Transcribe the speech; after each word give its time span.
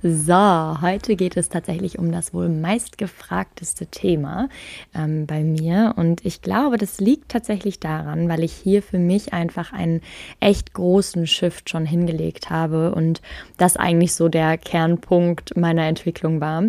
So, 0.00 0.80
heute 0.80 1.16
geht 1.16 1.36
es 1.36 1.48
tatsächlich 1.48 1.98
um 1.98 2.12
das 2.12 2.32
wohl 2.32 2.48
meistgefragteste 2.48 3.86
Thema 3.86 4.48
ähm, 4.94 5.26
bei 5.26 5.42
mir. 5.42 5.94
Und 5.96 6.24
ich 6.24 6.40
glaube, 6.40 6.76
das 6.76 7.00
liegt 7.00 7.30
tatsächlich 7.32 7.80
daran, 7.80 8.28
weil 8.28 8.44
ich 8.44 8.52
hier 8.52 8.80
für 8.80 9.00
mich 9.00 9.32
einfach 9.32 9.72
einen 9.72 10.00
echt 10.38 10.72
großen 10.72 11.26
Shift 11.26 11.68
schon 11.68 11.84
hingelegt 11.84 12.48
habe 12.48 12.94
und 12.94 13.22
das 13.56 13.76
eigentlich 13.76 14.14
so 14.14 14.28
der 14.28 14.56
Kernpunkt 14.56 15.56
meiner 15.56 15.88
Entwicklung 15.88 16.40
war. 16.40 16.62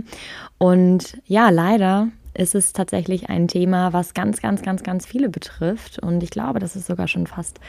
Und 0.57 1.21
ja, 1.27 1.51
leider 1.51 2.07
ist 2.33 2.55
es 2.55 2.73
tatsächlich 2.73 3.29
ein 3.29 3.47
Thema, 3.47 3.93
was 3.93 4.15
ganz, 4.15 4.41
ganz, 4.41 4.63
ganz, 4.63 4.81
ganz 4.81 5.05
viele 5.05 5.29
betrifft. 5.29 5.99
Und 5.99 6.23
ich 6.23 6.31
glaube, 6.31 6.57
das 6.57 6.75
ist 6.75 6.87
sogar 6.87 7.07
schon 7.07 7.27
fast 7.27 7.59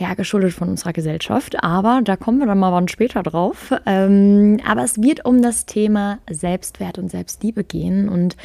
ja, 0.00 0.14
geschuldet 0.14 0.54
von 0.54 0.70
unserer 0.70 0.94
Gesellschaft. 0.94 1.62
Aber 1.62 2.00
da 2.02 2.16
kommen 2.16 2.38
wir 2.38 2.46
dann 2.46 2.58
mal 2.58 2.72
wann 2.72 2.88
später 2.88 3.22
drauf. 3.22 3.72
Ähm, 3.84 4.58
aber 4.66 4.82
es 4.82 5.00
wird 5.02 5.26
um 5.26 5.42
das 5.42 5.66
Thema 5.66 6.18
Selbstwert 6.30 6.98
und 6.98 7.10
Selbstliebe 7.10 7.64
gehen. 7.64 8.08
Und 8.08 8.36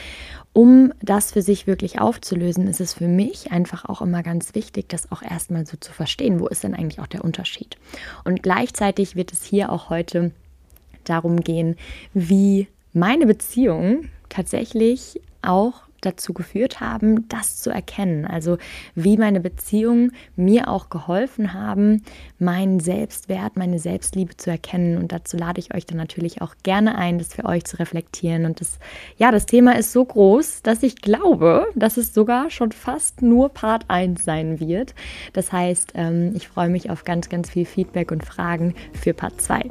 um 0.52 0.92
das 1.02 1.32
für 1.32 1.42
sich 1.42 1.66
wirklich 1.66 2.02
aufzulösen, 2.02 2.68
ist 2.68 2.82
es 2.82 2.94
für 2.94 3.08
mich 3.08 3.54
einfach 3.54 3.86
auch 3.86 4.02
immer 4.02 4.22
ganz 4.22 4.54
wichtig, 4.54 4.90
das 4.90 5.12
auch 5.14 5.22
erstmal 5.22 5.66
so 5.66 5.78
zu 5.78 5.94
verstehen. 5.94 6.42
Wo 6.42 6.48
ist 6.48 6.64
denn 6.66 6.76
eigentlich 6.76 7.00
auch 7.00 7.08
der 7.08 7.24
Unterschied? 7.24 7.78
Und 8.26 8.44
gleichzeitig 8.44 9.16
wird 9.16 9.32
es 9.32 9.44
hier 9.46 9.72
auch 9.72 9.90
heute 9.90 10.32
darum 11.06 11.40
gehen, 11.40 11.78
wie 12.14 12.68
meine 12.92 13.26
Beziehung 13.26 14.10
tatsächlich 14.28 15.22
auch 15.42 15.85
dazu 16.06 16.34
geführt 16.34 16.80
haben, 16.80 17.28
das 17.30 17.62
zu 17.62 17.70
erkennen. 17.70 18.26
Also 18.26 18.58
wie 18.96 19.18
meine 19.18 19.40
Beziehungen 19.40 20.12
mir 20.36 20.70
auch 20.70 20.90
geholfen 20.90 21.54
haben, 21.54 22.04
meinen 22.40 22.80
Selbstwert, 22.80 23.58
meine 23.58 23.80
Selbstliebe 23.80 24.38
zu 24.38 24.50
erkennen. 24.50 24.98
Und 24.98 25.12
dazu 25.12 25.38
lade 25.38 25.60
ich 25.60 25.74
euch 25.74 25.86
dann 25.86 25.98
natürlich 25.98 26.42
auch 26.42 26.56
gerne 26.64 26.98
ein, 26.98 27.18
das 27.18 27.34
für 27.34 27.46
euch 27.46 27.66
zu 27.66 27.78
reflektieren. 27.78 28.46
Und 28.46 28.62
das, 28.62 28.80
ja, 29.18 29.32
das 29.32 29.46
Thema 29.46 29.78
ist 29.78 29.92
so 29.92 30.06
groß, 30.06 30.62
dass 30.62 30.84
ich 30.84 31.02
glaube, 31.02 31.68
dass 31.76 31.98
es 31.98 32.14
sogar 32.14 32.50
schon 32.50 32.72
fast 32.72 33.22
nur 33.22 33.50
Part 33.50 33.86
1 33.90 34.24
sein 34.24 34.60
wird. 34.60 34.96
Das 35.34 35.52
heißt, 35.52 35.94
ähm, 35.96 36.32
ich 36.36 36.48
freue 36.48 36.70
mich 36.70 36.90
auf 36.90 37.04
ganz, 37.04 37.30
ganz 37.30 37.50
viel 37.50 37.66
Feedback 37.66 38.12
und 38.12 38.26
Fragen 38.26 38.76
für 38.94 39.14
Part 39.14 39.42
2. 39.42 39.64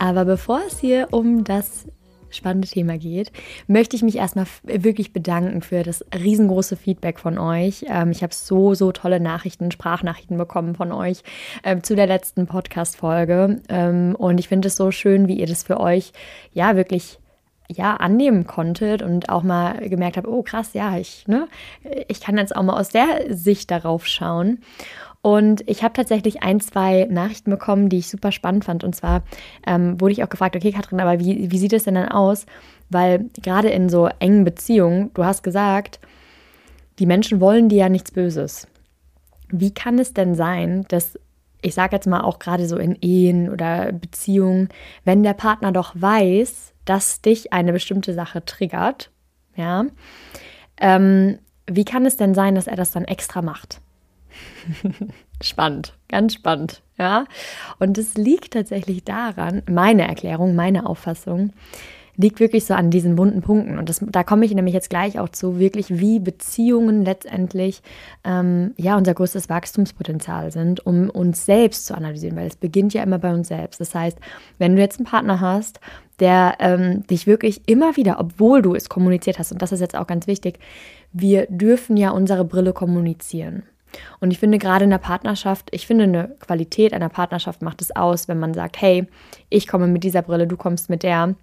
Aber 0.00 0.24
bevor 0.24 0.62
es 0.66 0.78
hier 0.78 1.08
um 1.10 1.44
das 1.44 1.86
spannende 2.30 2.68
Thema 2.68 2.98
geht, 2.98 3.32
möchte 3.66 3.96
ich 3.96 4.02
mich 4.02 4.16
erstmal 4.16 4.46
wirklich 4.62 5.12
bedanken 5.12 5.62
für 5.62 5.82
das 5.82 6.04
riesengroße 6.14 6.76
Feedback 6.76 7.18
von 7.18 7.38
euch. 7.38 7.84
Ähm, 7.88 8.10
ich 8.10 8.22
habe 8.22 8.34
so, 8.34 8.74
so 8.74 8.92
tolle 8.92 9.20
Nachrichten, 9.20 9.70
Sprachnachrichten 9.70 10.36
bekommen 10.36 10.74
von 10.74 10.92
euch 10.92 11.22
ähm, 11.64 11.82
zu 11.82 11.96
der 11.96 12.06
letzten 12.06 12.46
Podcast-Folge. 12.46 13.60
Ähm, 13.68 14.14
und 14.16 14.38
ich 14.38 14.48
finde 14.48 14.68
es 14.68 14.76
so 14.76 14.90
schön, 14.90 15.28
wie 15.28 15.38
ihr 15.38 15.46
das 15.46 15.62
für 15.62 15.80
euch 15.80 16.12
ja 16.52 16.76
wirklich 16.76 17.18
ja, 17.76 17.96
annehmen 17.96 18.46
konntet 18.46 19.02
und 19.02 19.28
auch 19.28 19.42
mal 19.42 19.88
gemerkt 19.88 20.16
habt, 20.16 20.26
oh 20.26 20.42
krass, 20.42 20.72
ja, 20.72 20.96
ich, 20.98 21.26
ne, 21.28 21.46
ich 22.08 22.20
kann 22.20 22.36
jetzt 22.36 22.54
auch 22.56 22.62
mal 22.62 22.78
aus 22.78 22.88
der 22.88 23.26
Sicht 23.28 23.70
darauf 23.70 24.06
schauen. 24.06 24.58
Und 25.22 25.68
ich 25.68 25.82
habe 25.82 25.92
tatsächlich 25.92 26.42
ein, 26.42 26.60
zwei 26.60 27.06
Nachrichten 27.10 27.50
bekommen, 27.50 27.90
die 27.90 27.98
ich 27.98 28.08
super 28.08 28.32
spannend 28.32 28.64
fand. 28.64 28.84
Und 28.84 28.94
zwar 28.94 29.22
ähm, 29.66 30.00
wurde 30.00 30.12
ich 30.12 30.24
auch 30.24 30.30
gefragt, 30.30 30.56
okay, 30.56 30.72
Katrin, 30.72 31.00
aber 31.00 31.20
wie, 31.20 31.50
wie 31.50 31.58
sieht 31.58 31.74
es 31.74 31.84
denn 31.84 31.94
dann 31.94 32.08
aus? 32.08 32.46
Weil 32.88 33.26
gerade 33.42 33.68
in 33.68 33.88
so 33.88 34.08
engen 34.18 34.44
Beziehungen, 34.44 35.10
du 35.14 35.24
hast 35.24 35.42
gesagt, 35.42 36.00
die 36.98 37.06
Menschen 37.06 37.40
wollen 37.40 37.68
dir 37.68 37.78
ja 37.78 37.88
nichts 37.88 38.12
Böses. 38.12 38.66
Wie 39.50 39.74
kann 39.74 39.98
es 39.98 40.14
denn 40.14 40.34
sein, 40.34 40.84
dass 40.88 41.18
ich 41.62 41.74
sage 41.74 41.96
jetzt 41.96 42.06
mal 42.06 42.22
auch 42.22 42.38
gerade 42.38 42.66
so 42.66 42.76
in 42.76 42.96
Ehen 43.02 43.50
oder 43.50 43.92
Beziehungen, 43.92 44.68
wenn 45.04 45.22
der 45.22 45.34
Partner 45.34 45.72
doch 45.72 45.92
weiß, 45.94 46.72
dass 46.84 47.20
dich 47.20 47.52
eine 47.52 47.72
bestimmte 47.72 48.14
Sache 48.14 48.44
triggert, 48.44 49.10
ja, 49.56 49.84
ähm, 50.78 51.38
wie 51.66 51.84
kann 51.84 52.06
es 52.06 52.16
denn 52.16 52.34
sein, 52.34 52.54
dass 52.54 52.66
er 52.66 52.76
das 52.76 52.90
dann 52.92 53.04
extra 53.04 53.42
macht? 53.42 53.80
spannend, 55.42 55.94
ganz 56.08 56.34
spannend, 56.34 56.82
ja. 56.98 57.24
Und 57.78 57.98
es 57.98 58.14
liegt 58.14 58.52
tatsächlich 58.52 59.04
daran, 59.04 59.62
meine 59.68 60.06
Erklärung, 60.06 60.54
meine 60.54 60.86
Auffassung, 60.86 61.52
liegt 62.20 62.38
wirklich 62.38 62.66
so 62.66 62.74
an 62.74 62.90
diesen 62.90 63.16
wunden 63.16 63.40
Punkten. 63.40 63.78
Und 63.78 63.88
das, 63.88 64.04
da 64.06 64.22
komme 64.24 64.44
ich 64.44 64.54
nämlich 64.54 64.74
jetzt 64.74 64.90
gleich 64.90 65.18
auch 65.18 65.30
zu, 65.30 65.58
wirklich 65.58 65.98
wie 66.00 66.18
Beziehungen 66.18 67.04
letztendlich 67.04 67.82
ähm, 68.24 68.74
ja 68.76 68.96
unser 68.96 69.14
größtes 69.14 69.48
Wachstumspotenzial 69.48 70.52
sind, 70.52 70.84
um 70.84 71.08
uns 71.08 71.46
selbst 71.46 71.86
zu 71.86 71.94
analysieren, 71.94 72.36
weil 72.36 72.46
es 72.46 72.56
beginnt 72.56 72.92
ja 72.92 73.02
immer 73.02 73.18
bei 73.18 73.32
uns 73.32 73.48
selbst. 73.48 73.80
Das 73.80 73.94
heißt, 73.94 74.18
wenn 74.58 74.76
du 74.76 74.82
jetzt 74.82 74.98
einen 74.98 75.06
Partner 75.06 75.40
hast, 75.40 75.80
der 76.18 76.56
ähm, 76.58 77.06
dich 77.06 77.26
wirklich 77.26 77.62
immer 77.66 77.96
wieder, 77.96 78.20
obwohl 78.20 78.60
du 78.60 78.74
es 78.74 78.90
kommuniziert 78.90 79.38
hast, 79.38 79.52
und 79.52 79.62
das 79.62 79.72
ist 79.72 79.80
jetzt 79.80 79.96
auch 79.96 80.06
ganz 80.06 80.26
wichtig, 80.26 80.58
wir 81.12 81.46
dürfen 81.48 81.96
ja 81.96 82.10
unsere 82.10 82.44
Brille 82.44 82.74
kommunizieren. 82.74 83.62
Und 84.20 84.30
ich 84.30 84.38
finde 84.38 84.58
gerade 84.58 84.84
in 84.84 84.90
der 84.90 84.98
Partnerschaft, 84.98 85.68
ich 85.72 85.86
finde 85.86 86.04
eine 86.04 86.36
Qualität 86.40 86.92
einer 86.92 87.08
Partnerschaft 87.08 87.62
macht 87.62 87.82
es 87.82 87.94
aus, 87.94 88.28
wenn 88.28 88.38
man 88.38 88.54
sagt, 88.54 88.80
hey, 88.80 89.06
ich 89.48 89.66
komme 89.66 89.86
mit 89.86 90.04
dieser 90.04 90.22
Brille, 90.22 90.46
du 90.46 90.56
kommst 90.56 90.90
mit 90.90 91.02
der. 91.02 91.34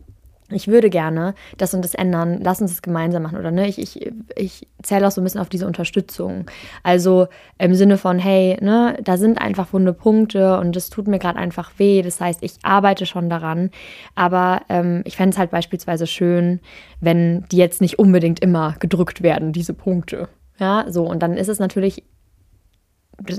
Ich 0.49 0.69
würde 0.69 0.89
gerne 0.89 1.33
das 1.57 1.73
und 1.73 1.83
das 1.83 1.93
ändern, 1.93 2.39
lass 2.41 2.61
uns 2.61 2.71
das 2.71 2.81
gemeinsam 2.81 3.23
machen 3.23 3.37
oder 3.37 3.51
ne? 3.51 3.67
Ich, 3.67 3.77
ich, 3.77 4.09
ich 4.33 4.67
zähle 4.81 5.05
auch 5.05 5.11
so 5.11 5.19
ein 5.19 5.25
bisschen 5.25 5.41
auf 5.41 5.49
diese 5.49 5.67
Unterstützung. 5.67 6.45
Also 6.83 7.27
im 7.57 7.75
Sinne 7.75 7.97
von, 7.97 8.17
hey, 8.17 8.57
ne, 8.61 8.97
da 9.03 9.17
sind 9.17 9.41
einfach 9.41 9.73
wunde 9.73 9.91
Punkte 9.91 10.57
und 10.57 10.73
es 10.77 10.89
tut 10.89 11.09
mir 11.09 11.19
gerade 11.19 11.37
einfach 11.37 11.71
weh. 11.77 12.01
Das 12.01 12.21
heißt, 12.21 12.43
ich 12.43 12.53
arbeite 12.63 13.05
schon 13.05 13.29
daran. 13.29 13.71
Aber 14.15 14.61
ähm, 14.69 15.01
ich 15.03 15.17
fände 15.17 15.33
es 15.33 15.37
halt 15.37 15.51
beispielsweise 15.51 16.07
schön, 16.07 16.61
wenn 17.01 17.43
die 17.51 17.57
jetzt 17.57 17.81
nicht 17.81 17.99
unbedingt 17.99 18.39
immer 18.39 18.75
gedrückt 18.79 19.23
werden, 19.23 19.51
diese 19.51 19.73
Punkte. 19.73 20.29
Ja, 20.59 20.85
so. 20.87 21.03
Und 21.03 21.21
dann 21.23 21.35
ist 21.35 21.49
es 21.49 21.59
natürlich 21.59 22.03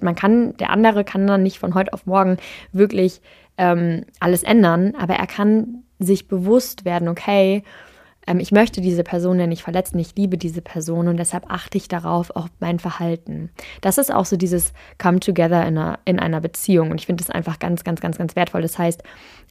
man 0.03 0.15
kann, 0.15 0.57
der 0.57 0.71
andere 0.71 1.05
kann 1.05 1.27
dann 1.27 1.43
nicht 1.43 1.59
von 1.59 1.75
heute 1.75 1.93
auf 1.93 2.07
morgen 2.07 2.37
wirklich 2.73 3.21
ähm, 3.57 4.05
alles 4.21 4.43
ändern, 4.43 4.95
aber 4.99 5.15
er 5.15 5.27
kann 5.27 5.85
sich 5.99 6.29
bewusst 6.29 6.85
werden, 6.85 7.09
okay, 7.09 7.63
ähm, 8.27 8.41
ich 8.41 8.53
möchte 8.53 8.81
diese 8.81 9.03
Person 9.03 9.41
ja 9.41 9.47
nicht 9.47 9.63
verletzen, 9.63 9.99
ich 9.99 10.15
liebe 10.17 10.39
diese 10.39 10.63
Person 10.63 11.09
und 11.09 11.17
deshalb 11.17 11.51
achte 11.51 11.79
ich 11.79 11.89
darauf, 11.89 12.31
auch 12.37 12.49
mein 12.61 12.79
Verhalten. 12.79 13.51
Das 13.81 13.99
ist 13.99 14.13
auch 14.13 14.27
so 14.27 14.37
dieses 14.37 14.73
Come 14.99 15.21
Together 15.21 15.67
in 15.67 15.79
einer, 15.79 15.99
in 16.05 16.21
einer 16.21 16.41
Beziehung 16.41 16.91
und 16.91 17.01
ich 17.01 17.07
finde 17.07 17.25
das 17.25 17.35
einfach 17.35 17.59
ganz, 17.59 17.85
ganz, 17.85 18.01
ganz, 18.01 18.19
ganz 18.19 18.37
wertvoll. 18.37 18.63
Das 18.63 18.79
heißt, 18.79 19.03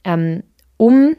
ähm, 0.04 0.42
um 0.76 1.16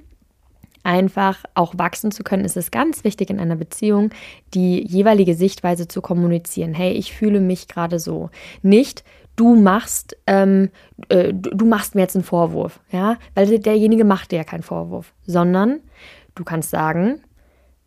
einfach 0.90 1.46
auch 1.54 1.76
wachsen 1.78 2.12
zu 2.12 2.24
können, 2.24 2.46
ist 2.46 2.58
es 2.58 2.72
ganz 2.72 3.04
wichtig 3.04 3.30
in 3.30 3.40
einer 3.40 3.56
Beziehung, 3.56 4.10
die 4.56 4.84
jeweilige 4.88 5.36
Sichtweise 5.36 5.88
zu 5.88 6.02
kommunizieren. 6.02 6.74
Hey, 6.74 6.94
ich 6.94 7.14
fühle 7.14 7.42
mich 7.42 7.68
gerade 7.68 8.00
so. 8.00 8.32
Nicht, 8.64 9.04
du 9.36 9.56
machst, 9.56 10.18
ähm, 10.26 10.72
äh, 11.10 11.32
du 11.32 11.66
machst 11.68 11.94
mir 11.94 12.02
jetzt 12.02 12.16
einen 12.16 12.24
Vorwurf, 12.24 12.80
ja, 12.92 13.18
weil 13.36 13.60
derjenige 13.60 14.04
macht 14.04 14.32
dir 14.32 14.38
ja 14.38 14.44
keinen 14.44 14.64
Vorwurf, 14.64 15.14
sondern 15.28 15.80
du 16.34 16.44
kannst 16.44 16.72
sagen, 16.72 17.22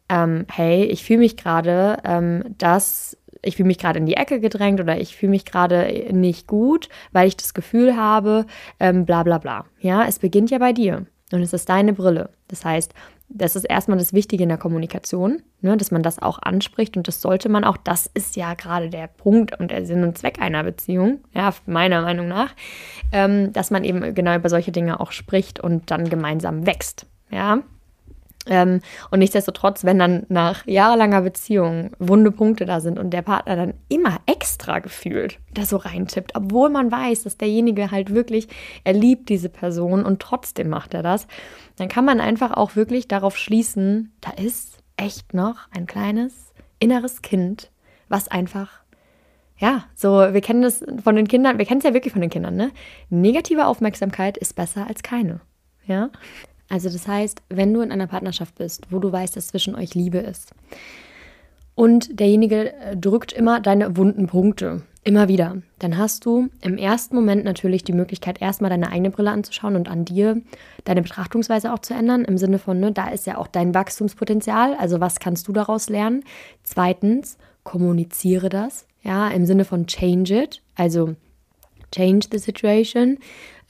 ähm, 0.09 0.47
hey, 0.53 0.85
ich 0.85 1.03
fühle 1.03 1.19
mich 1.19 1.37
gerade, 1.37 1.97
ähm, 2.05 2.55
dass 2.57 3.19
ich 3.45 3.57
fühle 3.57 3.67
mich 3.67 3.79
gerade 3.79 3.99
in 3.99 4.07
die 4.07 4.15
Ecke 4.15 4.39
gedrängt 4.39 4.81
oder 4.81 5.01
ich 5.01 5.17
fühle 5.17 5.31
mich 5.31 5.45
gerade 5.45 6.07
nicht 6.13 6.47
gut, 6.47 6.89
weil 7.11 7.27
ich 7.27 7.37
das 7.37 7.55
Gefühl 7.55 7.97
habe, 7.97 8.47
ähm, 8.79 9.07
bla 9.07 9.25
bla 9.25 9.39
bla. 9.39 9.65
Ja, 9.81 10.05
es 10.07 10.21
beginnt 10.21 10.53
ja 10.53 10.59
bei 10.59 10.73
dir. 10.73 11.07
Es 11.41 11.53
ist 11.53 11.69
deine 11.69 11.93
Brille. 11.93 12.31
Das 12.49 12.65
heißt, 12.65 12.93
das 13.35 13.57
ist 13.57 13.65
erstmal 13.65 13.99
das 13.99 14.13
Wichtige 14.13 14.43
in 14.43 14.49
der 14.51 14.59
Kommunikation, 14.59 15.43
ne, 15.63 15.77
dass 15.77 15.91
man 15.91 16.03
das 16.03 16.21
auch 16.21 16.39
anspricht 16.43 16.97
und 16.97 17.09
das 17.09 17.23
sollte 17.23 17.49
man 17.49 17.65
auch. 17.65 17.77
Das 17.79 18.11
ist 18.13 18.37
ja 18.37 18.55
gerade 18.55 18.91
der 18.91 19.07
Punkt 19.07 19.59
und 19.59 19.71
der 19.71 19.87
Sinn 19.87 20.05
und 20.05 20.19
Zweck 20.19 20.41
einer 20.41 20.63
Beziehung, 20.65 21.21
ja, 21.33 21.55
meiner 21.67 22.03
Meinung 22.03 22.29
nach, 22.29 22.55
ähm, 23.13 23.53
dass 23.53 23.71
man 23.71 23.85
eben 23.85 24.15
genau 24.15 24.37
über 24.37 24.51
solche 24.51 24.73
Dinge 24.73 25.01
auch 25.01 25.13
spricht 25.13 25.61
und 25.61 25.91
dann 25.91 26.11
gemeinsam 26.11 26.67
wächst, 26.67 27.07
ja. 27.31 27.63
Ähm, 28.47 28.81
und 29.11 29.21
nichtsdestotrotz, 29.21 29.85
wenn 29.85 29.99
dann 29.99 30.27
nach 30.29 30.67
jahrelanger 30.67 31.23
Beziehung 31.23 31.93
wunde 31.99 32.33
Punkte 32.33 32.65
da 32.65 32.81
sind 32.81 32.99
und 32.99 33.11
der 33.11 33.23
Partner 33.23 33.55
dann 33.55 33.75
immer 33.89 34.19
extra 34.27 34.81
gefühlt 34.81 35.39
da 35.55 35.65
so 35.65 35.77
reintippt, 35.77 36.35
obwohl 36.35 36.71
man 36.71 36.91
weiß, 36.91 37.23
dass 37.23 37.37
derjenige 37.37 37.91
halt 37.91 38.13
wirklich, 38.13 38.49
er 38.85 38.95
liebt 38.95 39.29
diese 39.29 39.49
Person 39.49 40.05
und 40.05 40.21
trotzdem 40.21 40.69
macht 40.69 40.95
er 40.95 41.03
das, 41.03 41.27
dann 41.77 41.89
kann 41.89 42.05
man 42.05 42.21
einfach 42.21 42.53
auch 42.53 42.75
wirklich 42.75 43.07
darauf 43.07 43.37
schließen, 43.37 44.13
da 44.21 44.31
ist 44.33 44.79
echt 44.97 45.35
noch 45.35 45.69
ein 45.71 45.87
kleines 45.87 46.53
inneres 46.81 47.23
Kind, 47.23 47.71
was 48.09 48.29
einfach 48.29 48.83
ja, 49.59 49.85
so, 49.95 50.11
wir 50.11 50.41
kennen 50.41 50.63
das 50.63 50.85
von 51.05 51.15
den 51.15 51.29
Kindern, 51.29 51.59
wir 51.59 51.67
kennen 51.67 51.79
es 51.79 51.85
ja 51.85 51.95
wirklich 51.95 52.13
von 52.13 52.21
den 52.21 52.31
Kindern, 52.31 52.57
ne? 52.57 52.73
Negative 53.11 53.67
Aufmerksamkeit 53.67 54.37
ist 54.37 54.57
besser 54.57 54.89
als 54.89 55.05
keine. 55.05 55.41
Ja? 55.87 56.11
Also 56.69 56.89
das 56.89 57.07
heißt, 57.07 57.43
wenn 57.49 57.75
du 57.75 57.81
in 57.81 57.93
einer 57.93 58.07
Partnerschaft 58.07 58.57
bist, 58.57 58.87
wo 58.91 58.99
du 58.99 59.13
weißt, 59.13 59.37
dass 59.37 59.49
zwischen 59.49 59.75
euch 59.75 59.95
Liebe 59.95 60.19
ist 60.19 60.53
und 61.75 62.19
derjenige 62.19 62.73
äh, 62.75 62.97
drückt 62.97 63.33
immer 63.33 63.61
deine 63.61 63.97
wunden 63.97 64.27
Punkte, 64.27 64.83
immer 65.05 65.29
wieder, 65.29 65.59
dann 65.81 65.99
hast 65.99 66.25
du 66.25 66.49
im 66.61 66.79
ersten 66.79 67.17
Moment 67.17 67.45
natürlich 67.45 67.83
die 67.83 67.93
Möglichkeit, 67.93 68.41
erstmal 68.41 68.71
deine 68.71 68.91
eigene 68.91 69.11
Brille 69.11 69.31
anzuschauen 69.31 69.75
und 69.75 69.89
an 69.89 70.05
dir 70.05 70.41
deine 70.85 71.03
Betrachtungsweise 71.03 71.73
auch 71.73 71.81
zu 71.81 71.95
ändern, 71.95 72.25
im 72.25 72.39
Sinne 72.39 72.59
von, 72.59 72.79
ne, 72.79 72.93
da 72.93 73.09
ist 73.09 73.27
ja 73.27 73.37
auch 73.37 73.49
dein 73.49 73.75
Wachstumspotenzial, 73.75 74.75
also 74.75 75.01
was 75.01 75.19
kannst 75.19 75.49
du 75.49 75.53
daraus 75.53 75.89
lernen? 75.89 76.23
Zweitens, 76.63 77.37
kommuniziere 77.65 78.49
das, 78.49 78.87
ja, 79.03 79.29
im 79.29 79.45
Sinne 79.45 79.65
von 79.65 79.87
change 79.87 80.43
it, 80.43 80.63
also 80.77 81.17
change 81.93 82.29
the 82.31 82.39
situation 82.39 83.19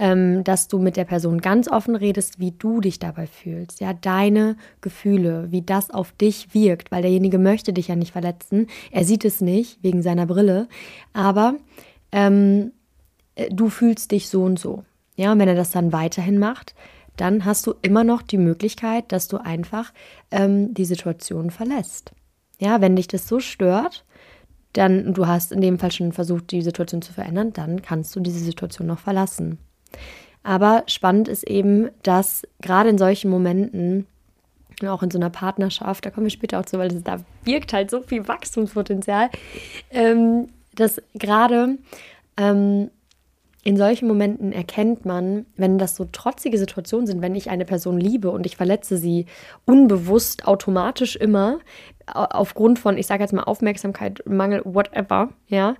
ähm, 0.02 0.42
dass 0.42 0.66
du 0.66 0.80
mit 0.80 0.96
der 0.96 1.04
Person 1.04 1.40
ganz 1.40 1.68
offen 1.68 1.94
redest, 1.94 2.40
wie 2.40 2.50
du 2.50 2.80
dich 2.80 2.98
dabei 2.98 3.28
fühlst, 3.28 3.80
ja, 3.80 3.92
deine 3.92 4.56
Gefühle, 4.80 5.46
wie 5.52 5.62
das 5.62 5.90
auf 5.90 6.10
dich 6.10 6.52
wirkt, 6.52 6.90
weil 6.90 7.02
derjenige 7.02 7.38
möchte 7.38 7.72
dich 7.72 7.86
ja 7.86 7.94
nicht 7.94 8.10
verletzen, 8.10 8.66
er 8.90 9.04
sieht 9.04 9.24
es 9.24 9.40
nicht 9.40 9.78
wegen 9.84 10.02
seiner 10.02 10.26
Brille, 10.26 10.66
aber 11.12 11.54
ähm, 12.10 12.72
äh, 13.36 13.48
du 13.50 13.68
fühlst 13.68 14.10
dich 14.10 14.28
so 14.28 14.42
und 14.42 14.58
so, 14.58 14.82
ja, 15.14 15.30
und 15.30 15.38
wenn 15.38 15.46
er 15.46 15.54
das 15.54 15.70
dann 15.70 15.92
weiterhin 15.92 16.40
macht, 16.40 16.74
dann 17.16 17.44
hast 17.44 17.68
du 17.68 17.74
immer 17.80 18.02
noch 18.02 18.22
die 18.22 18.38
Möglichkeit, 18.38 19.12
dass 19.12 19.28
du 19.28 19.36
einfach 19.36 19.92
ähm, 20.32 20.74
die 20.74 20.84
Situation 20.84 21.52
verlässt. 21.52 22.10
Ja, 22.58 22.80
wenn 22.80 22.96
dich 22.96 23.06
das 23.06 23.28
so 23.28 23.38
stört, 23.38 24.04
dann 24.72 25.14
du 25.14 25.28
hast 25.28 25.52
in 25.52 25.60
dem 25.60 25.78
Fall 25.78 25.92
schon 25.92 26.10
versucht, 26.10 26.50
die 26.50 26.62
Situation 26.62 27.02
zu 27.02 27.12
verändern, 27.12 27.52
dann 27.52 27.82
kannst 27.82 28.16
du 28.16 28.20
diese 28.20 28.40
Situation 28.40 28.88
noch 28.88 28.98
verlassen. 28.98 29.58
Aber 30.42 30.82
spannend 30.86 31.28
ist 31.28 31.44
eben, 31.44 31.90
dass 32.02 32.42
gerade 32.60 32.90
in 32.90 32.98
solchen 32.98 33.30
Momenten, 33.30 34.06
auch 34.84 35.02
in 35.02 35.10
so 35.10 35.18
einer 35.18 35.30
Partnerschaft, 35.30 36.04
da 36.04 36.10
kommen 36.10 36.26
wir 36.26 36.30
später 36.30 36.58
auch 36.58 36.64
zu, 36.64 36.78
weil 36.78 36.88
das, 36.88 37.02
da 37.02 37.20
wirkt 37.44 37.72
halt 37.72 37.90
so 37.90 38.02
viel 38.02 38.26
Wachstumspotenzial, 38.26 39.30
ähm, 39.90 40.48
dass 40.74 41.00
gerade 41.14 41.78
ähm, 42.36 42.90
in 43.64 43.76
solchen 43.76 44.08
Momenten 44.08 44.52
erkennt 44.52 45.04
man, 45.04 45.46
wenn 45.56 45.78
das 45.78 45.94
so 45.94 46.04
trotzige 46.10 46.58
Situationen 46.58 47.06
sind, 47.06 47.22
wenn 47.22 47.36
ich 47.36 47.48
eine 47.48 47.64
Person 47.64 47.98
liebe 48.00 48.30
und 48.30 48.44
ich 48.44 48.56
verletze 48.56 48.96
sie 48.96 49.26
unbewusst, 49.64 50.48
automatisch 50.48 51.14
immer, 51.14 51.60
aufgrund 52.06 52.80
von, 52.80 52.98
ich 52.98 53.06
sage 53.06 53.22
jetzt 53.22 53.32
mal 53.32 53.44
Aufmerksamkeit, 53.44 54.22
Mangel, 54.26 54.62
whatever, 54.64 55.28
ja, 55.46 55.76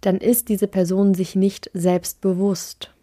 dann 0.00 0.18
ist 0.18 0.48
diese 0.48 0.68
Person 0.68 1.14
sich 1.14 1.34
nicht 1.34 1.70
selbstbewusst. 1.74 2.94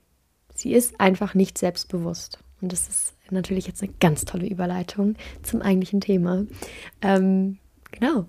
Sie 0.54 0.74
ist 0.74 1.00
einfach 1.00 1.34
nicht 1.34 1.58
selbstbewusst. 1.58 2.40
Und 2.62 2.72
das 2.72 2.88
ist 2.88 3.14
natürlich 3.30 3.68
jetzt 3.68 3.84
eine 3.84 3.94
ganz 4.00 4.26
tolle 4.26 4.48
Überleitung 4.48 5.16
zum 5.42 5.62
eigentlichen 5.62 6.00
Thema. 6.00 6.46
Ähm, 7.02 7.58
genau. 7.92 8.26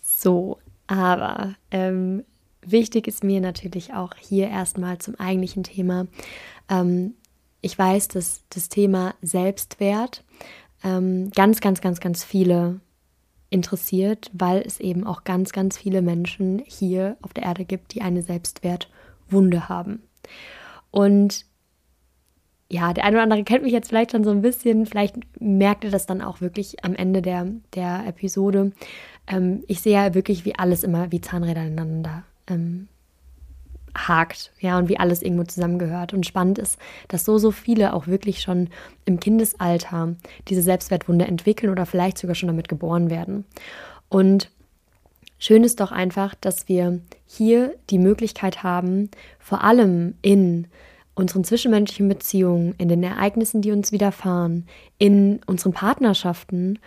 So, 0.00 0.58
aber 0.86 1.56
ähm, 1.70 2.24
wichtig 2.64 3.08
ist 3.08 3.24
mir 3.24 3.40
natürlich 3.40 3.92
auch 3.92 4.14
hier 4.16 4.48
erstmal 4.48 4.98
zum 4.98 5.18
eigentlichen 5.18 5.64
Thema. 5.64 6.06
Ähm, 6.68 7.14
ich 7.60 7.76
weiß, 7.76 8.08
dass 8.08 8.44
das 8.50 8.68
Thema 8.68 9.14
Selbstwert 9.22 10.22
ähm, 10.84 11.30
ganz, 11.30 11.60
ganz, 11.60 11.80
ganz, 11.80 12.00
ganz 12.00 12.24
viele 12.24 12.80
interessiert, 13.52 14.30
weil 14.32 14.62
es 14.62 14.80
eben 14.80 15.04
auch 15.06 15.24
ganz, 15.24 15.52
ganz 15.52 15.76
viele 15.78 16.02
Menschen 16.02 16.62
hier 16.66 17.16
auf 17.22 17.32
der 17.34 17.44
Erde 17.44 17.64
gibt, 17.64 17.94
die 17.94 18.02
eine 18.02 18.22
Selbstwertwunde 18.22 19.68
haben. 19.68 20.02
Und 20.90 21.46
ja, 22.70 22.94
der 22.94 23.04
eine 23.04 23.16
oder 23.16 23.24
andere 23.24 23.44
kennt 23.44 23.64
mich 23.64 23.72
jetzt 23.72 23.88
vielleicht 23.88 24.12
schon 24.12 24.24
so 24.24 24.30
ein 24.30 24.40
bisschen, 24.40 24.86
vielleicht 24.86 25.16
merkt 25.40 25.84
ihr 25.84 25.90
das 25.90 26.06
dann 26.06 26.22
auch 26.22 26.40
wirklich 26.40 26.82
am 26.84 26.94
Ende 26.94 27.20
der, 27.20 27.46
der 27.74 28.06
Episode. 28.06 28.72
Ähm, 29.26 29.62
ich 29.68 29.82
sehe 29.82 29.92
ja 29.92 30.14
wirklich, 30.14 30.46
wie 30.46 30.54
alles 30.54 30.82
immer 30.82 31.12
wie 31.12 31.20
Zahnräder 31.20 31.62
ineinander 31.62 32.24
ähm, 32.46 32.88
hakt, 33.96 34.52
ja, 34.60 34.78
und 34.78 34.88
wie 34.88 34.98
alles 34.98 35.22
irgendwo 35.22 35.44
zusammengehört. 35.44 36.12
Und 36.14 36.26
spannend 36.26 36.58
ist, 36.58 36.78
dass 37.08 37.24
so, 37.24 37.38
so 37.38 37.50
viele 37.50 37.94
auch 37.94 38.06
wirklich 38.06 38.40
schon 38.40 38.68
im 39.04 39.20
Kindesalter 39.20 40.14
diese 40.48 40.62
Selbstwertwunde 40.62 41.26
entwickeln 41.26 41.70
oder 41.70 41.86
vielleicht 41.86 42.18
sogar 42.18 42.34
schon 42.34 42.48
damit 42.48 42.68
geboren 42.68 43.10
werden. 43.10 43.44
Und 44.08 44.50
schön 45.38 45.64
ist 45.64 45.80
doch 45.80 45.92
einfach, 45.92 46.34
dass 46.34 46.68
wir 46.68 47.00
hier 47.26 47.74
die 47.90 47.98
Möglichkeit 47.98 48.62
haben, 48.62 49.10
vor 49.38 49.62
allem 49.62 50.14
in 50.22 50.68
unseren 51.14 51.44
zwischenmenschlichen 51.44 52.08
Beziehungen, 52.08 52.74
in 52.78 52.88
den 52.88 53.02
Ereignissen, 53.02 53.60
die 53.60 53.72
uns 53.72 53.92
widerfahren, 53.92 54.66
in 54.98 55.40
unseren 55.46 55.72
Partnerschaften, 55.72 56.78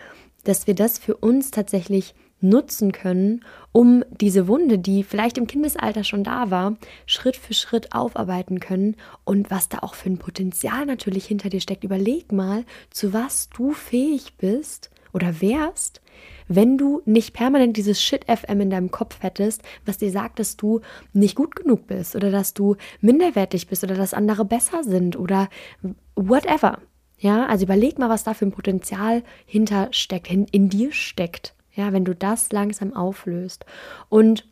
dass 0.43 0.67
wir 0.67 0.75
das 0.75 0.97
für 0.97 1.15
uns 1.15 1.51
tatsächlich 1.51 2.15
nutzen 2.49 2.91
können, 2.91 3.43
um 3.71 4.03
diese 4.21 4.47
Wunde, 4.47 4.79
die 4.79 5.03
vielleicht 5.03 5.37
im 5.37 5.47
Kindesalter 5.47 6.03
schon 6.03 6.23
da 6.23 6.49
war, 6.51 6.77
Schritt 7.05 7.35
für 7.35 7.53
Schritt 7.53 7.93
aufarbeiten 7.93 8.59
können 8.59 8.95
und 9.23 9.51
was 9.51 9.69
da 9.69 9.79
auch 9.79 9.95
für 9.95 10.09
ein 10.09 10.17
Potenzial 10.17 10.85
natürlich 10.85 11.25
hinter 11.25 11.49
dir 11.49 11.61
steckt. 11.61 11.83
Überleg 11.83 12.31
mal, 12.31 12.63
zu 12.89 13.13
was 13.13 13.49
du 13.49 13.71
fähig 13.71 14.37
bist 14.37 14.91
oder 15.13 15.41
wärst, 15.41 16.01
wenn 16.47 16.77
du 16.77 17.01
nicht 17.05 17.33
permanent 17.33 17.75
dieses 17.77 18.01
Shit-FM 18.01 18.61
in 18.61 18.69
deinem 18.69 18.91
Kopf 18.91 19.21
hättest, 19.21 19.61
was 19.85 19.97
dir 19.97 20.11
sagt, 20.11 20.39
dass 20.39 20.57
du 20.57 20.81
nicht 21.13 21.35
gut 21.35 21.55
genug 21.55 21.87
bist 21.87 22.15
oder 22.15 22.31
dass 22.31 22.53
du 22.53 22.75
minderwertig 23.01 23.67
bist 23.67 23.83
oder 23.83 23.95
dass 23.95 24.13
andere 24.13 24.45
besser 24.45 24.83
sind 24.83 25.17
oder 25.17 25.49
whatever. 26.15 26.79
Ja, 27.17 27.45
also 27.45 27.65
überleg 27.65 27.97
mal, 27.97 28.09
was 28.09 28.23
da 28.23 28.33
für 28.33 28.45
ein 28.45 28.51
Potenzial 28.51 29.23
hinter 29.45 29.87
steckt, 29.91 30.29
in, 30.29 30.45
in 30.45 30.69
dir 30.69 30.91
steckt. 30.91 31.54
Ja, 31.75 31.93
wenn 31.93 32.05
du 32.05 32.15
das 32.15 32.51
langsam 32.51 32.93
auflöst. 32.93 33.65
Und 34.09 34.45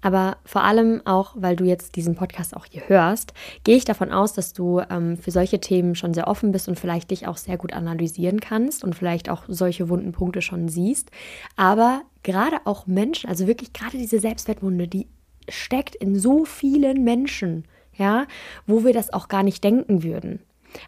aber 0.00 0.36
vor 0.44 0.62
allem 0.62 1.02
auch, 1.06 1.34
weil 1.36 1.56
du 1.56 1.64
jetzt 1.64 1.96
diesen 1.96 2.14
Podcast 2.14 2.56
auch 2.56 2.66
hier 2.66 2.88
hörst, 2.88 3.32
gehe 3.64 3.76
ich 3.76 3.84
davon 3.84 4.12
aus, 4.12 4.32
dass 4.32 4.52
du 4.52 4.80
ähm, 4.90 5.16
für 5.16 5.32
solche 5.32 5.60
Themen 5.60 5.96
schon 5.96 6.14
sehr 6.14 6.28
offen 6.28 6.52
bist 6.52 6.68
und 6.68 6.78
vielleicht 6.78 7.10
dich 7.10 7.26
auch 7.26 7.36
sehr 7.36 7.56
gut 7.56 7.72
analysieren 7.72 8.40
kannst 8.40 8.84
und 8.84 8.94
vielleicht 8.94 9.28
auch 9.28 9.44
solche 9.48 9.88
wunden 9.88 10.12
Punkte 10.12 10.40
schon 10.40 10.68
siehst. 10.68 11.10
Aber 11.56 12.02
gerade 12.22 12.58
auch 12.64 12.86
Menschen, 12.86 13.28
also 13.28 13.48
wirklich 13.48 13.72
gerade 13.72 13.98
diese 13.98 14.20
Selbstwertwunde, 14.20 14.86
die 14.86 15.08
steckt 15.48 15.96
in 15.96 16.16
so 16.16 16.44
vielen 16.44 17.02
Menschen, 17.02 17.64
ja, 17.96 18.26
wo 18.66 18.84
wir 18.84 18.92
das 18.92 19.12
auch 19.12 19.26
gar 19.26 19.42
nicht 19.42 19.64
denken 19.64 20.04
würden. 20.04 20.40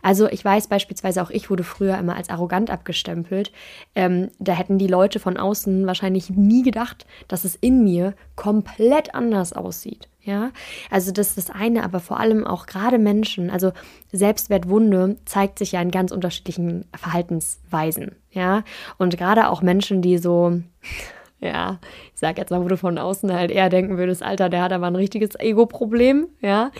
Also 0.02 0.28
ich 0.28 0.44
weiß 0.44 0.68
beispielsweise 0.68 1.22
auch, 1.22 1.30
ich 1.30 1.50
wurde 1.50 1.64
früher 1.64 1.98
immer 1.98 2.16
als 2.16 2.28
arrogant 2.28 2.70
abgestempelt. 2.70 3.52
Ähm, 3.94 4.30
da 4.38 4.52
hätten 4.52 4.78
die 4.78 4.86
Leute 4.86 5.20
von 5.20 5.36
außen 5.36 5.86
wahrscheinlich 5.86 6.30
nie 6.30 6.62
gedacht, 6.62 7.06
dass 7.28 7.44
es 7.44 7.56
in 7.56 7.84
mir 7.84 8.14
komplett 8.36 9.14
anders 9.14 9.52
aussieht. 9.52 10.08
Ja, 10.22 10.50
also 10.90 11.12
das 11.12 11.28
ist 11.28 11.38
das 11.38 11.50
eine, 11.50 11.82
aber 11.82 11.98
vor 11.98 12.20
allem 12.20 12.46
auch 12.46 12.66
gerade 12.66 12.98
Menschen, 12.98 13.48
also 13.48 13.72
Selbstwertwunde 14.12 15.16
zeigt 15.24 15.58
sich 15.58 15.72
ja 15.72 15.80
in 15.80 15.90
ganz 15.90 16.12
unterschiedlichen 16.12 16.84
Verhaltensweisen. 16.94 18.16
Ja, 18.30 18.64
und 18.98 19.16
gerade 19.16 19.48
auch 19.48 19.62
Menschen, 19.62 20.02
die 20.02 20.18
so 20.18 20.60
ja, 21.40 21.78
ich 22.12 22.20
sag 22.20 22.38
jetzt 22.38 22.50
mal, 22.50 22.62
wo 22.62 22.68
du 22.68 22.76
von 22.76 22.98
außen 22.98 23.32
halt 23.32 23.50
eher 23.50 23.70
denken 23.70 23.96
würdest, 23.96 24.22
Alter, 24.22 24.50
der 24.50 24.62
hat 24.62 24.72
aber 24.72 24.86
ein 24.86 24.96
richtiges 24.96 25.38
Ego-Problem, 25.38 26.28
ja, 26.40 26.70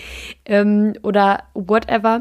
ähm, 0.44 0.94
oder 1.02 1.44
whatever 1.54 2.20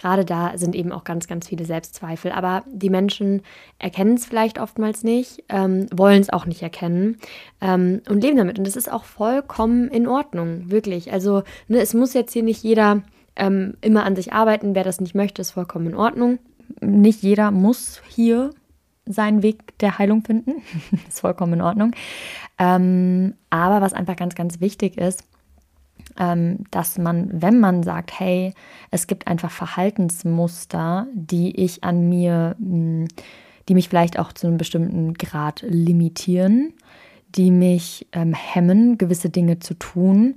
gerade 0.00 0.24
da 0.24 0.56
sind 0.56 0.74
eben 0.74 0.92
auch 0.92 1.04
ganz, 1.04 1.26
ganz 1.26 1.48
viele 1.48 1.64
Selbstzweifel. 1.64 2.32
Aber 2.32 2.64
die 2.66 2.90
Menschen 2.90 3.42
erkennen 3.78 4.14
es 4.14 4.24
vielleicht 4.24 4.58
oftmals 4.58 5.04
nicht, 5.04 5.44
ähm, 5.48 5.86
wollen 5.92 6.20
es 6.20 6.30
auch 6.30 6.46
nicht 6.46 6.62
erkennen 6.62 7.18
ähm, 7.60 8.00
und 8.08 8.22
leben 8.22 8.38
damit. 8.38 8.58
Und 8.58 8.66
das 8.66 8.76
ist 8.76 8.90
auch 8.90 9.04
vollkommen 9.04 9.88
in 9.88 10.08
Ordnung, 10.08 10.70
wirklich. 10.70 11.12
Also 11.12 11.42
ne, 11.68 11.80
es 11.80 11.92
muss 11.92 12.14
jetzt 12.14 12.32
hier 12.32 12.42
nicht 12.42 12.62
jeder 12.62 13.02
ähm, 13.36 13.74
immer 13.82 14.04
an 14.04 14.16
sich 14.16 14.32
arbeiten. 14.32 14.74
Wer 14.74 14.84
das 14.84 15.00
nicht 15.00 15.14
möchte, 15.14 15.42
ist 15.42 15.50
vollkommen 15.50 15.88
in 15.88 15.94
Ordnung. 15.94 16.38
Nicht 16.80 17.22
jeder 17.22 17.50
muss 17.50 18.00
hier 18.08 18.50
seinen 19.04 19.42
Weg 19.42 19.78
der 19.80 19.98
Heilung 19.98 20.24
finden. 20.24 20.62
ist 21.08 21.20
vollkommen 21.20 21.54
in 21.54 21.62
Ordnung. 21.62 21.92
Ähm, 22.58 23.34
aber 23.50 23.80
was 23.80 23.92
einfach 23.92 24.16
ganz, 24.16 24.34
ganz 24.34 24.60
wichtig 24.60 24.96
ist, 24.96 25.24
dass 26.16 26.98
man, 26.98 27.30
wenn 27.32 27.60
man 27.60 27.82
sagt, 27.82 28.18
hey, 28.18 28.54
es 28.90 29.06
gibt 29.06 29.26
einfach 29.26 29.50
Verhaltensmuster, 29.50 31.06
die 31.14 31.56
ich 31.56 31.84
an 31.84 32.08
mir, 32.08 32.56
hm, 32.58 33.08
die 33.68 33.74
mich 33.74 33.88
vielleicht 33.88 34.18
auch 34.18 34.32
zu 34.32 34.46
einem 34.46 34.58
bestimmten 34.58 35.14
Grad 35.14 35.62
limitieren, 35.62 36.74
die 37.36 37.50
mich 37.50 38.06
ähm, 38.12 38.34
hemmen, 38.34 38.98
gewisse 38.98 39.30
Dinge 39.30 39.60
zu 39.60 39.74
tun, 39.74 40.34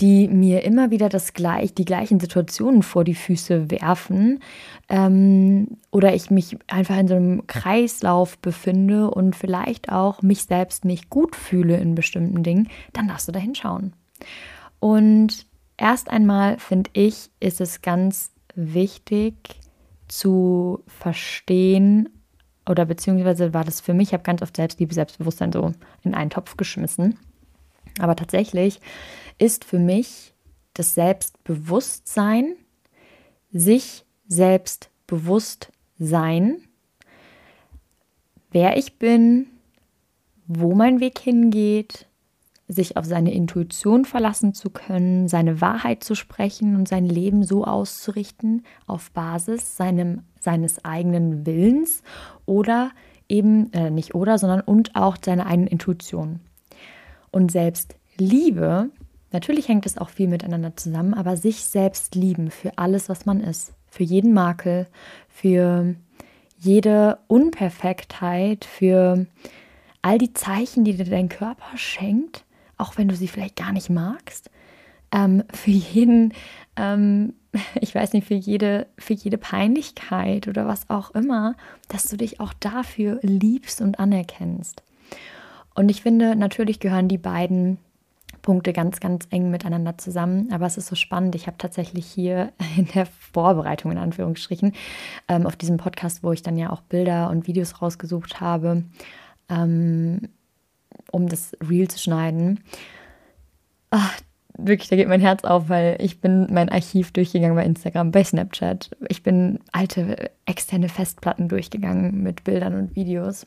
die 0.00 0.28
mir 0.28 0.64
immer 0.64 0.90
wieder 0.90 1.08
das 1.08 1.32
gleich, 1.32 1.74
die 1.74 1.84
gleichen 1.84 2.20
Situationen 2.20 2.82
vor 2.82 3.04
die 3.04 3.14
Füße 3.14 3.70
werfen 3.70 4.40
ähm, 4.88 5.78
oder 5.90 6.14
ich 6.14 6.30
mich 6.30 6.58
einfach 6.66 6.98
in 6.98 7.08
so 7.08 7.14
einem 7.14 7.46
Kreislauf 7.46 8.38
befinde 8.38 9.10
und 9.10 9.36
vielleicht 9.36 9.90
auch 9.90 10.22
mich 10.22 10.44
selbst 10.44 10.84
nicht 10.84 11.10
gut 11.10 11.36
fühle 11.36 11.76
in 11.76 11.94
bestimmten 11.94 12.42
Dingen, 12.42 12.68
dann 12.92 13.08
darfst 13.08 13.28
du 13.28 13.32
da 13.32 13.38
hinschauen. 13.38 13.92
Und 14.80 15.46
erst 15.76 16.10
einmal 16.10 16.58
finde 16.58 16.90
ich, 16.92 17.30
ist 17.40 17.60
es 17.60 17.82
ganz 17.82 18.32
wichtig 18.54 19.60
zu 20.08 20.82
verstehen, 20.86 22.08
oder 22.66 22.86
beziehungsweise 22.86 23.52
war 23.52 23.64
das 23.64 23.80
für 23.80 23.94
mich, 23.94 24.08
ich 24.08 24.12
habe 24.14 24.22
ganz 24.22 24.40
oft 24.42 24.56
Selbstliebe, 24.56 24.94
Selbstbewusstsein 24.94 25.52
so 25.52 25.72
in 26.02 26.14
einen 26.14 26.30
Topf 26.30 26.56
geschmissen. 26.56 27.18
Aber 27.98 28.16
tatsächlich 28.16 28.80
ist 29.38 29.64
für 29.64 29.78
mich 29.78 30.34
das 30.72 30.94
Selbstbewusstsein, 30.94 32.56
sich 33.52 34.04
selbst 34.26 34.90
bewusst 35.06 35.70
sein, 35.98 36.56
wer 38.50 38.76
ich 38.76 38.98
bin, 38.98 39.46
wo 40.46 40.74
mein 40.74 41.00
Weg 41.00 41.18
hingeht, 41.18 42.08
sich 42.66 42.96
auf 42.96 43.04
seine 43.04 43.32
Intuition 43.32 44.04
verlassen 44.04 44.54
zu 44.54 44.70
können, 44.70 45.28
seine 45.28 45.60
Wahrheit 45.60 46.02
zu 46.02 46.14
sprechen 46.14 46.76
und 46.76 46.88
sein 46.88 47.04
Leben 47.04 47.42
so 47.42 47.64
auszurichten 47.64 48.62
auf 48.86 49.10
Basis 49.10 49.76
seinem, 49.76 50.22
seines 50.40 50.84
eigenen 50.84 51.44
Willens 51.44 52.02
oder 52.46 52.90
eben 53.28 53.72
äh, 53.72 53.90
nicht 53.90 54.14
oder, 54.14 54.38
sondern 54.38 54.60
und 54.60 54.96
auch 54.96 55.16
seiner 55.22 55.46
eigenen 55.46 55.68
Intuition. 55.68 56.40
Und 57.30 57.50
selbst 57.50 57.96
Liebe, 58.16 58.90
natürlich 59.32 59.68
hängt 59.68 59.86
es 59.86 59.98
auch 59.98 60.08
viel 60.08 60.28
miteinander 60.28 60.76
zusammen, 60.76 61.14
aber 61.14 61.36
sich 61.36 61.64
selbst 61.64 62.14
lieben 62.14 62.50
für 62.50 62.78
alles, 62.78 63.08
was 63.08 63.26
man 63.26 63.40
ist, 63.40 63.74
für 63.88 64.04
jeden 64.04 64.32
Makel, 64.32 64.86
für 65.28 65.96
jede 66.58 67.18
Unperfektheit, 67.26 68.64
für 68.64 69.26
all 70.00 70.18
die 70.18 70.32
Zeichen, 70.32 70.84
die 70.84 70.94
dir 70.94 71.04
dein 71.04 71.28
Körper 71.28 71.76
schenkt, 71.76 72.43
auch 72.76 72.96
wenn 72.96 73.08
du 73.08 73.16
sie 73.16 73.28
vielleicht 73.28 73.56
gar 73.56 73.72
nicht 73.72 73.90
magst. 73.90 74.50
Ähm, 75.12 75.44
für 75.52 75.70
jeden, 75.70 76.32
ähm, 76.76 77.34
ich 77.80 77.94
weiß 77.94 78.12
nicht, 78.12 78.26
für 78.26 78.34
jede, 78.34 78.86
für 78.98 79.14
jede 79.14 79.38
Peinlichkeit 79.38 80.48
oder 80.48 80.66
was 80.66 80.90
auch 80.90 81.12
immer, 81.12 81.56
dass 81.88 82.04
du 82.04 82.16
dich 82.16 82.40
auch 82.40 82.52
dafür 82.54 83.18
liebst 83.22 83.80
und 83.80 83.98
anerkennst. 83.98 84.82
Und 85.74 85.90
ich 85.90 86.02
finde, 86.02 86.36
natürlich 86.36 86.78
gehören 86.80 87.08
die 87.08 87.18
beiden 87.18 87.78
Punkte 88.44 88.74
ganz, 88.74 89.00
ganz 89.00 89.26
eng 89.30 89.50
miteinander 89.50 89.96
zusammen. 89.96 90.52
Aber 90.52 90.66
es 90.66 90.76
ist 90.76 90.86
so 90.86 90.94
spannend. 90.94 91.34
Ich 91.34 91.46
habe 91.46 91.58
tatsächlich 91.58 92.06
hier 92.06 92.52
in 92.76 92.86
der 92.94 93.06
Vorbereitung, 93.06 93.90
in 93.90 93.98
Anführungsstrichen, 93.98 94.74
ähm, 95.28 95.46
auf 95.46 95.56
diesem 95.56 95.78
Podcast, 95.78 96.22
wo 96.22 96.30
ich 96.30 96.42
dann 96.42 96.58
ja 96.58 96.70
auch 96.70 96.82
Bilder 96.82 97.30
und 97.30 97.46
Videos 97.48 97.80
rausgesucht 97.80 98.40
habe, 98.40 98.84
ähm, 99.48 100.28
um 101.10 101.28
das 101.28 101.56
Reel 101.68 101.88
zu 101.88 101.98
schneiden. 101.98 102.60
Ach, 103.90 104.18
wirklich, 104.56 104.88
da 104.88 104.96
geht 104.96 105.08
mein 105.08 105.20
Herz 105.20 105.44
auf, 105.44 105.68
weil 105.68 105.96
ich 106.00 106.20
bin 106.20 106.46
mein 106.52 106.68
Archiv 106.68 107.12
durchgegangen 107.12 107.56
bei 107.56 107.64
Instagram, 107.64 108.10
bei 108.10 108.24
Snapchat. 108.24 108.90
Ich 109.08 109.22
bin 109.22 109.60
alte 109.72 110.30
externe 110.46 110.88
Festplatten 110.88 111.48
durchgegangen 111.48 112.22
mit 112.22 112.44
Bildern 112.44 112.74
und 112.74 112.96
Videos. 112.96 113.46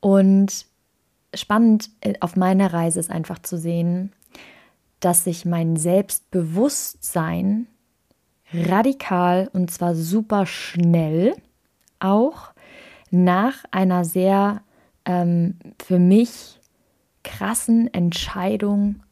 Und 0.00 0.66
spannend 1.34 1.90
äh, 2.00 2.14
auf 2.20 2.36
meiner 2.36 2.72
Reise 2.72 3.00
ist 3.00 3.10
einfach 3.10 3.38
zu 3.40 3.56
sehen, 3.56 4.12
dass 5.00 5.24
sich 5.24 5.44
mein 5.44 5.76
Selbstbewusstsein 5.76 7.66
radikal 8.52 9.50
und 9.52 9.70
zwar 9.70 9.94
super 9.94 10.46
schnell 10.46 11.34
auch 11.98 12.52
nach 13.10 13.64
einer 13.70 14.04
sehr 14.04 14.62
ähm, 15.04 15.56
für 15.82 15.98
mich 15.98 16.60
krassen 17.22 17.92
Entscheidung 17.92 19.02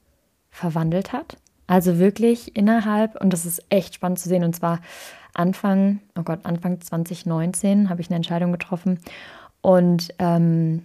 verwandelt 0.51 1.13
hat. 1.13 1.37
Also 1.67 1.99
wirklich 1.99 2.57
innerhalb, 2.57 3.21
und 3.21 3.33
das 3.33 3.47
ist 3.47 3.65
echt 3.71 3.95
spannend 3.95 4.19
zu 4.19 4.29
sehen, 4.29 4.45
und 4.45 4.55
zwar 4.55 4.81
Anfang, 5.35 6.01
oh 6.19 6.23
Gott, 6.23 6.41
Anfang 6.45 6.81
2019 6.81 7.89
habe 7.89 8.01
ich 8.01 8.09
eine 8.09 8.17
Entscheidung 8.17 8.53
getroffen 8.53 8.99
und 9.63 10.09
ähm, 10.19 10.83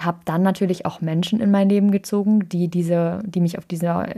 habe 0.00 0.18
dann 0.24 0.42
natürlich 0.42 0.86
auch 0.86 1.00
Menschen 1.00 1.40
in 1.40 1.50
mein 1.50 1.68
Leben 1.68 1.90
gezogen, 1.90 2.48
die 2.48 2.68
diese, 2.68 3.20
die 3.24 3.40
mich 3.40 3.58
auf 3.58 3.66
dieser 3.66 4.08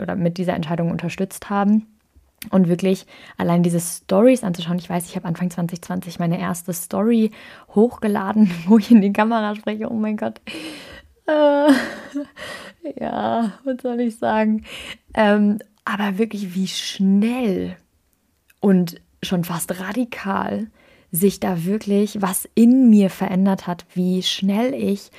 oder 0.00 0.16
mit 0.16 0.38
dieser 0.38 0.54
Entscheidung 0.54 0.90
unterstützt 0.90 1.50
haben. 1.50 1.86
Und 2.50 2.68
wirklich 2.68 3.06
allein 3.36 3.62
diese 3.62 3.80
Stories 3.80 4.42
anzuschauen. 4.42 4.78
Ich 4.78 4.90
weiß, 4.90 5.06
ich 5.06 5.16
habe 5.16 5.28
Anfang 5.28 5.50
2020 5.50 6.18
meine 6.18 6.40
erste 6.40 6.72
Story 6.72 7.30
hochgeladen, 7.74 8.50
wo 8.66 8.78
ich 8.78 8.90
in 8.90 9.00
die 9.00 9.12
Kamera 9.12 9.54
spreche. 9.54 9.90
Oh 9.90 9.94
mein 9.94 10.16
Gott. 10.16 10.40
Äh, 11.26 11.72
ja, 13.00 13.52
was 13.64 13.76
soll 13.82 14.00
ich 14.00 14.18
sagen? 14.18 14.64
Ähm, 15.14 15.58
aber 15.84 16.18
wirklich, 16.18 16.54
wie 16.54 16.68
schnell 16.68 17.76
und 18.60 19.00
schon 19.22 19.44
fast 19.44 19.80
radikal 19.80 20.68
sich 21.10 21.40
da 21.40 21.64
wirklich 21.64 22.22
was 22.22 22.48
in 22.54 22.88
mir 22.88 23.10
verändert 23.10 23.66
hat, 23.66 23.84
wie 23.94 24.22
schnell 24.22 24.72
ich 24.74 25.10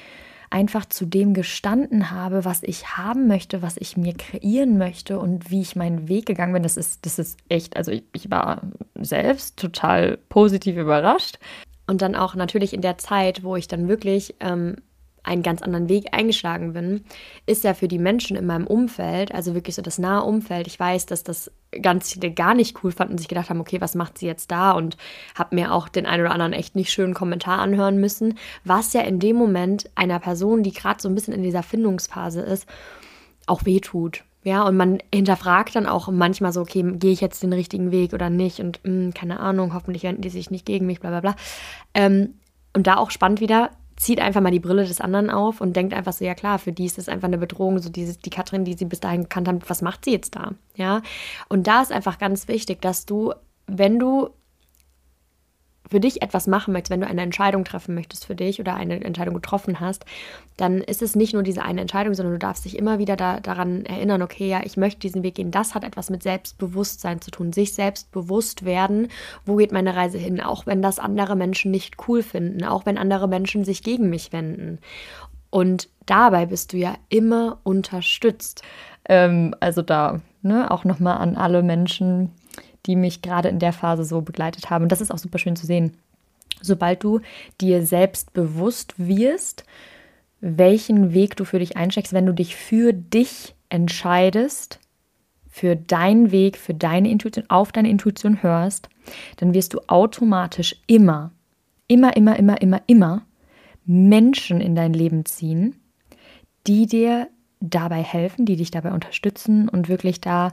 einfach 0.53 0.85
zu 0.85 1.07
dem 1.07 1.33
gestanden 1.33 2.11
habe, 2.11 2.45
was 2.45 2.61
ich 2.61 2.95
haben 2.95 3.27
möchte, 3.27 3.63
was 3.63 3.75
ich 3.77 3.97
mir 3.97 4.13
kreieren 4.13 4.77
möchte 4.77 5.17
und 5.17 5.49
wie 5.49 5.61
ich 5.61 5.75
meinen 5.75 6.07
Weg 6.07 6.27
gegangen 6.27 6.53
bin. 6.53 6.61
Das 6.61 6.77
ist, 6.77 7.07
das 7.07 7.17
ist 7.17 7.39
echt, 7.49 7.75
also 7.75 7.91
ich, 7.91 8.03
ich 8.13 8.29
war 8.29 8.61
selbst 8.93 9.57
total 9.57 10.17
positiv 10.29 10.77
überrascht. 10.77 11.39
Und 11.87 12.03
dann 12.03 12.15
auch 12.15 12.35
natürlich 12.35 12.71
in 12.73 12.81
der 12.81 12.99
Zeit, 12.99 13.43
wo 13.43 13.55
ich 13.55 13.67
dann 13.67 13.87
wirklich 13.87 14.35
ähm, 14.41 14.75
einen 15.23 15.41
ganz 15.41 15.61
anderen 15.61 15.89
Weg 15.89 16.07
eingeschlagen 16.11 16.73
bin, 16.73 17.03
ist 17.45 17.63
ja 17.63 17.73
für 17.73 17.87
die 17.87 17.97
Menschen 17.97 18.35
in 18.35 18.45
meinem 18.45 18.67
Umfeld, 18.67 19.33
also 19.33 19.55
wirklich 19.55 19.75
so 19.75 19.81
das 19.81 19.97
nahe 19.97 20.23
Umfeld, 20.23 20.67
ich 20.67 20.79
weiß, 20.79 21.05
dass 21.05 21.23
das 21.23 21.51
ganz 21.81 22.13
viele 22.13 22.31
gar 22.31 22.53
nicht 22.53 22.83
cool 22.83 22.91
fanden 22.91 23.13
und 23.13 23.17
sich 23.17 23.27
gedacht 23.27 23.49
haben, 23.49 23.61
okay, 23.61 23.81
was 23.81 23.95
macht 23.95 24.17
sie 24.17 24.27
jetzt 24.27 24.51
da? 24.51 24.71
Und 24.71 24.97
habe 25.35 25.55
mir 25.55 25.73
auch 25.73 25.89
den 25.89 26.05
einen 26.05 26.23
oder 26.23 26.31
anderen 26.31 26.53
echt 26.53 26.75
nicht 26.75 26.91
schönen 26.91 27.13
Kommentar 27.13 27.59
anhören 27.59 27.97
müssen, 27.97 28.37
was 28.63 28.93
ja 28.93 29.01
in 29.01 29.19
dem 29.19 29.35
Moment 29.35 29.89
einer 29.95 30.19
Person, 30.19 30.63
die 30.63 30.73
gerade 30.73 31.01
so 31.01 31.09
ein 31.09 31.15
bisschen 31.15 31.33
in 31.33 31.43
dieser 31.43 31.63
Findungsphase 31.63 32.41
ist, 32.41 32.67
auch 33.47 33.65
wehtut. 33.65 34.23
Ja, 34.43 34.63
und 34.63 34.75
man 34.75 34.99
hinterfragt 35.13 35.75
dann 35.75 35.85
auch 35.85 36.09
manchmal 36.09 36.51
so, 36.51 36.61
okay, 36.61 36.83
gehe 36.95 37.13
ich 37.13 37.21
jetzt 37.21 37.41
den 37.43 37.53
richtigen 37.53 37.91
Weg 37.91 38.13
oder 38.13 38.29
nicht? 38.29 38.59
Und 38.59 38.81
mh, 38.83 38.91
hm, 38.91 39.13
keine 39.13 39.39
Ahnung, 39.39 39.73
hoffentlich 39.73 40.03
wenden 40.03 40.21
die 40.21 40.29
sich 40.29 40.51
nicht 40.51 40.65
gegen 40.65 40.85
mich, 40.85 40.99
bla 40.99 41.09
bla 41.11 41.21
bla. 41.21 41.35
Ähm, 41.93 42.33
und 42.73 42.87
da 42.87 42.97
auch 42.97 43.11
spannend 43.11 43.39
wieder, 43.39 43.69
zieht 43.95 44.19
einfach 44.19 44.41
mal 44.41 44.51
die 44.51 44.59
Brille 44.59 44.85
des 44.85 45.01
anderen 45.01 45.29
auf 45.29 45.61
und 45.61 45.75
denkt 45.75 45.93
einfach 45.93 46.13
so, 46.13 46.25
ja 46.25 46.35
klar, 46.35 46.59
für 46.59 46.71
die 46.71 46.85
ist 46.85 46.97
das 46.97 47.09
einfach 47.09 47.27
eine 47.27 47.37
Bedrohung, 47.37 47.79
so 47.79 47.89
diese, 47.89 48.17
die 48.17 48.29
Katrin, 48.29 48.65
die 48.65 48.73
sie 48.73 48.85
bis 48.85 48.99
dahin 48.99 49.23
gekannt 49.23 49.47
haben, 49.47 49.59
was 49.67 49.81
macht 49.81 50.05
sie 50.05 50.11
jetzt 50.11 50.35
da? 50.35 50.51
Ja, 50.75 51.01
und 51.49 51.67
da 51.67 51.81
ist 51.81 51.91
einfach 51.91 52.17
ganz 52.17 52.47
wichtig, 52.47 52.81
dass 52.81 53.05
du, 53.05 53.33
wenn 53.67 53.99
du 53.99 54.29
für 55.93 55.99
dich 55.99 56.23
etwas 56.23 56.47
machen 56.47 56.73
möchtest, 56.73 56.89
wenn 56.89 57.01
du 57.01 57.07
eine 57.07 57.21
Entscheidung 57.21 57.65
treffen 57.65 57.93
möchtest 57.93 58.25
für 58.25 58.33
dich 58.33 58.59
oder 58.59 58.73
eine 58.73 59.03
Entscheidung 59.03 59.35
getroffen 59.35 59.79
hast, 59.79 60.05
dann 60.57 60.81
ist 60.81 61.03
es 61.03 61.15
nicht 61.15 61.35
nur 61.35 61.43
diese 61.43 61.61
eine 61.61 61.81
Entscheidung, 61.81 62.15
sondern 62.15 62.33
du 62.33 62.39
darfst 62.39 62.65
dich 62.65 62.79
immer 62.79 62.97
wieder 62.97 63.15
da, 63.15 63.39
daran 63.39 63.85
erinnern, 63.85 64.23
okay, 64.23 64.49
ja, 64.49 64.61
ich 64.63 64.75
möchte 64.75 65.01
diesen 65.01 65.21
Weg 65.21 65.35
gehen. 65.35 65.51
Das 65.51 65.75
hat 65.75 65.83
etwas 65.83 66.09
mit 66.09 66.23
Selbstbewusstsein 66.23 67.21
zu 67.21 67.29
tun, 67.29 67.53
sich 67.53 67.75
selbst 67.75 68.11
bewusst 68.11 68.65
werden, 68.65 69.09
wo 69.45 69.55
geht 69.55 69.71
meine 69.71 69.95
Reise 69.95 70.17
hin, 70.17 70.41
auch 70.41 70.65
wenn 70.65 70.81
das 70.81 70.97
andere 70.97 71.35
Menschen 71.35 71.69
nicht 71.69 71.97
cool 72.07 72.23
finden, 72.23 72.63
auch 72.63 72.87
wenn 72.87 72.97
andere 72.97 73.27
Menschen 73.27 73.63
sich 73.63 73.83
gegen 73.83 74.09
mich 74.09 74.33
wenden. 74.33 74.79
Und 75.51 75.89
dabei 76.07 76.47
bist 76.47 76.73
du 76.73 76.77
ja 76.77 76.95
immer 77.09 77.59
unterstützt. 77.61 78.63
Ähm, 79.07 79.53
also 79.59 79.83
da, 79.83 80.21
ne, 80.41 80.71
auch 80.71 80.85
nochmal 80.85 81.19
an 81.19 81.35
alle 81.35 81.61
Menschen, 81.61 82.31
die 82.85 82.95
mich 82.95 83.21
gerade 83.21 83.49
in 83.49 83.59
der 83.59 83.73
Phase 83.73 84.03
so 84.03 84.21
begleitet 84.21 84.69
haben. 84.69 84.83
Und 84.83 84.91
das 84.91 85.01
ist 85.01 85.11
auch 85.11 85.17
super 85.17 85.37
schön 85.37 85.55
zu 85.55 85.65
sehen. 85.65 85.97
Sobald 86.61 87.03
du 87.03 87.21
dir 87.61 87.85
selbst 87.85 88.33
bewusst 88.33 88.93
wirst, 88.97 89.65
welchen 90.41 91.13
Weg 91.13 91.35
du 91.35 91.45
für 91.45 91.59
dich 91.59 91.77
einsteckst, 91.77 92.13
wenn 92.13 92.25
du 92.25 92.33
dich 92.33 92.55
für 92.55 92.93
dich 92.93 93.55
entscheidest, 93.69 94.79
für 95.49 95.75
deinen 95.75 96.31
Weg, 96.31 96.57
für 96.57 96.73
deine 96.73 97.09
Intuition, 97.09 97.45
auf 97.49 97.71
deine 97.71 97.89
Intuition 97.89 98.41
hörst, 98.43 98.89
dann 99.37 99.53
wirst 99.53 99.73
du 99.73 99.79
automatisch 99.87 100.75
immer, 100.87 101.31
immer, 101.87 102.15
immer, 102.17 102.37
immer, 102.37 102.61
immer, 102.61 102.81
immer 102.87 103.25
Menschen 103.85 104.61
in 104.61 104.75
dein 104.75 104.93
Leben 104.93 105.25
ziehen, 105.25 105.75
die 106.67 106.87
dir 106.87 107.27
dabei 107.59 108.01
helfen, 108.01 108.45
die 108.45 108.55
dich 108.55 108.71
dabei 108.71 108.91
unterstützen 108.91 109.69
und 109.69 109.89
wirklich 109.89 110.21
da 110.21 110.51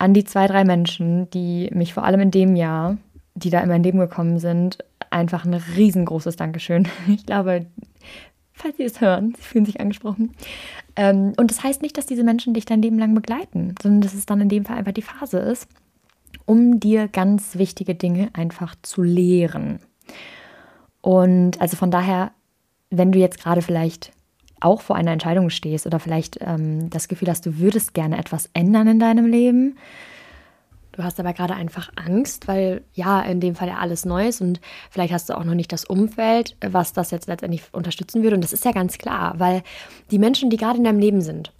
an 0.00 0.14
die 0.14 0.24
zwei, 0.24 0.46
drei 0.46 0.64
Menschen, 0.64 1.28
die 1.30 1.68
mich 1.74 1.92
vor 1.92 2.04
allem 2.04 2.20
in 2.20 2.30
dem 2.30 2.56
Jahr, 2.56 2.96
die 3.34 3.50
da 3.50 3.60
in 3.60 3.68
mein 3.68 3.82
Leben 3.82 3.98
gekommen 3.98 4.38
sind, 4.38 4.78
einfach 5.10 5.44
ein 5.44 5.52
riesengroßes 5.54 6.36
Dankeschön. 6.36 6.88
Ich 7.06 7.26
glaube, 7.26 7.66
falls 8.54 8.78
Sie 8.78 8.84
es 8.84 9.02
hören, 9.02 9.34
Sie 9.36 9.42
fühlen 9.42 9.66
sich 9.66 9.78
angesprochen. 9.78 10.32
Ähm, 10.96 11.34
und 11.36 11.50
das 11.50 11.62
heißt 11.62 11.82
nicht, 11.82 11.98
dass 11.98 12.06
diese 12.06 12.24
Menschen 12.24 12.54
dich 12.54 12.64
dein 12.64 12.80
Leben 12.80 12.98
lang 12.98 13.14
begleiten, 13.14 13.74
sondern 13.82 14.00
dass 14.00 14.14
es 14.14 14.24
dann 14.24 14.40
in 14.40 14.48
dem 14.48 14.64
Fall 14.64 14.78
einfach 14.78 14.92
die 14.92 15.02
Phase 15.02 15.38
ist, 15.38 15.68
um 16.46 16.80
dir 16.80 17.06
ganz 17.06 17.56
wichtige 17.56 17.94
Dinge 17.94 18.30
einfach 18.32 18.74
zu 18.80 19.02
lehren. 19.02 19.80
Und 21.02 21.60
also 21.60 21.76
von 21.76 21.90
daher, 21.90 22.32
wenn 22.88 23.12
du 23.12 23.18
jetzt 23.18 23.38
gerade 23.38 23.60
vielleicht 23.60 24.12
auch 24.60 24.80
vor 24.80 24.96
einer 24.96 25.12
Entscheidung 25.12 25.50
stehst 25.50 25.86
oder 25.86 25.98
vielleicht 25.98 26.38
ähm, 26.40 26.90
das 26.90 27.08
Gefühl 27.08 27.28
hast, 27.28 27.46
du 27.46 27.58
würdest 27.58 27.94
gerne 27.94 28.18
etwas 28.18 28.50
ändern 28.54 28.88
in 28.88 28.98
deinem 28.98 29.26
Leben, 29.26 29.76
Du 30.92 31.04
hast 31.04 31.20
aber 31.20 31.32
gerade 31.32 31.54
einfach 31.54 31.90
Angst, 31.96 32.48
weil 32.48 32.82
ja, 32.94 33.20
in 33.20 33.40
dem 33.40 33.54
Fall 33.54 33.68
ja 33.68 33.78
alles 33.78 34.04
neu 34.04 34.26
ist 34.26 34.40
und 34.40 34.60
vielleicht 34.90 35.12
hast 35.12 35.28
du 35.28 35.34
auch 35.38 35.44
noch 35.44 35.54
nicht 35.54 35.72
das 35.72 35.84
Umfeld, 35.84 36.56
was 36.60 36.92
das 36.92 37.10
jetzt 37.10 37.28
letztendlich 37.28 37.62
unterstützen 37.72 38.22
würde. 38.22 38.34
Und 38.34 38.42
das 38.42 38.52
ist 38.52 38.64
ja 38.64 38.72
ganz 38.72 38.98
klar, 38.98 39.34
weil 39.38 39.62
die 40.10 40.18
Menschen, 40.18 40.50
die 40.50 40.56
gerade 40.56 40.78
in 40.78 40.84
deinem 40.84 40.98
Leben 40.98 41.20
sind, 41.20 41.52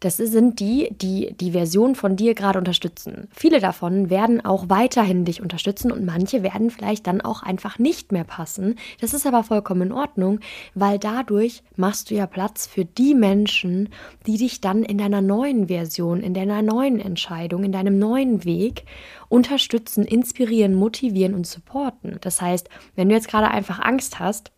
das 0.00 0.16
sind 0.16 0.60
die, 0.60 0.88
die 0.90 1.34
die 1.40 1.52
Version 1.52 1.94
von 1.94 2.16
dir 2.16 2.34
gerade 2.34 2.58
unterstützen. 2.58 3.28
Viele 3.32 3.60
davon 3.60 4.10
werden 4.10 4.44
auch 4.44 4.68
weiterhin 4.68 5.24
dich 5.24 5.40
unterstützen 5.40 5.90
und 5.90 6.04
manche 6.04 6.42
werden 6.42 6.70
vielleicht 6.70 7.06
dann 7.06 7.20
auch 7.20 7.42
einfach 7.42 7.78
nicht 7.78 8.12
mehr 8.12 8.24
passen. 8.24 8.76
Das 9.00 9.14
ist 9.14 9.26
aber 9.26 9.42
vollkommen 9.42 9.82
in 9.82 9.92
Ordnung, 9.92 10.40
weil 10.74 10.98
dadurch 10.98 11.62
machst 11.76 12.10
du 12.10 12.14
ja 12.14 12.26
Platz 12.26 12.66
für 12.66 12.84
die 12.84 13.14
Menschen, 13.14 13.88
die 14.26 14.36
dich 14.36 14.60
dann 14.60 14.82
in 14.82 14.98
deiner 14.98 15.22
neuen 15.22 15.68
Version, 15.68 16.20
in 16.20 16.34
deiner 16.34 16.62
neuen 16.62 17.00
Entscheidung, 17.00 17.64
in 17.64 17.72
deinem 17.72 17.98
neuen 17.98 18.44
Weg 18.44 18.84
unterstützen, 19.28 20.04
inspirieren, 20.04 20.74
motivieren 20.74 21.34
und 21.34 21.46
supporten. 21.46 22.18
Das 22.20 22.40
heißt, 22.40 22.68
wenn 22.94 23.08
du 23.08 23.14
jetzt 23.14 23.28
gerade 23.28 23.48
einfach 23.48 23.80
Angst 23.80 24.18
hast, 24.18 24.52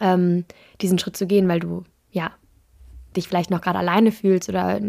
ähm, 0.00 0.44
diesen 0.80 0.98
Schritt 0.98 1.16
zu 1.16 1.26
gehen, 1.26 1.46
weil 1.48 1.60
du 1.60 1.84
ja 2.10 2.32
dich 3.16 3.28
vielleicht 3.28 3.50
noch 3.50 3.60
gerade 3.60 3.78
alleine 3.78 4.12
fühlst 4.12 4.48
oder 4.48 4.80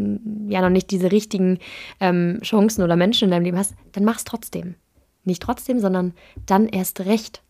ja 0.48 0.62
noch 0.62 0.70
nicht 0.70 0.92
diese 0.92 1.12
richtigen 1.12 1.60
ähm, 2.00 2.40
Chancen 2.42 2.84
oder 2.84 2.96
Menschen 2.96 3.26
in 3.26 3.32
deinem 3.32 3.44
Leben 3.44 3.58
hast, 3.58 3.76
dann 3.94 4.06
mach 4.06 4.18
es 4.18 4.24
trotzdem. 4.24 4.76
Nicht 5.24 5.42
trotzdem, 5.42 5.80
sondern 5.80 6.14
dann 6.46 6.68
erst 6.68 7.02
recht. 7.02 7.42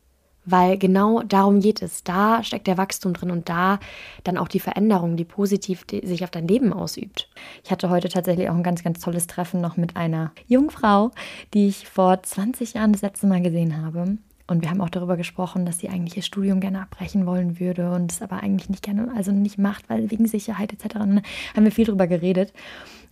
Weil 0.43 0.79
genau 0.79 1.21
darum 1.21 1.59
geht 1.59 1.83
es. 1.83 2.03
Da 2.03 2.43
steckt 2.43 2.65
der 2.65 2.77
Wachstum 2.77 3.13
drin 3.13 3.29
und 3.29 3.47
da 3.47 3.79
dann 4.23 4.37
auch 4.37 4.47
die 4.47 4.59
Veränderung, 4.59 5.15
die 5.15 5.23
positiv 5.23 5.85
sich 5.91 6.23
auf 6.23 6.31
dein 6.31 6.47
Leben 6.47 6.73
ausübt. 6.73 7.29
Ich 7.63 7.69
hatte 7.69 7.91
heute 7.91 8.09
tatsächlich 8.09 8.49
auch 8.49 8.55
ein 8.55 8.63
ganz, 8.63 8.83
ganz 8.83 8.99
tolles 8.99 9.27
Treffen 9.27 9.61
noch 9.61 9.77
mit 9.77 9.95
einer 9.95 10.31
Jungfrau, 10.47 11.11
die 11.53 11.67
ich 11.67 11.87
vor 11.87 12.23
20 12.23 12.73
Jahren 12.73 12.91
das 12.91 13.03
letzte 13.03 13.27
Mal 13.27 13.43
gesehen 13.43 13.85
habe. 13.85 14.17
Und 14.51 14.63
wir 14.63 14.69
haben 14.69 14.81
auch 14.81 14.89
darüber 14.89 15.15
gesprochen, 15.15 15.65
dass 15.65 15.77
sie 15.77 15.87
eigentlich 15.87 16.17
ihr 16.17 16.23
Studium 16.23 16.59
gerne 16.59 16.81
abbrechen 16.81 17.25
wollen 17.25 17.57
würde 17.57 17.89
und 17.93 18.11
es 18.11 18.21
aber 18.21 18.43
eigentlich 18.43 18.69
nicht 18.69 18.83
gerne, 18.83 19.09
also 19.15 19.31
nicht 19.31 19.57
macht, 19.57 19.89
weil 19.89 20.11
wegen 20.11 20.27
Sicherheit 20.27 20.73
etc. 20.73 20.95
Ne, 21.05 21.21
haben 21.55 21.63
wir 21.63 21.71
viel 21.71 21.85
darüber 21.85 22.05
geredet. 22.05 22.51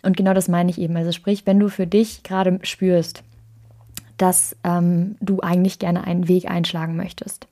Und 0.01 0.17
genau 0.17 0.33
das 0.33 0.49
meine 0.49 0.69
ich 0.69 0.77
eben. 0.77 0.97
Also 0.97 1.13
sprich, 1.13 1.45
wenn 1.45 1.57
du 1.57 1.69
für 1.69 1.87
dich 1.87 2.23
gerade 2.23 2.59
spürst, 2.63 3.23
dass 4.17 4.57
ähm, 4.65 5.15
du 5.21 5.39
eigentlich 5.39 5.79
gerne 5.79 6.03
einen 6.03 6.27
Weg 6.27 6.51
einschlagen 6.51 6.97
möchtest, 6.97 7.47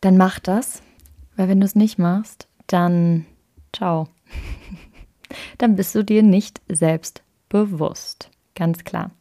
dann 0.00 0.16
mach 0.16 0.40
das. 0.40 0.82
Weil 1.36 1.48
wenn 1.48 1.60
du 1.60 1.66
es 1.66 1.76
nicht 1.76 2.00
machst, 2.00 2.48
dann 2.66 3.26
ciao. 3.72 4.08
dann 5.58 5.76
bist 5.76 5.94
du 5.94 6.02
dir 6.02 6.24
nicht 6.24 6.60
selbst 6.68 7.22
bewusst. 7.48 8.28
Ganz 8.56 8.82
klar. 8.82 9.12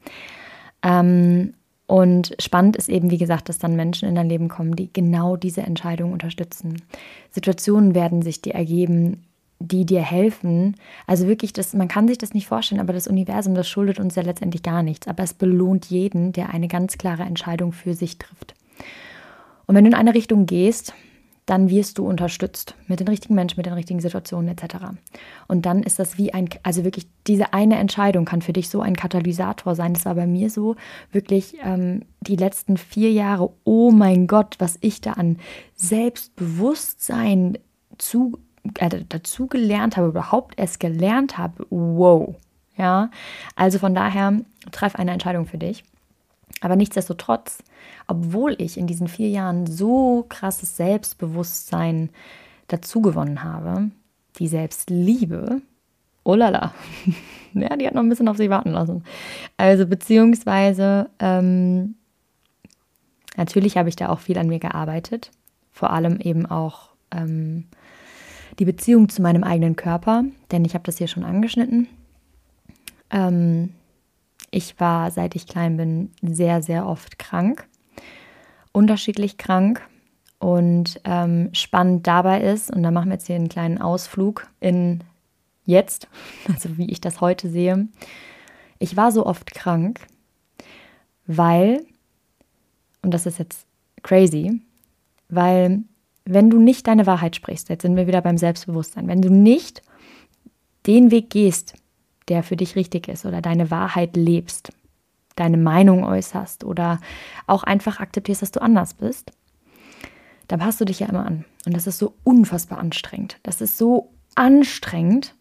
Ähm, 0.82 1.54
und 1.89 2.36
spannend 2.38 2.75
ist 2.75 2.88
eben, 2.88 3.10
wie 3.10 3.17
gesagt, 3.17 3.49
dass 3.49 3.58
dann 3.58 3.75
Menschen 3.75 4.08
in 4.08 4.13
dein 4.13 4.30
Leben 4.30 4.47
kommen, 4.47 4.75
die 4.75 4.93
genau 4.93 5.38
diese 5.38 5.62
Entscheidung 5.62 6.13
unterstützen. 6.13 6.84
Situationen 7.32 7.95
werden 7.95 8.21
sich 8.21 8.43
dir 8.43 8.54
ergeben, 8.54 9.23
die 9.58 9.88
dir 9.88 10.04
helfen. 10.04 10.75
Also 11.08 11.25
wirklich, 11.25 11.52
das, 11.52 11.73
man 11.73 11.88
kann 11.88 12.08
sich 12.08 12.19
das 12.19 12.36
nicht 12.36 12.45
vorstellen, 12.45 12.80
aber 12.80 12.93
das 12.93 13.08
Universum, 13.08 13.56
das 13.56 13.67
schuldet 13.67 13.99
uns 13.99 14.13
ja 14.13 14.21
letztendlich 14.21 14.62
gar 14.62 14.84
nichts. 14.84 15.08
Aber 15.08 15.23
es 15.23 15.34
belohnt 15.34 15.88
jeden, 15.88 16.32
der 16.32 16.52
eine 16.52 16.67
ganz 16.67 16.99
klare 16.99 17.23
Entscheidung 17.23 17.71
für 17.71 17.95
sich 17.95 18.19
trifft. 18.19 18.54
Und 19.65 19.73
wenn 19.73 19.84
du 19.84 19.89
in 19.89 19.95
eine 19.95 20.13
Richtung 20.13 20.45
gehst, 20.45 20.93
dann 21.50 21.72
wirst 21.72 21.98
du 21.98 22.06
unterstützt 22.06 22.76
mit 22.88 23.00
den 23.00 23.08
richtigen 23.08 23.34
Menschen, 23.34 23.58
mit 23.58 23.66
den 23.66 23.74
richtigen 23.74 24.00
Situationen 24.00 24.50
etc. 24.50 24.76
Und 25.48 25.66
dann 25.66 25.82
ist 25.82 25.98
das 25.98 26.20
wie 26.20 26.32
ein, 26.32 26.48
also 26.62 26.84
wirklich 26.84 27.08
diese 27.26 27.54
eine 27.54 27.80
Entscheidung 27.80 28.26
kann 28.26 28.44
für 28.44 28.54
dich 28.54 28.70
so 28.70 28.82
ein 28.82 28.96
Katalysator 28.96 29.74
sein. 29.74 29.96
Das 29.96 30.06
war 30.06 30.14
bei 30.14 30.28
mir 30.28 30.52
so 30.52 30.76
wirklich 31.12 31.58
ähm, 31.64 32.04
die 32.22 32.36
letzten 32.36 32.78
vier 32.78 33.12
Jahre. 33.12 33.52
Oh 33.64 33.90
mein 33.90 34.28
Gott, 34.28 34.58
was 34.60 34.78
ich 34.82 35.02
da 35.02 35.14
an 35.14 35.40
Selbstbewusstsein 35.74 37.58
zu, 37.98 38.38
äh, 38.76 39.02
dazu 39.10 39.48
gelernt 39.48 39.98
habe, 39.98 40.10
überhaupt 40.10 40.60
erst 40.60 40.80
gelernt 40.80 41.40
habe. 41.40 41.66
Wow. 41.72 42.36
Ja, 42.78 43.10
also 43.56 43.80
von 43.80 43.96
daher 43.96 44.40
treff 44.72 44.96
eine 44.96 45.12
Entscheidung 45.12 45.48
für 45.48 45.58
dich. 45.58 45.84
Aber 46.62 46.76
nichtsdestotrotz, 46.76 47.64
obwohl 48.08 48.56
ich 48.58 48.78
in 48.78 48.88
diesen 48.88 49.08
vier 49.08 49.30
Jahren 49.30 49.66
so 49.68 50.26
krasses 50.28 50.76
Selbstbewusstsein 50.76 52.10
dazugewonnen 52.68 53.44
habe, 53.44 53.92
die 54.38 54.48
Selbstliebe, 54.48 55.62
oh 56.24 56.36
lala, 56.36 56.74
ja, 57.54 57.76
die 57.76 57.88
hat 57.88 57.94
noch 57.94 58.04
ein 58.04 58.10
bisschen 58.10 58.28
auf 58.28 58.38
sich 58.38 58.50
warten 58.50 58.72
lassen. 58.72 59.04
Also 59.58 59.86
beziehungsweise, 59.86 61.10
ähm, 61.20 61.96
natürlich 63.38 63.78
habe 63.78 63.90
ich 63.90 63.96
da 63.96 64.10
auch 64.10 64.20
viel 64.20 64.38
an 64.38 64.48
mir 64.48 64.60
gearbeitet, 64.60 65.32
vor 65.72 65.92
allem 65.92 66.20
eben 66.20 66.46
auch 66.46 66.90
ähm, 67.12 67.66
die 68.60 68.66
Beziehung 68.66 69.08
zu 69.08 69.22
meinem 69.22 69.44
eigenen 69.44 69.76
Körper, 69.78 70.26
denn 70.52 70.66
ich 70.66 70.74
habe 70.74 70.84
das 70.84 70.98
hier 70.98 71.08
schon 71.08 71.24
angeschnitten. 71.24 71.88
Ähm, 73.10 73.70
ich 74.52 74.80
war, 74.80 75.12
seit 75.12 75.36
ich 75.36 75.48
klein 75.48 75.78
bin, 75.78 76.12
sehr, 76.22 76.62
sehr 76.62 76.88
oft 76.88 77.20
krank, 77.20 77.68
unterschiedlich 78.72 79.38
krank. 79.38 79.82
Und 80.40 81.02
ähm, 81.04 81.50
spannend 81.52 82.08
dabei 82.08 82.42
ist, 82.42 82.74
und 82.74 82.82
da 82.82 82.92
machen 82.92 83.10
wir 83.10 83.16
jetzt 83.16 83.28
hier 83.28 83.36
einen 83.36 83.50
kleinen 83.50 83.78
Ausflug 83.78 84.48
in 84.62 85.04
jetzt, 85.66 86.08
also 86.48 86.78
wie 86.78 86.90
ich 86.90 87.02
das 87.02 87.20
heute 87.20 87.50
sehe. 87.50 87.88
Ich 88.80 88.96
war 88.96 89.12
so 89.12 89.26
oft 89.26 89.54
krank, 89.54 90.00
weil, 91.28 91.86
und 93.02 93.14
das 93.14 93.26
ist 93.26 93.38
jetzt 93.38 93.68
crazy, 94.02 94.62
weil 95.28 95.84
wenn 96.26 96.50
du 96.50 96.60
nicht 96.60 96.88
deine 96.88 97.06
Wahrheit 97.06 97.36
sprichst, 97.36 97.70
jetzt 97.70 97.82
sind 97.82 97.96
wir 97.96 98.08
wieder 98.08 98.22
beim 98.22 98.38
Selbstbewusstsein, 98.38 99.08
wenn 99.08 99.22
du 99.22 99.30
nicht 99.30 99.82
den 100.88 101.12
Weg 101.12 101.30
gehst, 101.30 101.74
der 102.30 102.44
für 102.44 102.56
dich 102.56 102.76
richtig 102.76 103.08
ist 103.08 103.26
oder 103.26 103.42
deine 103.42 103.72
Wahrheit 103.72 104.15
lebst, 104.15 104.72
deine 105.36 105.58
Meinung 105.58 106.04
äußerst 106.04 106.63
oder 106.63 107.00
auch 107.48 107.63
einfach 107.63 108.00
akzeptierst, 108.00 108.42
dass 108.42 108.52
du 108.52 108.62
anders 108.62 108.94
bist, 108.94 109.32
dann 110.48 110.60
passt 110.60 110.82
du 110.82 110.86
dich 110.86 111.00
ja 111.00 111.08
immer 111.08 111.26
an. 111.26 111.46
Und 111.65 111.76
das 111.76 111.88
ist 111.88 111.98
so 111.98 112.15
unfassbar 112.24 112.80
anstrengend. 112.80 113.38
Das 113.44 113.62
ist 113.62 113.78
so 113.78 114.12
anstrengend, 114.36 115.36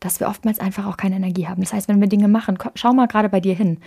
dass 0.00 0.20
wir 0.20 0.28
oftmals 0.28 0.58
einfach 0.58 0.86
auch 0.86 0.96
keine 0.96 1.16
Energie 1.16 1.46
haben. 1.46 1.62
Das 1.62 1.72
heißt, 1.72 1.88
wenn 1.88 2.00
wir 2.00 2.08
Dinge 2.08 2.28
machen, 2.28 2.58
schau 2.74 2.92
mal 2.92 3.06
gerade 3.06 3.28
bei 3.28 3.40
dir 3.40 3.54
hin. 3.54 3.78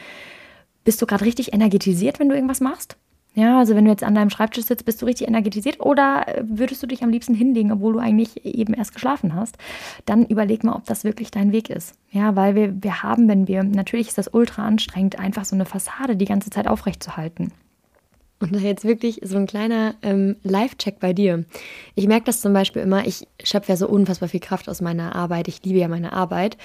Bist 0.83 1.01
du 1.01 1.05
gerade 1.05 1.25
richtig 1.25 1.53
energetisiert, 1.53 2.19
wenn 2.19 2.29
du 2.29 2.35
irgendwas 2.35 2.61
machst? 2.61 2.97
Ja, 3.35 3.59
also 3.59 3.75
wenn 3.75 3.83
du 3.83 3.91
jetzt 3.91 4.03
an 4.03 4.15
deinem 4.15 4.29
Schreibtisch 4.29 4.63
sitzt, 4.63 4.85
bist 4.85 5.01
du 5.01 5.05
richtig 5.05 5.27
energetisiert 5.27 5.81
oder 5.81 6.25
äh, 6.25 6.43
würdest 6.47 6.81
du 6.81 6.87
dich 6.87 7.03
am 7.03 7.09
liebsten 7.09 7.33
hinlegen, 7.33 7.73
obwohl 7.73 7.93
du 7.93 7.99
eigentlich 7.99 8.45
eben 8.45 8.73
erst 8.73 8.93
geschlafen 8.93 9.35
hast, 9.35 9.57
dann 10.05 10.25
überleg 10.25 10.63
mal, 10.63 10.73
ob 10.73 10.85
das 10.85 11.03
wirklich 11.03 11.31
dein 11.31 11.51
Weg 11.51 11.69
ist. 11.69 11.95
Ja, 12.11 12.37
weil 12.37 12.55
wir, 12.55 12.81
wir 12.81 13.03
haben, 13.03 13.27
wenn 13.27 13.47
wir, 13.49 13.63
natürlich 13.63 14.07
ist 14.07 14.17
das 14.17 14.33
ultra 14.33 14.65
anstrengend, 14.65 15.19
einfach 15.19 15.43
so 15.43 15.53
eine 15.53 15.65
Fassade 15.65 16.15
die 16.15 16.25
ganze 16.25 16.49
Zeit 16.49 16.67
aufrechtzuerhalten. 16.67 17.51
Und 18.39 18.53
da 18.55 18.59
jetzt 18.59 18.85
wirklich 18.85 19.19
so 19.23 19.37
ein 19.37 19.47
kleiner 19.47 19.95
ähm, 20.01 20.35
Live-Check 20.43 20.99
bei 20.99 21.13
dir. 21.13 21.45
Ich 21.95 22.07
merke 22.07 22.25
das 22.25 22.41
zum 22.41 22.53
Beispiel 22.53 22.81
immer, 22.81 23.07
ich 23.07 23.27
schöpfe 23.43 23.71
ja 23.71 23.77
so 23.77 23.87
unfassbar 23.87 24.29
viel 24.29 24.41
Kraft 24.41 24.69
aus 24.69 24.81
meiner 24.81 25.15
Arbeit. 25.15 25.47
Ich 25.47 25.63
liebe 25.63 25.79
ja 25.79 25.87
meine 25.87 26.11
Arbeit. 26.11 26.57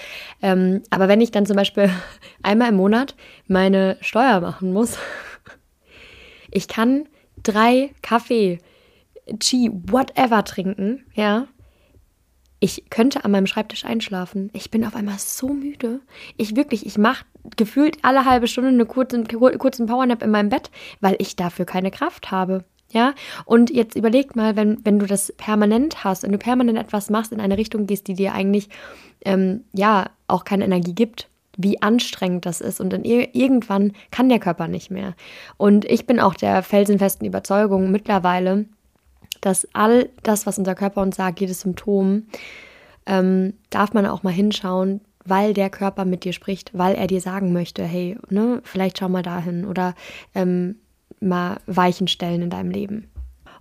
Ähm, 0.42 0.82
aber 0.90 1.08
wenn 1.08 1.20
ich 1.20 1.30
dann 1.30 1.46
zum 1.46 1.56
Beispiel 1.56 1.90
einmal 2.42 2.70
im 2.70 2.76
Monat 2.76 3.14
meine 3.46 3.96
Steuer 4.00 4.40
machen 4.40 4.72
muss, 4.72 4.98
ich 6.50 6.68
kann 6.68 7.08
drei 7.42 7.90
Kaffee, 8.02 8.58
Chi, 9.38 9.70
whatever 9.72 10.44
trinken, 10.44 11.04
ja. 11.14 11.46
Ich 12.62 12.90
könnte 12.90 13.24
an 13.24 13.30
meinem 13.30 13.46
Schreibtisch 13.46 13.86
einschlafen. 13.86 14.50
Ich 14.52 14.70
bin 14.70 14.84
auf 14.84 14.94
einmal 14.94 15.18
so 15.18 15.48
müde. 15.48 16.00
Ich 16.36 16.56
wirklich, 16.56 16.84
ich 16.84 16.98
mache 16.98 17.24
gefühlt 17.56 17.98
alle 18.02 18.26
halbe 18.26 18.48
Stunde 18.48 18.68
einen 18.68 18.86
kurzen, 18.86 19.26
kurzen 19.26 19.86
Powernap 19.86 20.22
in 20.22 20.30
meinem 20.30 20.50
Bett, 20.50 20.70
weil 21.00 21.16
ich 21.18 21.36
dafür 21.36 21.64
keine 21.64 21.90
Kraft 21.90 22.30
habe. 22.30 22.64
Ja, 22.92 23.14
und 23.44 23.70
jetzt 23.70 23.94
überleg 23.94 24.34
mal, 24.34 24.56
wenn, 24.56 24.84
wenn 24.84 24.98
du 24.98 25.06
das 25.06 25.32
permanent 25.36 26.02
hast, 26.02 26.24
wenn 26.24 26.32
du 26.32 26.38
permanent 26.38 26.76
etwas 26.76 27.08
machst, 27.08 27.32
in 27.32 27.40
eine 27.40 27.56
Richtung 27.56 27.86
gehst, 27.86 28.08
die 28.08 28.14
dir 28.14 28.34
eigentlich, 28.34 28.68
ähm, 29.24 29.64
ja, 29.72 30.10
auch 30.26 30.44
keine 30.44 30.64
Energie 30.64 30.94
gibt, 30.94 31.29
wie 31.62 31.82
anstrengend 31.82 32.46
das 32.46 32.60
ist. 32.60 32.80
Und 32.80 32.92
dann 32.92 33.04
irgendwann 33.04 33.92
kann 34.10 34.28
der 34.28 34.38
Körper 34.38 34.68
nicht 34.68 34.90
mehr. 34.90 35.14
Und 35.56 35.84
ich 35.84 36.06
bin 36.06 36.20
auch 36.20 36.34
der 36.34 36.62
felsenfesten 36.62 37.26
Überzeugung 37.26 37.90
mittlerweile, 37.90 38.66
dass 39.40 39.68
all 39.72 40.08
das, 40.22 40.46
was 40.46 40.58
unser 40.58 40.74
Körper 40.74 41.02
uns 41.02 41.16
sagt, 41.16 41.40
jedes 41.40 41.60
Symptom, 41.60 42.24
ähm, 43.06 43.54
darf 43.70 43.92
man 43.92 44.06
auch 44.06 44.22
mal 44.22 44.32
hinschauen, 44.32 45.00
weil 45.24 45.54
der 45.54 45.70
Körper 45.70 46.04
mit 46.04 46.24
dir 46.24 46.32
spricht, 46.32 46.76
weil 46.76 46.94
er 46.94 47.06
dir 47.06 47.20
sagen 47.20 47.52
möchte, 47.52 47.84
hey, 47.84 48.16
ne, 48.28 48.60
vielleicht 48.64 48.98
schau 48.98 49.08
mal 49.08 49.22
dahin 49.22 49.64
oder 49.64 49.94
ähm, 50.34 50.76
mal 51.20 51.58
Weichen 51.66 52.08
stellen 52.08 52.42
in 52.42 52.50
deinem 52.50 52.70
Leben. 52.70 53.08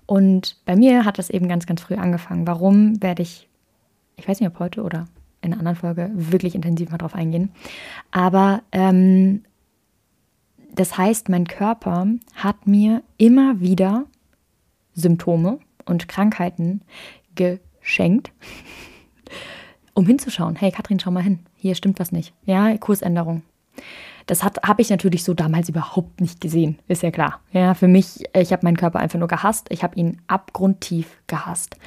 Und 0.06 0.58
bei 0.66 0.76
mir 0.76 1.06
hat 1.06 1.20
das 1.20 1.30
eben 1.30 1.48
ganz, 1.48 1.66
ganz 1.66 1.82
früh 1.82 1.96
angefangen. 1.96 2.48
Warum 2.48 3.02
werde 3.02 3.22
ich, 3.22 3.48
ich 4.16 4.28
weiß 4.28 4.40
nicht, 4.40 4.50
ob 4.50 4.60
heute 4.60 4.82
oder 4.82 5.06
in 5.42 5.52
einer 5.52 5.60
anderen 5.60 5.78
Folge 5.78 6.12
wirklich 6.14 6.56
intensiv 6.56 6.92
mal 6.92 6.98
drauf 6.98 7.16
eingehen. 7.16 7.52
Aber 8.12 8.62
ähm, 8.72 9.44
das 10.74 10.98
heißt, 10.98 11.30
mein 11.30 11.48
Körper 11.48 12.08
hat 12.36 12.68
mir 12.68 13.04
immer 13.18 13.60
wieder 13.60 14.06
Symptome 14.94 15.60
und 15.86 16.08
Krankheiten 16.08 16.82
geschenkt, 17.36 18.32
um 19.94 20.06
hinzuschauen. 20.06 20.56
Hey, 20.56 20.72
Katrin, 20.72 21.00
schau 21.00 21.12
mal 21.12 21.24
hin. 21.24 21.40
Hier 21.56 21.76
stimmt 21.76 22.00
was 22.00 22.12
nicht. 22.12 22.34
Ja, 22.46 22.78
Kursänderung. 22.78 23.44
Das 24.26 24.44
habe 24.44 24.82
ich 24.82 24.92
natürlich 24.92 25.24
so 25.24 25.34
damals 25.34 25.70
überhaupt 25.70 26.22
nicht 26.22 26.40
gesehen, 26.40 26.78
ist 26.88 27.02
ja 27.02 27.10
klar. 27.10 27.40
Ja, 27.52 27.74
für 27.74 27.88
mich, 27.88 28.26
ich 28.36 28.52
habe 28.52 28.64
meinen 28.64 28.78
Körper 28.78 29.00
einfach 29.00 29.18
nur 29.18 29.28
gehasst. 29.28 29.66
Ich 29.72 29.82
habe 29.82 29.96
ihn 29.96 30.22
abgrundtief 30.28 31.18
gehasst. 31.26 31.78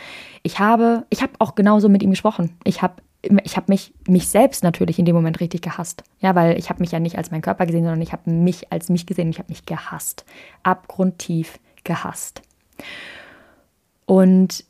Ich 0.42 0.58
habe, 0.58 1.06
ich 1.08 1.22
habe 1.22 1.34
auch 1.38 1.54
genauso 1.54 1.88
mit 1.88 2.02
ihm 2.02 2.10
gesprochen. 2.10 2.56
Ich 2.64 2.82
habe 2.82 2.96
ich 3.22 3.56
habe 3.56 3.66
mich, 3.68 3.94
mich 4.08 4.28
selbst 4.28 4.64
natürlich 4.64 4.98
in 4.98 5.04
dem 5.04 5.14
Moment 5.14 5.40
richtig 5.40 5.62
gehasst. 5.62 6.02
Ja, 6.20 6.34
weil 6.34 6.58
ich 6.58 6.70
habe 6.70 6.80
mich 6.80 6.90
ja 6.90 6.98
nicht 6.98 7.18
als 7.18 7.30
mein 7.30 7.42
Körper 7.42 7.66
gesehen, 7.66 7.84
sondern 7.84 8.02
ich 8.02 8.12
habe 8.12 8.30
mich 8.30 8.72
als 8.72 8.88
mich 8.88 9.06
gesehen. 9.06 9.30
Ich 9.30 9.38
habe 9.38 9.48
mich 9.48 9.64
gehasst. 9.64 10.24
Abgrundtief 10.62 11.58
gehasst. 11.84 12.42
Und 14.06 14.64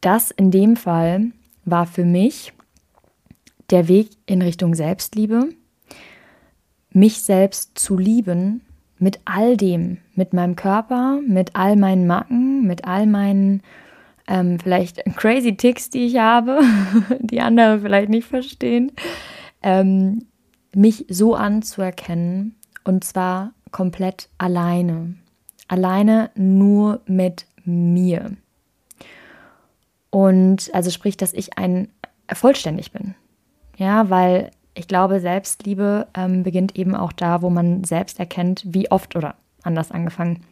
das 0.00 0.30
in 0.30 0.50
dem 0.50 0.76
Fall 0.76 1.32
war 1.64 1.86
für 1.86 2.04
mich 2.04 2.52
der 3.70 3.88
Weg 3.88 4.10
in 4.26 4.42
Richtung 4.42 4.74
Selbstliebe, 4.74 5.48
mich 6.90 7.22
selbst 7.22 7.78
zu 7.78 7.96
lieben 7.96 8.60
mit 8.98 9.20
all 9.24 9.56
dem, 9.56 9.98
mit 10.14 10.32
meinem 10.32 10.56
Körper, 10.56 11.20
mit 11.26 11.56
all 11.56 11.76
meinen 11.76 12.06
Macken, 12.06 12.66
mit 12.66 12.84
all 12.84 13.06
meinen 13.06 13.62
ähm, 14.26 14.58
vielleicht 14.58 15.04
crazy 15.16 15.56
Ticks, 15.56 15.90
die 15.90 16.06
ich 16.06 16.18
habe, 16.18 16.60
die 17.20 17.40
andere 17.40 17.80
vielleicht 17.80 18.08
nicht 18.08 18.26
verstehen, 18.26 18.92
ähm, 19.62 20.26
mich 20.74 21.06
so 21.08 21.34
anzuerkennen 21.34 22.56
und 22.84 23.04
zwar 23.04 23.52
komplett 23.70 24.28
alleine. 24.38 25.14
Alleine 25.68 26.30
nur 26.34 27.00
mit 27.06 27.46
mir. 27.64 28.32
Und 30.10 30.70
also 30.72 30.90
sprich, 30.90 31.16
dass 31.16 31.32
ich 31.32 31.58
ein 31.58 31.88
vollständig 32.32 32.92
bin. 32.92 33.14
Ja, 33.76 34.10
weil 34.10 34.50
ich 34.74 34.88
glaube, 34.88 35.20
Selbstliebe 35.20 36.06
ähm, 36.14 36.42
beginnt 36.42 36.76
eben 36.76 36.94
auch 36.94 37.12
da, 37.12 37.42
wo 37.42 37.50
man 37.50 37.84
selbst 37.84 38.18
erkennt, 38.18 38.62
wie 38.66 38.90
oft 38.90 39.16
oder 39.16 39.34
anders 39.62 39.90
angefangen. 39.90 40.44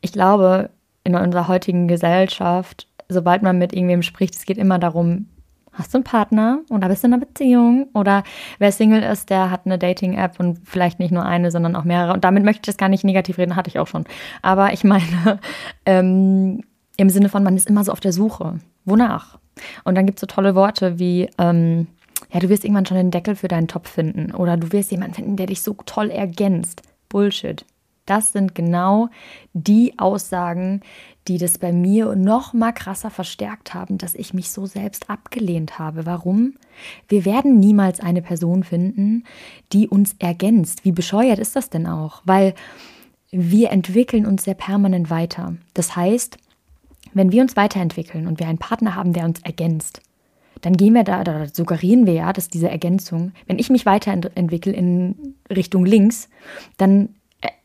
Ich 0.00 0.12
glaube, 0.12 0.70
in 1.04 1.14
unserer 1.14 1.48
heutigen 1.48 1.88
Gesellschaft, 1.88 2.86
sobald 3.08 3.42
man 3.42 3.58
mit 3.58 3.72
irgendwem 3.72 4.02
spricht, 4.02 4.34
es 4.34 4.44
geht 4.44 4.58
immer 4.58 4.78
darum, 4.78 5.26
hast 5.72 5.94
du 5.94 5.98
einen 5.98 6.04
Partner 6.04 6.60
oder 6.70 6.88
bist 6.88 7.02
du 7.02 7.08
in 7.08 7.14
einer 7.14 7.24
Beziehung? 7.24 7.88
Oder 7.94 8.24
wer 8.58 8.72
Single 8.72 9.02
ist, 9.02 9.30
der 9.30 9.50
hat 9.50 9.62
eine 9.64 9.78
Dating-App 9.78 10.38
und 10.38 10.60
vielleicht 10.64 10.98
nicht 10.98 11.12
nur 11.12 11.24
eine, 11.24 11.50
sondern 11.50 11.76
auch 11.76 11.84
mehrere. 11.84 12.12
Und 12.12 12.24
damit 12.24 12.44
möchte 12.44 12.60
ich 12.60 12.66
das 12.66 12.76
gar 12.76 12.88
nicht 12.88 13.04
negativ 13.04 13.38
reden, 13.38 13.56
hatte 13.56 13.68
ich 13.68 13.78
auch 13.78 13.86
schon. 13.86 14.04
Aber 14.42 14.72
ich 14.72 14.84
meine, 14.84 15.38
ähm, 15.86 16.62
im 16.96 17.10
Sinne 17.10 17.28
von, 17.28 17.42
man 17.42 17.56
ist 17.56 17.68
immer 17.68 17.84
so 17.84 17.92
auf 17.92 18.00
der 18.00 18.12
Suche. 18.12 18.58
Wonach? 18.84 19.38
Und 19.84 19.94
dann 19.94 20.06
gibt 20.06 20.18
es 20.18 20.20
so 20.20 20.26
tolle 20.26 20.54
Worte 20.54 20.98
wie, 20.98 21.28
ähm, 21.38 21.86
ja, 22.32 22.40
du 22.40 22.48
wirst 22.48 22.64
irgendwann 22.64 22.86
schon 22.86 22.96
den 22.96 23.10
Deckel 23.10 23.34
für 23.34 23.48
deinen 23.48 23.68
Topf 23.68 23.90
finden. 23.90 24.34
Oder 24.34 24.56
du 24.56 24.72
wirst 24.72 24.90
jemanden 24.90 25.14
finden, 25.14 25.36
der 25.36 25.46
dich 25.46 25.62
so 25.62 25.74
toll 25.86 26.10
ergänzt. 26.10 26.82
Bullshit. 27.08 27.64
Das 28.06 28.32
sind 28.32 28.54
genau 28.54 29.08
die 29.52 29.98
Aussagen, 29.98 30.80
die 31.28 31.38
das 31.38 31.58
bei 31.58 31.72
mir 31.72 32.16
noch 32.16 32.52
mal 32.52 32.72
krasser 32.72 33.10
verstärkt 33.10 33.74
haben, 33.74 33.98
dass 33.98 34.14
ich 34.14 34.34
mich 34.34 34.50
so 34.50 34.66
selbst 34.66 35.08
abgelehnt 35.08 35.78
habe. 35.78 36.04
Warum? 36.04 36.54
Wir 37.08 37.24
werden 37.24 37.60
niemals 37.60 38.00
eine 38.00 38.22
Person 38.22 38.64
finden, 38.64 39.24
die 39.72 39.88
uns 39.88 40.16
ergänzt. 40.18 40.84
Wie 40.84 40.92
bescheuert 40.92 41.38
ist 41.38 41.54
das 41.54 41.70
denn 41.70 41.86
auch? 41.86 42.22
Weil 42.24 42.54
wir 43.30 43.70
entwickeln 43.70 44.26
uns 44.26 44.44
sehr 44.44 44.54
permanent 44.54 45.08
weiter. 45.08 45.54
Das 45.74 45.94
heißt, 45.94 46.38
wenn 47.14 47.30
wir 47.30 47.42
uns 47.42 47.56
weiterentwickeln 47.56 48.26
und 48.26 48.40
wir 48.40 48.48
einen 48.48 48.58
Partner 48.58 48.96
haben, 48.96 49.12
der 49.12 49.24
uns 49.24 49.40
ergänzt, 49.40 50.00
dann 50.60 50.76
gehen 50.76 50.94
wir 50.94 51.04
da, 51.04 51.20
oder 51.20 51.48
suggerieren 51.48 52.06
wir 52.06 52.14
ja, 52.14 52.32
dass 52.32 52.48
diese 52.48 52.68
Ergänzung, 52.70 53.32
wenn 53.46 53.58
ich 53.58 53.70
mich 53.70 53.86
weiterentwickle 53.86 54.72
in 54.72 55.34
Richtung 55.50 55.84
links, 55.84 56.28
dann 56.76 57.10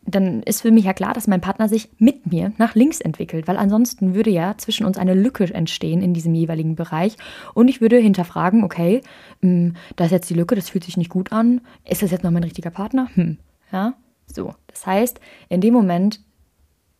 dann 0.07 0.41
ist 0.43 0.61
für 0.61 0.71
mich 0.71 0.85
ja 0.85 0.93
klar, 0.93 1.13
dass 1.13 1.27
mein 1.27 1.41
Partner 1.41 1.67
sich 1.67 1.89
mit 1.99 2.31
mir 2.31 2.53
nach 2.57 2.75
links 2.75 3.01
entwickelt, 3.01 3.47
weil 3.47 3.57
ansonsten 3.57 4.15
würde 4.15 4.29
ja 4.29 4.55
zwischen 4.57 4.85
uns 4.85 4.97
eine 4.97 5.13
Lücke 5.13 5.53
entstehen 5.53 6.01
in 6.01 6.13
diesem 6.13 6.33
jeweiligen 6.33 6.75
Bereich 6.75 7.17
und 7.53 7.67
ich 7.67 7.81
würde 7.81 7.97
hinterfragen, 7.97 8.63
okay, 8.63 9.01
hm, 9.41 9.75
da 9.97 10.05
ist 10.05 10.11
jetzt 10.11 10.29
die 10.29 10.33
Lücke, 10.33 10.55
das 10.55 10.69
fühlt 10.69 10.85
sich 10.85 10.97
nicht 10.97 11.09
gut 11.09 11.33
an, 11.33 11.61
ist 11.83 12.01
das 12.01 12.11
jetzt 12.11 12.23
noch 12.23 12.31
mein 12.31 12.43
richtiger 12.43 12.69
Partner? 12.69 13.09
Hm, 13.15 13.37
ja, 13.71 13.93
so. 14.25 14.55
Das 14.67 14.85
heißt, 14.85 15.19
in 15.49 15.59
dem 15.59 15.73
Moment 15.73 16.21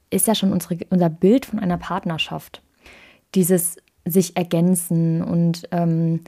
ist 0.09 0.27
ja 0.27 0.35
schon 0.35 0.51
unsere, 0.51 0.77
unser 0.89 1.09
Bild 1.09 1.45
von 1.45 1.59
einer 1.59 1.77
Partnerschaft, 1.77 2.61
dieses 3.35 3.77
sich 4.05 4.35
ergänzen 4.35 5.21
und 5.21 5.67
ähm, 5.71 6.21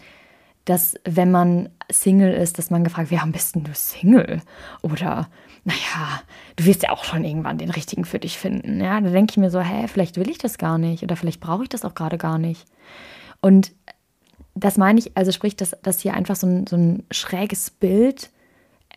dass 0.65 0.95
wenn 1.03 1.31
man 1.31 1.69
Single 1.91 2.33
ist, 2.33 2.57
dass 2.57 2.69
man 2.69 2.83
gefragt 2.83 3.09
wird, 3.09 3.19
warum 3.19 3.31
bist 3.31 3.55
denn 3.55 3.63
du 3.63 3.73
Single? 3.73 4.41
Oder 4.81 5.27
naja, 5.63 6.21
du 6.55 6.65
wirst 6.65 6.83
ja 6.83 6.91
auch 6.91 7.03
schon 7.03 7.23
irgendwann 7.23 7.57
den 7.57 7.69
richtigen 7.69 8.05
für 8.05 8.19
dich 8.19 8.37
finden. 8.37 8.81
Ja, 8.81 8.99
da 9.01 9.09
denke 9.09 9.31
ich 9.31 9.37
mir 9.37 9.49
so, 9.49 9.59
hä, 9.59 9.87
vielleicht 9.87 10.17
will 10.17 10.29
ich 10.29 10.37
das 10.37 10.57
gar 10.57 10.77
nicht 10.77 11.03
oder 11.03 11.15
vielleicht 11.15 11.39
brauche 11.39 11.63
ich 11.63 11.69
das 11.69 11.85
auch 11.85 11.95
gerade 11.95 12.17
gar 12.17 12.37
nicht. 12.37 12.65
Und 13.41 13.71
das 14.55 14.77
meine 14.77 14.99
ich, 14.99 15.15
also 15.15 15.31
sprich, 15.31 15.55
dass, 15.55 15.75
dass 15.81 16.01
hier 16.01 16.13
einfach 16.13 16.35
so 16.35 16.47
ein, 16.47 16.67
so 16.67 16.75
ein 16.75 17.03
schräges 17.11 17.69
Bild 17.69 18.29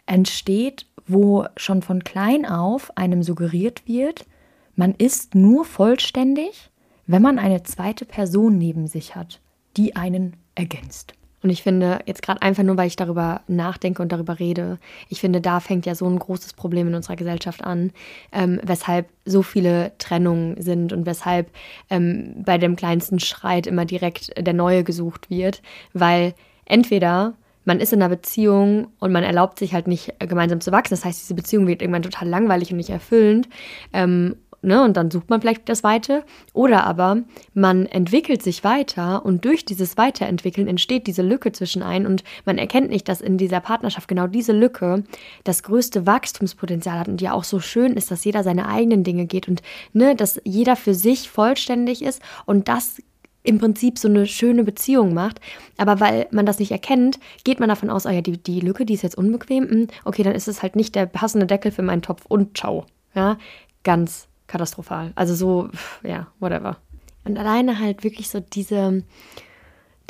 entsteht, 0.06 0.86
wo 1.06 1.46
schon 1.56 1.82
von 1.82 2.04
klein 2.04 2.46
auf 2.46 2.96
einem 2.96 3.22
suggeriert 3.22 3.86
wird, 3.86 4.26
man 4.74 4.94
ist 4.94 5.34
nur 5.34 5.64
vollständig, 5.64 6.70
wenn 7.06 7.22
man 7.22 7.38
eine 7.38 7.62
zweite 7.62 8.04
Person 8.04 8.58
neben 8.58 8.86
sich 8.86 9.14
hat, 9.14 9.40
die 9.76 9.96
einen 9.96 10.36
ergänzt. 10.54 11.14
Und 11.42 11.50
ich 11.50 11.62
finde, 11.62 12.00
jetzt 12.06 12.22
gerade 12.22 12.40
einfach 12.42 12.62
nur, 12.62 12.76
weil 12.76 12.86
ich 12.86 12.96
darüber 12.96 13.40
nachdenke 13.48 14.02
und 14.02 14.12
darüber 14.12 14.38
rede, 14.38 14.78
ich 15.08 15.20
finde, 15.20 15.40
da 15.40 15.60
fängt 15.60 15.86
ja 15.86 15.94
so 15.94 16.06
ein 16.06 16.18
großes 16.18 16.52
Problem 16.54 16.88
in 16.88 16.94
unserer 16.94 17.16
Gesellschaft 17.16 17.64
an, 17.64 17.90
ähm, 18.32 18.60
weshalb 18.62 19.08
so 19.24 19.42
viele 19.42 19.92
Trennungen 19.98 20.60
sind 20.60 20.92
und 20.92 21.06
weshalb 21.06 21.50
ähm, 21.90 22.34
bei 22.44 22.58
dem 22.58 22.76
kleinsten 22.76 23.18
Schreit 23.20 23.66
immer 23.66 23.84
direkt 23.84 24.32
der 24.38 24.54
Neue 24.54 24.84
gesucht 24.84 25.30
wird, 25.30 25.62
weil 25.92 26.34
entweder 26.64 27.34
man 27.64 27.80
ist 27.80 27.92
in 27.92 28.02
einer 28.02 28.08
Beziehung 28.08 28.88
und 28.98 29.12
man 29.12 29.22
erlaubt 29.22 29.58
sich 29.58 29.72
halt 29.72 29.86
nicht 29.86 30.14
gemeinsam 30.18 30.60
zu 30.60 30.72
wachsen. 30.72 30.94
Das 30.94 31.04
heißt, 31.04 31.22
diese 31.22 31.34
Beziehung 31.34 31.66
wird 31.66 31.80
irgendwann 31.80 32.02
total 32.02 32.28
langweilig 32.28 32.72
und 32.72 32.76
nicht 32.76 32.90
erfüllend. 32.90 33.48
Ähm, 33.92 34.36
ne, 34.62 34.82
und 34.82 34.96
dann 34.96 35.10
sucht 35.10 35.28
man 35.28 35.40
vielleicht 35.40 35.68
das 35.68 35.84
Weite. 35.84 36.24
Oder 36.52 36.84
aber 36.84 37.18
man 37.54 37.86
entwickelt 37.86 38.42
sich 38.42 38.64
weiter 38.64 39.24
und 39.24 39.44
durch 39.44 39.64
dieses 39.64 39.96
Weiterentwickeln 39.96 40.68
entsteht 40.68 41.06
diese 41.06 41.22
Lücke 41.22 41.52
zwischen 41.52 41.82
ein 41.82 42.06
und 42.06 42.24
man 42.44 42.58
erkennt 42.58 42.90
nicht, 42.90 43.08
dass 43.08 43.20
in 43.20 43.38
dieser 43.38 43.60
Partnerschaft 43.60 44.08
genau 44.08 44.26
diese 44.26 44.52
Lücke 44.52 45.04
das 45.44 45.62
größte 45.62 46.06
Wachstumspotenzial 46.06 46.98
hat 46.98 47.08
und 47.08 47.20
ja 47.20 47.32
auch 47.32 47.44
so 47.44 47.60
schön 47.60 47.94
ist, 47.94 48.10
dass 48.10 48.24
jeder 48.24 48.42
seine 48.42 48.68
eigenen 48.68 49.04
Dinge 49.04 49.26
geht 49.26 49.48
und 49.48 49.62
ne, 49.92 50.14
dass 50.16 50.40
jeder 50.44 50.76
für 50.76 50.94
sich 50.94 51.28
vollständig 51.28 52.02
ist 52.02 52.22
und 52.46 52.68
das 52.68 53.02
im 53.44 53.58
Prinzip 53.58 53.98
so 53.98 54.06
eine 54.06 54.26
schöne 54.26 54.62
Beziehung 54.62 55.14
macht. 55.14 55.40
Aber 55.76 55.98
weil 55.98 56.28
man 56.30 56.46
das 56.46 56.60
nicht 56.60 56.70
erkennt, 56.70 57.18
geht 57.42 57.58
man 57.58 57.68
davon 57.68 57.90
aus, 57.90 58.06
oh 58.06 58.10
ja, 58.10 58.20
die, 58.20 58.40
die 58.40 58.60
Lücke, 58.60 58.86
die 58.86 58.94
ist 58.94 59.02
jetzt 59.02 59.18
unbequem. 59.18 59.68
Hm, 59.68 59.86
okay, 60.04 60.22
dann 60.22 60.34
ist 60.34 60.46
es 60.46 60.62
halt 60.62 60.76
nicht 60.76 60.94
der 60.94 61.06
passende 61.06 61.46
Deckel 61.46 61.72
für 61.72 61.82
meinen 61.82 62.02
Topf 62.02 62.24
und 62.28 62.56
ciao. 62.56 62.86
Ja, 63.14 63.38
ganz 63.82 64.28
katastrophal. 64.52 65.12
Also 65.14 65.34
so, 65.34 65.68
ja, 66.02 66.28
whatever. 66.38 66.76
Und 67.24 67.38
alleine 67.38 67.78
halt 67.78 68.04
wirklich 68.04 68.28
so 68.28 68.40
diese, 68.40 69.02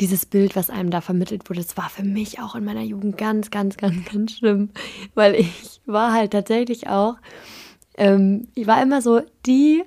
dieses 0.00 0.26
Bild, 0.26 0.56
was 0.56 0.70
einem 0.70 0.90
da 0.90 1.00
vermittelt 1.00 1.48
wurde, 1.48 1.62
das 1.62 1.76
war 1.76 1.88
für 1.88 2.04
mich 2.04 2.40
auch 2.40 2.54
in 2.54 2.64
meiner 2.64 2.82
Jugend 2.82 3.16
ganz, 3.16 3.50
ganz, 3.50 3.76
ganz, 3.76 4.04
ganz 4.12 4.32
schlimm, 4.32 4.70
weil 5.14 5.34
ich 5.34 5.80
war 5.86 6.12
halt 6.12 6.32
tatsächlich 6.32 6.88
auch 6.88 7.16
ähm, 7.96 8.48
ich 8.54 8.66
war 8.66 8.82
immer 8.82 9.02
so 9.02 9.22
die 9.46 9.84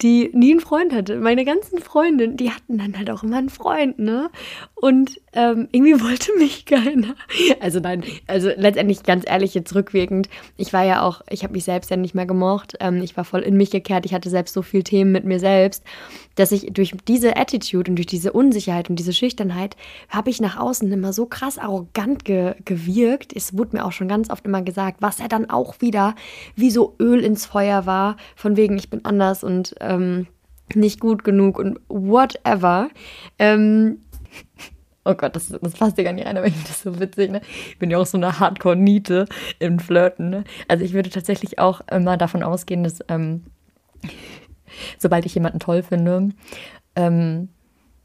die 0.00 0.30
nie 0.34 0.50
einen 0.50 0.60
Freund 0.60 0.92
hatte. 0.92 1.18
Meine 1.18 1.44
ganzen 1.44 1.78
Freundinnen, 1.78 2.36
die 2.36 2.50
hatten 2.50 2.78
dann 2.78 2.98
halt 2.98 3.10
auch 3.10 3.22
immer 3.22 3.38
einen 3.38 3.48
Freund, 3.48 3.98
ne? 3.98 4.28
Und 4.74 5.20
ähm, 5.34 5.68
irgendwie 5.72 6.00
wollte 6.00 6.32
mich 6.38 6.64
keiner. 6.64 7.14
Also 7.60 7.80
nein, 7.80 8.04
also 8.26 8.50
letztendlich 8.56 9.02
ganz 9.02 9.24
ehrlich 9.26 9.54
jetzt 9.54 9.74
rückwirkend. 9.74 10.28
Ich 10.56 10.72
war 10.72 10.84
ja 10.84 11.02
auch, 11.02 11.22
ich 11.28 11.42
habe 11.42 11.52
mich 11.52 11.64
selbst 11.64 11.90
ja 11.90 11.96
nicht 11.96 12.14
mehr 12.14 12.26
gemocht. 12.26 12.74
Ähm, 12.80 13.02
ich 13.02 13.16
war 13.16 13.24
voll 13.24 13.40
in 13.40 13.56
mich 13.56 13.70
gekehrt. 13.70 14.06
Ich 14.06 14.14
hatte 14.14 14.30
selbst 14.30 14.54
so 14.54 14.62
viel 14.62 14.82
Themen 14.82 15.12
mit 15.12 15.24
mir 15.24 15.40
selbst, 15.40 15.82
dass 16.36 16.52
ich 16.52 16.72
durch 16.72 16.94
diese 17.08 17.36
Attitude 17.36 17.90
und 17.90 17.96
durch 17.96 18.06
diese 18.06 18.32
Unsicherheit 18.32 18.88
und 18.90 18.96
diese 18.96 19.12
Schüchternheit 19.12 19.76
habe 20.08 20.30
ich 20.30 20.40
nach 20.40 20.58
außen 20.58 20.90
immer 20.92 21.12
so 21.12 21.26
krass 21.26 21.58
arrogant 21.58 22.24
ge 22.24 22.54
gewirkt. 22.64 23.34
Es 23.34 23.56
wurde 23.56 23.76
mir 23.76 23.84
auch 23.84 23.92
schon 23.92 24.08
ganz 24.08 24.30
oft 24.30 24.44
immer 24.46 24.62
gesagt, 24.62 24.98
was 25.00 25.20
er 25.20 25.28
dann 25.28 25.50
auch 25.50 25.80
wieder 25.80 26.14
wie 26.54 26.70
so 26.70 26.94
Öl 27.00 27.20
ins 27.20 27.46
Feuer 27.46 27.86
war, 27.86 28.16
von 28.36 28.56
wegen 28.56 28.78
ich 28.78 28.90
bin 28.90 29.04
anders 29.04 29.42
und 29.42 29.74
ähm, 29.80 30.26
nicht 30.74 31.00
gut 31.00 31.24
genug 31.24 31.58
und 31.58 31.80
whatever. 31.88 32.88
Ähm, 33.38 33.98
oh 35.04 35.14
Gott, 35.14 35.36
das, 35.36 35.48
das 35.48 35.72
passt 35.72 35.98
ja 35.98 36.04
gar 36.04 36.12
nicht 36.12 36.26
rein, 36.26 36.36
aber 36.36 36.46
ich 36.46 36.54
finde 36.54 36.68
das 36.68 36.82
so 36.82 37.00
witzig. 37.00 37.30
Ne? 37.30 37.40
Ich 37.68 37.78
bin 37.78 37.90
ja 37.90 37.98
auch 37.98 38.06
so 38.06 38.16
eine 38.16 38.38
Hardcore-Niete 38.38 39.26
im 39.58 39.78
Flirten. 39.78 40.30
Ne? 40.30 40.44
Also 40.68 40.84
ich 40.84 40.92
würde 40.92 41.10
tatsächlich 41.10 41.58
auch 41.58 41.80
immer 41.90 42.16
davon 42.16 42.42
ausgehen, 42.42 42.84
dass 42.84 43.00
ähm, 43.08 43.44
sobald 44.98 45.26
ich 45.26 45.34
jemanden 45.34 45.60
toll 45.60 45.82
finde, 45.82 46.30
ähm, 46.96 47.48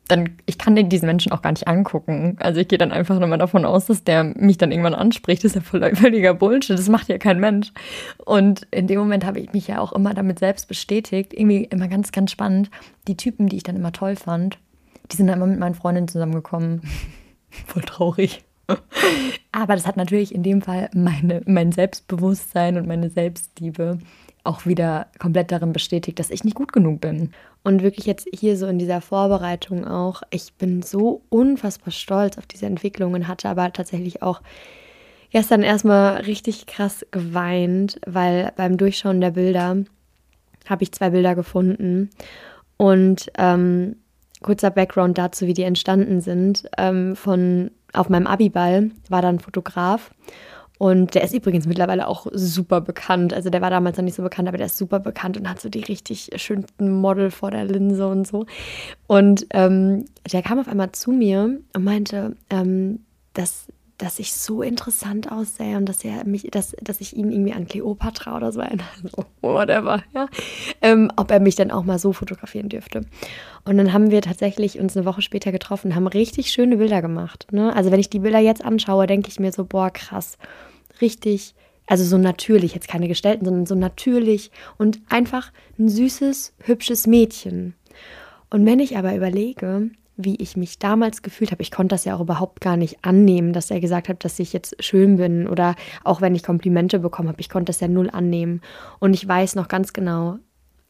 dann, 0.08 0.38
ich 0.48 0.58
kann 0.58 0.76
diesen 0.90 1.06
Menschen 1.06 1.32
auch 1.32 1.44
gar 1.44 1.52
nicht 1.52 1.68
angucken. 1.68 2.36
Also 2.40 2.60
ich 2.60 2.68
gehe 2.68 2.80
dann 2.80 2.92
einfach 2.92 3.20
immer 3.22 3.38
davon 3.38 3.64
aus, 3.64 3.86
dass 3.86 4.04
der 4.04 4.24
mich 4.24 4.58
dann 4.58 4.72
irgendwann 4.72 4.96
anspricht. 4.96 5.44
Das 5.44 5.52
ist 5.52 5.56
ja 5.56 5.62
voll, 5.62 5.96
völliger 5.96 6.34
Bullshit. 6.34 6.78
Das 6.78 6.90
macht 6.90 7.10
ja 7.10 7.20
kein 7.20 7.40
Mensch. 7.40 7.72
Und 8.26 8.68
in 8.72 8.88
dem 8.88 9.00
Moment 9.00 9.24
habe 9.24 9.40
ich 9.40 9.54
mich 9.54 9.68
ja 9.68 9.80
auch 9.80 9.94
immer 9.94 10.16
damit 10.16 10.40
selbst 10.40 10.68
bestätigt. 10.68 11.34
Irgendwie 11.34 11.66
immer 11.66 11.88
ganz, 11.88 12.12
ganz 12.12 12.32
spannend. 12.32 12.72
Die 13.08 13.18
Typen, 13.18 13.48
die 13.48 13.58
ich 13.58 13.64
dann 13.64 13.76
immer 13.76 13.92
toll 13.92 14.16
fand, 14.16 14.58
die 15.12 15.16
sind 15.16 15.28
dann 15.28 15.38
immer 15.38 15.48
mit 15.48 15.60
meinen 15.60 15.76
Freundinnen 15.76 16.08
zusammengekommen. 16.08 16.82
voll 17.68 17.84
traurig. 17.84 18.44
Aber 19.52 19.76
das 19.76 19.88
hat 19.88 19.98
natürlich 19.98 20.34
in 20.34 20.44
dem 20.44 20.62
Fall 20.62 20.90
meine, 20.94 21.42
mein 21.46 21.72
Selbstbewusstsein 21.72 22.78
und 22.78 22.88
meine 22.88 23.10
Selbstliebe 23.10 23.98
auch 24.44 24.66
wieder 24.66 25.08
komplett 25.20 25.52
darin 25.52 25.74
bestätigt, 25.74 26.20
dass 26.20 26.30
ich 26.30 26.44
nicht 26.44 26.56
gut 26.56 26.72
genug 26.72 27.02
bin. 27.02 27.32
Und 27.64 27.84
wirklich 27.84 28.06
jetzt 28.06 28.28
hier 28.34 28.58
so 28.58 28.68
in 28.68 28.80
dieser 28.80 29.02
Vorbereitung 29.02 29.86
auch, 29.86 30.22
ich 30.30 30.54
bin 30.54 30.82
so 30.82 31.24
unfassbar 31.30 31.92
stolz 31.92 32.38
auf 32.38 32.46
diese 32.46 32.66
Entwicklung 32.66 33.14
und 33.14 33.28
hatte 33.28 33.50
aber 33.50 33.74
tatsächlich 33.74 34.24
auch 34.24 34.42
gestern 35.32 35.62
erstmal 35.62 36.22
richtig 36.22 36.68
krass 36.68 37.06
geweint, 37.12 38.00
weil 38.06 38.54
beim 38.56 38.78
Durchschauen 38.78 39.22
der 39.22 39.32
Bilder 39.32 39.84
habe 40.68 40.84
ich 40.84 40.92
zwei 40.92 41.10
Bilder 41.10 41.36
gefunden. 41.36 42.10
Und 42.78 43.32
ähm, 43.38 43.98
kurzer 44.42 44.72
Background 44.72 45.18
dazu, 45.18 45.48
wie 45.48 45.54
die 45.54 45.64
entstanden 45.64 46.22
sind. 46.22 46.70
Ähm, 46.78 47.16
von 47.16 47.72
auf 47.94 48.10
meinem 48.10 48.28
Abiball 48.28 48.92
war 49.10 49.22
dann 49.22 49.40
Fotograf 49.40 50.12
und 50.80 51.14
der 51.14 51.26
ist 51.26 51.34
übrigens 51.34 51.68
mittlerweile 51.68 52.08
auch 52.08 52.26
super 52.32 52.80
bekannt. 52.80 53.34
Also 53.34 53.50
der 53.50 53.62
war 53.62 53.70
damals 53.70 53.98
noch 53.98 54.04
nicht 54.06 54.16
so 54.16 54.24
bekannt, 54.24 54.48
aber 54.48 54.58
der 54.58 54.68
ist 54.68 54.78
super 54.78 55.02
bekannt 55.02 55.38
und 55.38 55.50
hat 55.50 55.60
so 55.60 55.68
die 55.68 55.82
richtig 55.82 56.30
schönsten 56.38 56.90
Model 56.90 57.32
vor 57.32 57.52
der 57.52 57.66
Linse 57.66 58.08
und 58.08 58.26
so. 58.26 58.46
Und 59.06 59.46
ähm, 59.52 60.06
der 60.32 60.42
kam 60.42 60.58
auf 60.58 60.70
einmal 60.70 60.94
zu 60.94 61.12
mir 61.12 61.60
und 61.76 61.84
meinte, 61.84 62.38
ähm, 62.50 63.02
dass 63.34 63.68
dass 64.00 64.18
ich 64.18 64.34
so 64.34 64.62
interessant 64.62 65.32
aussehe 65.32 65.78
und 65.78 65.86
dass 65.86 66.04
er 66.04 66.26
mich, 66.26 66.44
dass, 66.52 66.76
dass 66.82 67.02
ich 67.02 67.16
ihn 67.16 67.32
irgendwie 67.32 67.54
an 67.54 67.68
Cleopatra 67.68 68.36
oder 68.36 68.52
so 68.52 68.62
erinnere, 68.62 68.88
so, 69.04 69.26
whatever, 69.42 70.02
ja, 70.14 70.28
ähm, 70.82 71.12
ob 71.18 71.30
er 71.30 71.40
mich 71.40 71.56
dann 71.56 71.70
auch 71.70 71.84
mal 71.84 72.00
so 72.00 72.14
fotografieren 72.14 72.70
dürfte. 72.70 73.02
Und 73.66 73.78
dann 73.78 73.94
haben 73.94 74.10
wir 74.10 74.22
tatsächlich 74.22 74.80
uns 74.80 74.96
eine 74.96 75.06
Woche 75.06 75.22
später 75.22 75.52
getroffen, 75.52 75.96
haben 75.96 76.08
richtig 76.08 76.50
schöne 76.50 76.78
Bilder 76.78 77.02
gemacht. 77.02 77.48
Ne? 77.52 77.76
Also 77.76 77.92
wenn 77.92 78.00
ich 78.00 78.10
die 78.10 78.20
Bilder 78.20 78.40
jetzt 78.40 78.64
anschaue, 78.64 79.06
denke 79.06 79.30
ich 79.30 79.40
mir 79.40 79.52
so, 79.52 79.66
boah, 79.66 79.92
krass, 79.92 80.38
richtig, 81.02 81.54
also 81.86 82.06
so 82.06 82.18
natürlich, 82.18 82.74
jetzt 82.74 82.88
keine 82.88 83.10
gestellten, 83.10 83.46
sondern 83.46 83.66
so 83.66 83.76
natürlich 83.76 84.50
und 84.78 85.02
einfach 85.10 85.52
ein 85.78 85.90
süßes, 85.90 86.54
hübsches 86.64 87.06
Mädchen. 87.06 87.76
Und 88.50 88.66
wenn 88.66 88.80
ich 88.80 88.98
aber 88.98 89.14
überlege, 89.14 89.92
wie 90.22 90.36
ich 90.36 90.58
mich 90.58 90.80
damals 90.80 91.22
gefühlt 91.22 91.52
habe. 91.52 91.62
Ich 91.62 91.72
konnte 91.72 91.94
das 91.94 92.04
ja 92.04 92.14
auch 92.14 92.20
überhaupt 92.20 92.60
gar 92.60 92.76
nicht 92.76 93.06
annehmen, 93.06 93.54
dass 93.54 93.72
er 93.72 93.80
gesagt 93.80 94.10
hat, 94.10 94.26
dass 94.26 94.38
ich 94.38 94.52
jetzt 94.52 94.76
schön 94.84 95.16
bin 95.16 95.48
oder 95.48 95.76
auch 96.04 96.20
wenn 96.20 96.36
ich 96.36 96.44
Komplimente 96.44 97.00
bekommen 97.00 97.30
habe, 97.30 97.40
ich 97.40 97.48
konnte 97.48 97.70
das 97.70 97.80
ja 97.80 97.88
null 97.88 98.10
annehmen. 98.10 98.62
Und 99.00 99.14
ich 99.14 99.26
weiß 99.26 99.56
noch 99.56 99.70
ganz 99.70 99.94
genau, 99.94 100.38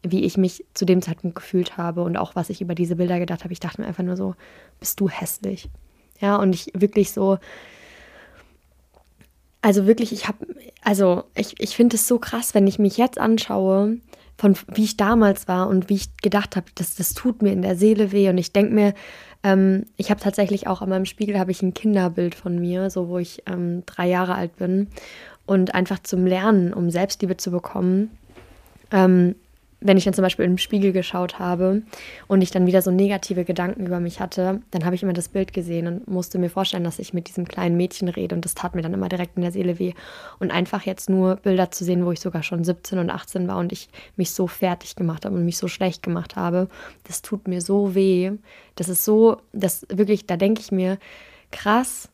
wie 0.01 0.25
ich 0.25 0.35
mich 0.35 0.65
zu 0.73 0.83
dem 0.83 1.03
Zeitpunkt 1.03 1.35
gefühlt 1.35 1.77
habe 1.77 2.01
und 2.01 2.17
auch 2.17 2.35
was 2.35 2.49
ich 2.49 2.59
über 2.59 2.73
diese 2.73 2.95
Bilder 2.95 3.19
gedacht 3.19 3.43
habe. 3.43 3.53
Ich 3.53 3.59
dachte 3.59 3.81
mir 3.81 3.87
einfach 3.87 4.03
nur 4.03 4.17
so, 4.17 4.33
bist 4.79 4.99
du 4.99 5.09
hässlich? 5.09 5.69
Ja, 6.19 6.37
und 6.37 6.53
ich 6.53 6.71
wirklich 6.73 7.11
so, 7.11 7.37
also 9.61 9.85
wirklich, 9.85 10.11
ich 10.11 10.27
habe, 10.27 10.47
also 10.81 11.25
ich, 11.35 11.59
ich 11.59 11.75
finde 11.75 11.97
es 11.97 12.07
so 12.07 12.17
krass, 12.17 12.55
wenn 12.55 12.65
ich 12.65 12.79
mich 12.79 12.97
jetzt 12.97 13.19
anschaue, 13.19 13.97
von 14.39 14.55
wie 14.73 14.85
ich 14.85 14.95
damals 14.95 15.49
war 15.49 15.67
und 15.67 15.89
wie 15.89 15.95
ich 15.95 16.15
gedacht 16.17 16.55
habe, 16.55 16.67
das, 16.75 16.95
das 16.95 17.13
tut 17.13 17.41
mir 17.41 17.51
in 17.51 17.61
der 17.61 17.75
Seele 17.75 18.13
weh. 18.13 18.29
Und 18.29 18.37
ich 18.37 18.53
denke 18.53 18.73
mir, 18.73 18.93
ähm, 19.43 19.85
ich 19.97 20.11
habe 20.11 20.21
tatsächlich 20.21 20.65
auch 20.65 20.81
an 20.81 20.87
meinem 20.87 21.05
Spiegel 21.05 21.37
habe 21.37 21.51
ich 21.51 21.61
ein 21.61 21.73
Kinderbild 21.73 22.35
von 22.35 22.57
mir, 22.57 22.89
so 22.89 23.09
wo 23.09 23.17
ich 23.17 23.43
ähm, 23.47 23.83
drei 23.85 24.07
Jahre 24.07 24.35
alt 24.35 24.55
bin. 24.55 24.87
Und 25.45 25.75
einfach 25.75 25.99
zum 25.99 26.25
Lernen, 26.25 26.73
um 26.73 26.89
Selbstliebe 26.89 27.35
zu 27.35 27.51
bekommen, 27.51 28.11
ähm, 28.91 29.35
wenn 29.81 29.97
ich 29.97 30.03
dann 30.03 30.13
zum 30.13 30.23
Beispiel 30.23 30.45
im 30.45 30.57
Spiegel 30.57 30.91
geschaut 30.91 31.39
habe 31.39 31.83
und 32.27 32.41
ich 32.41 32.51
dann 32.51 32.67
wieder 32.67 32.81
so 32.81 32.91
negative 32.91 33.45
Gedanken 33.45 33.85
über 33.85 33.99
mich 33.99 34.19
hatte, 34.19 34.61
dann 34.71 34.83
habe 34.83 34.95
ich 34.95 35.03
immer 35.03 35.13
das 35.13 35.29
Bild 35.29 35.53
gesehen 35.53 35.87
und 35.87 36.07
musste 36.07 36.37
mir 36.37 36.49
vorstellen, 36.49 36.83
dass 36.83 36.99
ich 36.99 37.13
mit 37.13 37.27
diesem 37.29 37.47
kleinen 37.47 37.77
Mädchen 37.77 38.09
rede 38.09 38.35
und 38.35 38.43
das 38.43 38.55
tat 38.55 38.75
mir 38.75 38.81
dann 38.81 38.93
immer 38.93 39.07
direkt 39.07 39.37
in 39.37 39.41
der 39.41 39.51
Seele 39.51 39.79
weh. 39.79 39.93
Und 40.39 40.51
einfach 40.51 40.85
jetzt 40.85 41.09
nur 41.09 41.37
Bilder 41.37 41.71
zu 41.71 41.85
sehen, 41.85 42.05
wo 42.05 42.11
ich 42.11 42.19
sogar 42.19 42.43
schon 42.43 42.63
17 42.63 42.99
und 42.99 43.09
18 43.09 43.47
war 43.47 43.57
und 43.57 43.71
ich 43.71 43.89
mich 44.17 44.31
so 44.31 44.47
fertig 44.47 44.95
gemacht 44.95 45.25
habe 45.25 45.35
und 45.35 45.45
mich 45.45 45.57
so 45.57 45.67
schlecht 45.67 46.03
gemacht 46.03 46.35
habe, 46.35 46.67
das 47.07 47.21
tut 47.21 47.47
mir 47.47 47.61
so 47.61 47.95
weh. 47.95 48.31
Das 48.75 48.89
ist 48.89 49.05
so, 49.05 49.37
das 49.53 49.85
wirklich, 49.89 50.25
da 50.25 50.35
denke 50.35 50.61
ich 50.61 50.71
mir, 50.71 50.97
krass, 51.51 52.09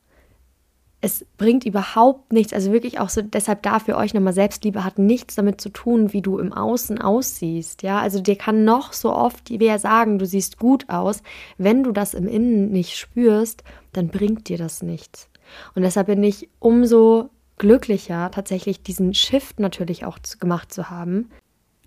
es 1.06 1.24
bringt 1.38 1.66
überhaupt 1.66 2.34
nichts, 2.34 2.52
also 2.52 2.72
wirklich 2.72 3.00
auch 3.00 3.10
so, 3.10 3.22
deshalb 3.22 3.62
da 3.62 3.78
für 3.78 3.96
euch 3.96 4.16
nochmal 4.16 4.34
Selbstliebe 4.34 4.84
hat 4.84 4.98
nichts 4.98 5.36
damit 5.36 5.62
zu 5.62 5.70
tun, 5.70 6.14
wie 6.14 6.24
du 6.24 6.40
im 6.40 6.52
Außen 6.52 7.00
aussiehst, 7.00 7.84
ja, 7.84 8.00
also 8.00 8.20
dir 8.20 8.36
kann 8.36 8.66
noch 8.66 8.92
so 8.92 9.14
oft 9.14 9.52
wer 9.52 9.78
sagen, 9.78 10.18
du 10.18 10.26
siehst 10.26 10.58
gut 10.58 10.90
aus, 10.90 11.22
wenn 11.60 11.84
du 11.84 11.92
das 11.92 12.16
im 12.16 12.28
Innen 12.28 12.72
nicht 12.72 12.98
spürst, 12.98 13.64
dann 13.94 14.08
bringt 14.08 14.50
dir 14.50 14.58
das 14.58 14.82
nichts. 14.82 15.30
Und 15.76 15.84
deshalb 15.84 16.08
bin 16.08 16.24
ich 16.24 16.50
umso 16.60 17.30
glücklicher, 17.58 18.32
tatsächlich 18.32 18.82
diesen 18.82 19.14
Shift 19.14 19.60
natürlich 19.60 20.06
auch 20.06 20.18
gemacht 20.40 20.74
zu 20.74 20.90
haben. 20.90 21.30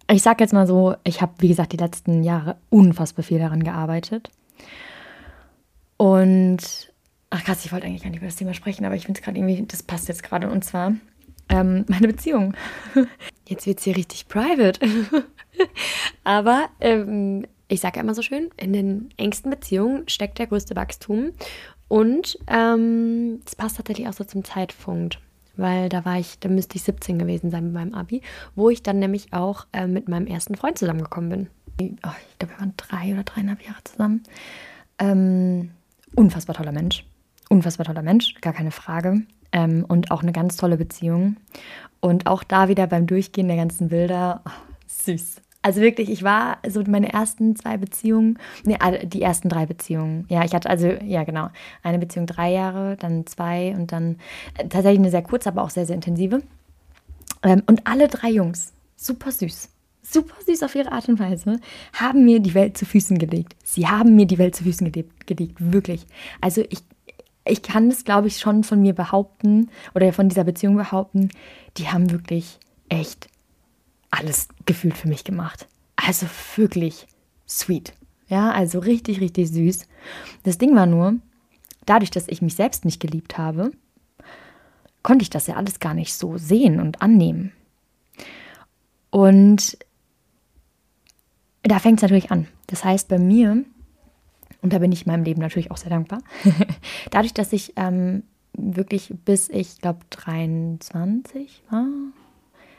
Ich 0.09 0.23
sag 0.23 0.41
jetzt 0.41 0.55
mal 0.55 0.69
so, 0.69 0.95
ich 1.03 1.21
habe, 1.21 1.33
wie 1.39 1.49
gesagt, 1.49 1.73
die 1.73 1.77
letzten 1.77 2.23
Jahre 2.23 2.57
unfassbar 2.71 3.25
viel 3.25 3.41
daran 3.41 3.65
gearbeitet. 3.65 4.31
Und 5.97 6.93
Ach 7.31 7.45
krass, 7.45 7.64
ich 7.64 7.73
wollte 7.73 7.87
eigentlich 7.87 8.03
gar 8.03 8.11
nicht 8.11 8.19
über 8.19 8.27
das 8.27 8.37
Thema 8.37 8.55
sprechen, 8.55 8.85
aber 8.85 8.95
ich 8.95 9.05
finde 9.05 9.19
es 9.19 9.25
gerade 9.25 9.38
irgendwie, 9.38 9.64
das 9.67 9.83
passt 9.83 10.09
jetzt 10.09 10.23
gerade. 10.23 10.49
Und 10.49 10.64
zwar 10.64 10.95
ähm, 11.49 11.85
meine 11.88 12.09
Beziehung. 12.09 12.55
Jetzt 13.47 13.67
wird 13.67 13.79
es 13.79 13.85
hier 13.85 13.97
richtig 13.97 14.29
private. 14.29 14.81
aber 16.25 16.69
ähm, 16.81 17.47
ich 17.69 17.81
sage 17.81 17.97
ja 17.97 18.03
immer 18.03 18.14
so 18.14 18.23
schön, 18.23 18.49
in 18.57 18.73
den 18.73 19.11
engsten 19.19 19.51
Beziehungen 19.51 20.09
steckt 20.09 20.38
der 20.38 20.47
größte 20.47 20.75
Wachstum. 20.75 21.33
Und 21.88 22.38
ähm, 22.47 23.41
es 23.47 23.57
passt 23.57 23.77
tatsächlich 23.77 24.09
auch 24.09 24.12
so 24.14 24.25
zum 24.25 24.45
Zeitpunkt, 24.45 25.21
weil 25.57 25.88
da 25.88 26.05
war 26.05 26.19
ich, 26.19 26.38
da 26.38 26.49
müsste 26.49 26.77
ich 26.77 26.83
17 26.83 27.19
gewesen 27.19 27.51
sein 27.51 27.64
mit 27.64 27.73
meinem 27.75 27.95
Abi, 27.95 28.23
wo 28.55 28.71
ich 28.71 28.83
dann 28.83 28.99
nämlich 28.99 29.33
auch 29.33 29.67
äh, 29.73 29.87
mit 29.87 30.09
meinem 30.09 30.27
ersten 30.27 30.55
Freund 30.55 30.79
zusammengekommen 30.79 31.49
bin. 31.79 31.99
Oh, 32.05 32.11
ich 32.31 32.38
glaube, 32.38 32.55
wir 32.55 32.61
waren 32.61 32.75
drei 32.77 33.12
oder 33.12 33.23
dreieinhalb 33.23 33.62
Jahre 33.62 33.85
zusammen. 33.85 34.23
Ähm, 34.99 35.71
unfassbar 36.14 36.57
toller 36.57 36.73
Mensch 36.73 37.05
unfassbar 37.49 37.87
toller 37.87 38.03
Mensch, 38.03 38.35
gar 38.41 38.53
keine 38.53 38.71
Frage. 38.71 39.23
Ähm, 39.53 39.85
und 39.89 40.11
auch 40.11 40.23
eine 40.23 40.33
ganz 40.33 40.57
tolle 40.57 40.77
Beziehung. 40.77 41.37
Und 42.01 42.27
auch 42.27 42.45
da 42.45 42.69
wieder 42.69 42.87
beim 42.87 43.07
Durchgehen 43.07 43.49
der 43.49 43.57
ganzen 43.57 43.89
Bilder, 43.89 44.43
oh, 44.47 44.51
süß. 44.87 45.41
Also 45.63 45.81
wirklich, 45.81 46.09
ich 46.09 46.23
war 46.23 46.59
so 46.69 46.83
meine 46.87 47.13
ersten 47.13 47.57
zwei 47.57 47.77
Beziehungen, 47.77 48.39
nee, 48.65 48.79
die 49.05 49.23
ersten 49.23 49.49
drei 49.49 49.67
Beziehungen. 49.67 50.25
Ja, 50.29 50.45
ich 50.45 50.55
hatte 50.55 50.71
also, 50.71 50.87
ja 50.87 51.25
genau, 51.25 51.49
eine 51.83 51.99
Beziehung 51.99 52.27
drei 52.27 52.53
Jahre, 52.53 52.97
dann 52.97 53.27
zwei 53.27 53.75
und 53.77 53.91
dann 53.91 54.17
äh, 54.57 54.69
tatsächlich 54.69 55.01
eine 55.01 55.11
sehr 55.11 55.23
kurze, 55.23 55.49
aber 55.49 55.63
auch 55.63 55.71
sehr, 55.71 55.85
sehr 55.85 55.97
intensive. 55.97 56.43
Ähm, 57.43 57.63
und 57.67 57.87
alle 57.87 58.07
drei 58.07 58.31
Jungs, 58.31 58.73
super 58.97 59.33
süß, 59.33 59.69
super 60.03 60.35
süß 60.47 60.63
auf 60.63 60.75
ihre 60.77 60.93
Art 60.93 61.09
und 61.09 61.19
Weise, 61.19 61.61
haben 61.93 62.25
mir 62.25 62.39
die 62.41 62.55
Welt 62.55 62.79
zu 62.79 62.87
Füßen 62.87 63.19
gelegt. 63.19 63.57
Sie 63.65 63.89
haben 63.89 64.15
mir 64.15 64.27
die 64.27 64.39
Welt 64.39 64.55
zu 64.55 64.63
Füßen 64.63 64.91
gelegt, 64.91 65.27
gelegt 65.27 65.57
wirklich. 65.59 66.07
Also 66.41 66.63
ich 66.71 66.79
ich 67.49 67.63
kann 67.63 67.89
es, 67.89 68.05
glaube 68.05 68.29
ich, 68.29 68.39
schon 68.39 68.65
von 68.65 68.81
mir 68.81 68.95
behaupten 68.95 69.71
oder 69.95 70.13
von 70.13 70.29
dieser 70.29 70.45
Beziehung 70.45 70.77
behaupten, 70.77 71.31
die 71.77 71.89
haben 71.89 72.11
wirklich 72.11 72.59
echt 72.89 73.29
alles 74.11 74.49
gefühlt 74.67 74.97
für 74.97 75.09
mich 75.09 75.25
gemacht. 75.25 75.67
Also 75.97 76.27
wirklich 76.57 77.07
sweet. 77.47 77.93
Ja, 78.29 78.51
also 78.51 78.79
richtig, 78.79 79.21
richtig 79.21 79.49
süß. 79.49 79.87
Das 80.43 80.59
Ding 80.59 80.75
war 80.75 80.87
nur, 80.87 81.17
dadurch, 81.87 82.11
dass 82.11 82.29
ich 82.29 82.43
mich 82.43 82.55
selbst 82.55 82.85
nicht 82.85 83.01
geliebt 83.01 83.39
habe, 83.39 83.73
konnte 85.03 85.23
ich 85.23 85.31
das 85.31 85.47
ja 85.47 85.57
alles 85.57 85.81
gar 85.81 85.95
nicht 85.95 86.15
so 86.15 86.37
sehen 86.37 86.81
und 86.81 87.01
annehmen. 87.01 87.53
Und 89.11 89.79
da 91.63 91.79
fängt 91.79 91.99
es 91.99 92.03
natürlich 92.03 92.31
an. 92.31 92.47
Das 92.67 92.85
heißt, 92.85 93.09
bei 93.09 93.19
mir, 93.19 93.65
und 94.62 94.73
da 94.73 94.79
bin 94.79 94.92
ich 94.92 95.07
meinem 95.07 95.25
Leben 95.25 95.40
natürlich 95.40 95.71
auch 95.71 95.77
sehr 95.77 95.90
dankbar, 95.90 96.21
dadurch, 97.11 97.35
dass 97.35 97.53
ich 97.53 97.75
ähm, 97.77 98.23
wirklich 98.59 99.14
bis 99.25 99.49
ich 99.49 99.81
glaube 99.81 100.01
23 100.11 101.62
war, 101.71 101.87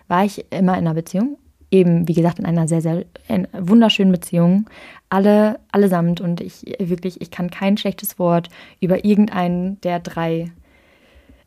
war 0.07 0.25
ich 0.25 0.45
immer 0.51 0.73
in 0.73 0.79
einer 0.79 0.93
Beziehung. 0.93 1.37
Eben, 1.71 2.07
wie 2.07 2.13
gesagt, 2.13 2.39
in 2.39 2.47
einer 2.47 2.67
sehr, 2.67 2.81
sehr 2.81 3.05
in 3.27 3.47
wunderschönen 3.53 4.11
Beziehung. 4.11 4.67
Alle, 5.09 5.59
allesamt. 5.71 6.19
Und 6.19 6.41
ich 6.41 6.65
wirklich, 6.79 7.21
ich 7.21 7.29
kann 7.29 7.51
kein 7.51 7.77
schlechtes 7.77 8.17
Wort 8.17 8.49
über 8.79 9.05
irgendeinen 9.05 9.79
der 9.81 9.99
drei 9.99 10.51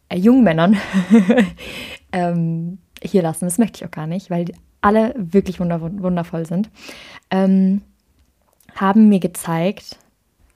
äh, 0.08 0.16
jungen 0.16 0.44
Männern 0.44 0.76
ähm, 2.12 2.78
hier 3.02 3.22
lassen. 3.22 3.46
Das 3.46 3.58
möchte 3.58 3.78
ich 3.78 3.84
auch 3.84 3.90
gar 3.90 4.06
nicht, 4.06 4.30
weil 4.30 4.44
alle 4.80 5.12
wirklich 5.16 5.58
wundervoll 5.58 6.46
sind. 6.46 6.70
Ähm, 7.30 7.82
haben 8.76 9.08
mir 9.08 9.20
gezeigt, 9.20 9.98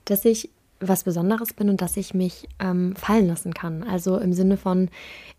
dass 0.09 0.25
ich 0.25 0.49
was 0.79 1.03
Besonderes 1.03 1.53
bin 1.53 1.69
und 1.69 1.81
dass 1.81 1.97
ich 1.97 2.13
mich 2.13 2.47
ähm, 2.59 2.95
fallen 2.95 3.27
lassen 3.27 3.53
kann. 3.53 3.83
Also 3.83 4.17
im 4.17 4.33
Sinne 4.33 4.57
von, 4.57 4.89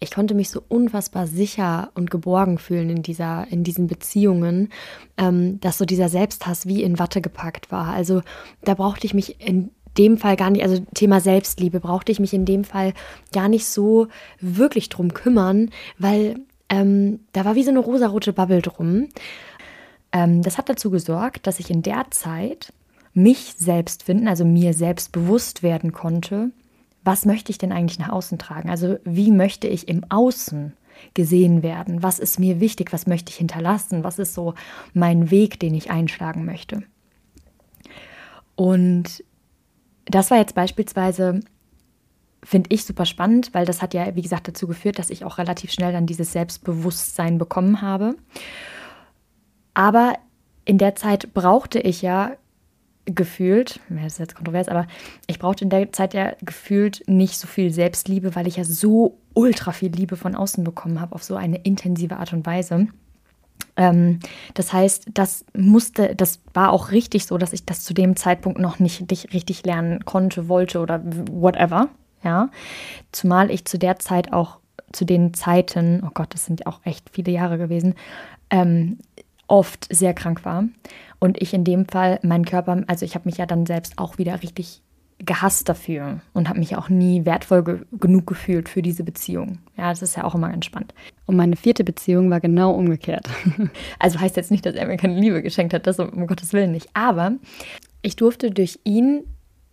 ich 0.00 0.10
konnte 0.10 0.34
mich 0.34 0.50
so 0.50 0.62
unfassbar 0.68 1.26
sicher 1.26 1.90
und 1.94 2.10
geborgen 2.10 2.58
fühlen 2.58 2.90
in, 2.90 3.02
dieser, 3.02 3.46
in 3.48 3.62
diesen 3.62 3.86
Beziehungen, 3.86 4.70
ähm, 5.16 5.60
dass 5.60 5.78
so 5.78 5.84
dieser 5.84 6.08
Selbsthass 6.08 6.66
wie 6.66 6.82
in 6.82 6.98
Watte 6.98 7.20
gepackt 7.20 7.70
war. 7.70 7.94
Also 7.94 8.22
da 8.64 8.74
brauchte 8.74 9.06
ich 9.06 9.14
mich 9.14 9.40
in 9.40 9.70
dem 9.96 10.18
Fall 10.18 10.36
gar 10.36 10.50
nicht, 10.50 10.62
also 10.62 10.84
Thema 10.94 11.20
Selbstliebe, 11.20 11.80
brauchte 11.80 12.12
ich 12.12 12.20
mich 12.20 12.34
in 12.34 12.44
dem 12.44 12.64
Fall 12.64 12.92
gar 13.32 13.48
nicht 13.48 13.66
so 13.66 14.08
wirklich 14.40 14.88
drum 14.88 15.14
kümmern, 15.14 15.70
weil 15.98 16.40
ähm, 16.68 17.20
da 17.32 17.44
war 17.44 17.54
wie 17.54 17.64
so 17.64 17.70
eine 17.70 17.80
rosarote 17.80 18.32
Bubble 18.32 18.62
drum. 18.62 19.08
Ähm, 20.12 20.42
das 20.42 20.58
hat 20.58 20.68
dazu 20.68 20.90
gesorgt, 20.90 21.46
dass 21.46 21.60
ich 21.60 21.70
in 21.70 21.82
der 21.82 22.06
Zeit 22.10 22.72
mich 23.18 23.54
selbst 23.58 24.04
finden, 24.04 24.28
also 24.28 24.44
mir 24.44 24.72
selbst 24.72 25.12
bewusst 25.12 25.62
werden 25.62 25.92
konnte, 25.92 26.50
was 27.04 27.24
möchte 27.24 27.50
ich 27.50 27.58
denn 27.58 27.72
eigentlich 27.72 27.98
nach 27.98 28.10
außen 28.10 28.38
tragen? 28.38 28.70
Also 28.70 28.98
wie 29.04 29.30
möchte 29.30 29.66
ich 29.66 29.88
im 29.88 30.04
Außen 30.08 30.72
gesehen 31.14 31.62
werden? 31.62 32.02
Was 32.02 32.18
ist 32.18 32.38
mir 32.38 32.60
wichtig? 32.60 32.92
Was 32.92 33.06
möchte 33.06 33.30
ich 33.30 33.36
hinterlassen? 33.36 34.04
Was 34.04 34.18
ist 34.18 34.34
so 34.34 34.54
mein 34.94 35.30
Weg, 35.30 35.58
den 35.60 35.74
ich 35.74 35.90
einschlagen 35.90 36.44
möchte? 36.44 36.82
Und 38.56 39.24
das 40.06 40.30
war 40.30 40.38
jetzt 40.38 40.54
beispielsweise, 40.54 41.40
finde 42.42 42.70
ich 42.72 42.84
super 42.84 43.06
spannend, 43.06 43.50
weil 43.52 43.64
das 43.64 43.82
hat 43.82 43.94
ja, 43.94 44.14
wie 44.16 44.22
gesagt, 44.22 44.48
dazu 44.48 44.66
geführt, 44.66 44.98
dass 44.98 45.10
ich 45.10 45.24
auch 45.24 45.38
relativ 45.38 45.70
schnell 45.70 45.92
dann 45.92 46.06
dieses 46.06 46.32
Selbstbewusstsein 46.32 47.38
bekommen 47.38 47.80
habe. 47.82 48.16
Aber 49.74 50.14
in 50.64 50.78
der 50.78 50.94
Zeit 50.94 51.32
brauchte 51.34 51.78
ich 51.78 52.02
ja 52.02 52.32
gefühlt, 53.14 53.80
das 53.88 54.14
ist 54.14 54.18
jetzt 54.18 54.34
kontrovers, 54.34 54.68
aber 54.68 54.86
ich 55.26 55.38
brauchte 55.38 55.64
in 55.64 55.70
der 55.70 55.92
Zeit 55.92 56.14
ja 56.14 56.32
gefühlt 56.42 57.02
nicht 57.06 57.38
so 57.38 57.46
viel 57.46 57.72
Selbstliebe, 57.72 58.34
weil 58.34 58.46
ich 58.46 58.56
ja 58.56 58.64
so 58.64 59.18
ultra 59.34 59.72
viel 59.72 59.90
Liebe 59.90 60.16
von 60.16 60.34
außen 60.34 60.64
bekommen 60.64 61.00
habe, 61.00 61.14
auf 61.14 61.22
so 61.22 61.36
eine 61.36 61.58
intensive 61.58 62.16
Art 62.16 62.32
und 62.32 62.46
Weise. 62.46 62.88
Ähm, 63.76 64.20
das 64.54 64.72
heißt, 64.72 65.06
das 65.14 65.44
musste, 65.56 66.14
das 66.14 66.40
war 66.52 66.72
auch 66.72 66.90
richtig 66.90 67.26
so, 67.26 67.38
dass 67.38 67.52
ich 67.52 67.64
das 67.64 67.84
zu 67.84 67.94
dem 67.94 68.16
Zeitpunkt 68.16 68.58
noch 68.58 68.78
nicht 68.78 69.10
richtig 69.10 69.64
lernen 69.64 70.04
konnte, 70.04 70.48
wollte 70.48 70.80
oder 70.80 71.02
whatever. 71.04 71.88
Ja, 72.24 72.50
zumal 73.12 73.50
ich 73.52 73.64
zu 73.64 73.78
der 73.78 74.00
Zeit 74.00 74.32
auch 74.32 74.58
zu 74.90 75.04
den 75.04 75.34
Zeiten, 75.34 76.02
oh 76.04 76.10
Gott, 76.12 76.34
das 76.34 76.46
sind 76.46 76.66
auch 76.66 76.80
echt 76.84 77.10
viele 77.10 77.30
Jahre 77.30 77.58
gewesen, 77.58 77.94
ähm, 78.50 78.98
oft 79.46 79.86
sehr 79.90 80.14
krank 80.14 80.44
war. 80.44 80.64
Und 81.18 81.40
ich 81.40 81.52
in 81.52 81.64
dem 81.64 81.86
Fall, 81.86 82.20
mein 82.22 82.44
Körper, 82.44 82.82
also 82.86 83.04
ich 83.04 83.14
habe 83.14 83.28
mich 83.28 83.38
ja 83.38 83.46
dann 83.46 83.66
selbst 83.66 83.98
auch 83.98 84.18
wieder 84.18 84.42
richtig 84.42 84.82
gehasst 85.18 85.68
dafür 85.68 86.20
und 86.32 86.48
habe 86.48 86.60
mich 86.60 86.76
auch 86.76 86.88
nie 86.88 87.24
wertvoll 87.24 87.64
ge 87.64 87.80
genug 87.98 88.26
gefühlt 88.26 88.68
für 88.68 88.82
diese 88.82 89.02
Beziehung. 89.02 89.58
Ja, 89.76 89.90
das 89.90 90.02
ist 90.02 90.16
ja 90.16 90.24
auch 90.24 90.34
immer 90.34 90.48
ganz 90.48 90.64
spannend. 90.64 90.94
Und 91.26 91.36
meine 91.36 91.56
vierte 91.56 91.82
Beziehung 91.82 92.30
war 92.30 92.40
genau 92.40 92.72
umgekehrt. 92.72 93.28
also 93.98 94.20
heißt 94.20 94.36
jetzt 94.36 94.50
nicht, 94.50 94.64
dass 94.64 94.76
er 94.76 94.86
mir 94.86 94.96
keine 94.96 95.18
Liebe 95.18 95.42
geschenkt 95.42 95.74
hat, 95.74 95.86
das 95.86 95.98
um 95.98 96.26
Gottes 96.26 96.52
Willen 96.52 96.70
nicht. 96.70 96.88
Aber 96.94 97.32
ich 98.02 98.14
durfte 98.14 98.50
durch 98.52 98.78
ihn 98.84 99.24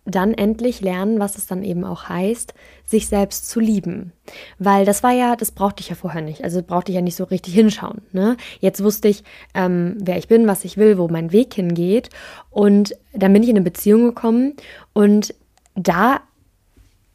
dann 0.06 0.32
endlich 0.32 0.80
lernen, 0.80 1.18
was 1.18 1.36
es 1.36 1.46
dann 1.46 1.62
eben 1.62 1.84
auch 1.84 2.08
heißt, 2.08 2.54
sich 2.84 3.08
selbst 3.08 3.50
zu 3.50 3.58
lieben. 3.58 4.12
Weil 4.58 4.84
das 4.84 5.02
war 5.02 5.10
ja, 5.10 5.34
das 5.34 5.50
brauchte 5.50 5.82
ich 5.82 5.88
ja 5.88 5.96
vorher 5.96 6.22
nicht. 6.22 6.44
Also 6.44 6.62
brauchte 6.62 6.92
ich 6.92 6.96
ja 6.96 7.02
nicht 7.02 7.16
so 7.16 7.24
richtig 7.24 7.54
hinschauen. 7.54 8.02
Ne? 8.12 8.36
Jetzt 8.60 8.82
wusste 8.82 9.08
ich, 9.08 9.24
ähm, 9.54 9.96
wer 10.00 10.16
ich 10.16 10.28
bin, 10.28 10.46
was 10.46 10.64
ich 10.64 10.76
will, 10.76 10.96
wo 10.96 11.08
mein 11.08 11.32
Weg 11.32 11.54
hingeht. 11.54 12.10
Und 12.50 12.96
dann 13.12 13.32
bin 13.32 13.42
ich 13.42 13.48
in 13.48 13.56
eine 13.56 13.64
Beziehung 13.64 14.04
gekommen 14.04 14.54
und 14.92 15.34
da 15.74 16.20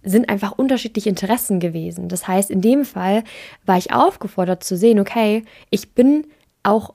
sind 0.04 0.30
einfach 0.30 0.52
unterschiedliche 0.52 1.10
Interessen 1.10 1.60
gewesen. 1.60 2.10
Das 2.10 2.28
heißt, 2.28 2.52
in 2.52 2.62
dem 2.62 2.86
Fall 2.86 3.24
war 3.66 3.78
ich 3.78 3.94
aufgefordert 3.94 4.64
zu 4.64 4.76
sehen, 4.76 5.00
okay, 5.00 5.44
ich 5.70 5.94
bin 5.94 6.28
auch 6.64 6.94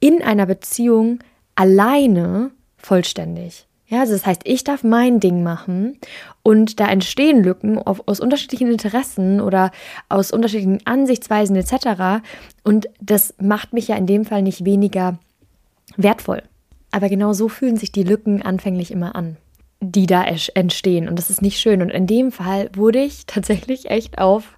in 0.00 0.22
einer 0.22 0.46
Beziehung 0.46 1.20
alleine 1.54 2.50
vollständig. 2.76 3.66
Ja, 3.92 4.00
also 4.00 4.14
das 4.14 4.24
heißt, 4.24 4.40
ich 4.44 4.64
darf 4.64 4.84
mein 4.84 5.20
Ding 5.20 5.42
machen 5.42 5.98
und 6.42 6.80
da 6.80 6.88
entstehen 6.88 7.44
Lücken 7.44 7.76
auf, 7.76 8.08
aus 8.08 8.20
unterschiedlichen 8.20 8.72
Interessen 8.72 9.38
oder 9.38 9.70
aus 10.08 10.32
unterschiedlichen 10.32 10.78
Ansichtsweisen 10.86 11.56
etc. 11.56 12.24
Und 12.64 12.88
das 13.02 13.34
macht 13.38 13.74
mich 13.74 13.88
ja 13.88 13.96
in 13.96 14.06
dem 14.06 14.24
Fall 14.24 14.40
nicht 14.40 14.64
weniger 14.64 15.18
wertvoll. 15.98 16.42
Aber 16.90 17.10
genau 17.10 17.34
so 17.34 17.50
fühlen 17.50 17.76
sich 17.76 17.92
die 17.92 18.02
Lücken 18.02 18.40
anfänglich 18.40 18.92
immer 18.92 19.14
an, 19.14 19.36
die 19.80 20.06
da 20.06 20.24
entstehen. 20.24 21.06
Und 21.06 21.18
das 21.18 21.28
ist 21.28 21.42
nicht 21.42 21.60
schön. 21.60 21.82
Und 21.82 21.90
in 21.90 22.06
dem 22.06 22.32
Fall 22.32 22.70
wurde 22.74 23.00
ich 23.00 23.26
tatsächlich 23.26 23.90
echt 23.90 24.16
auf 24.16 24.56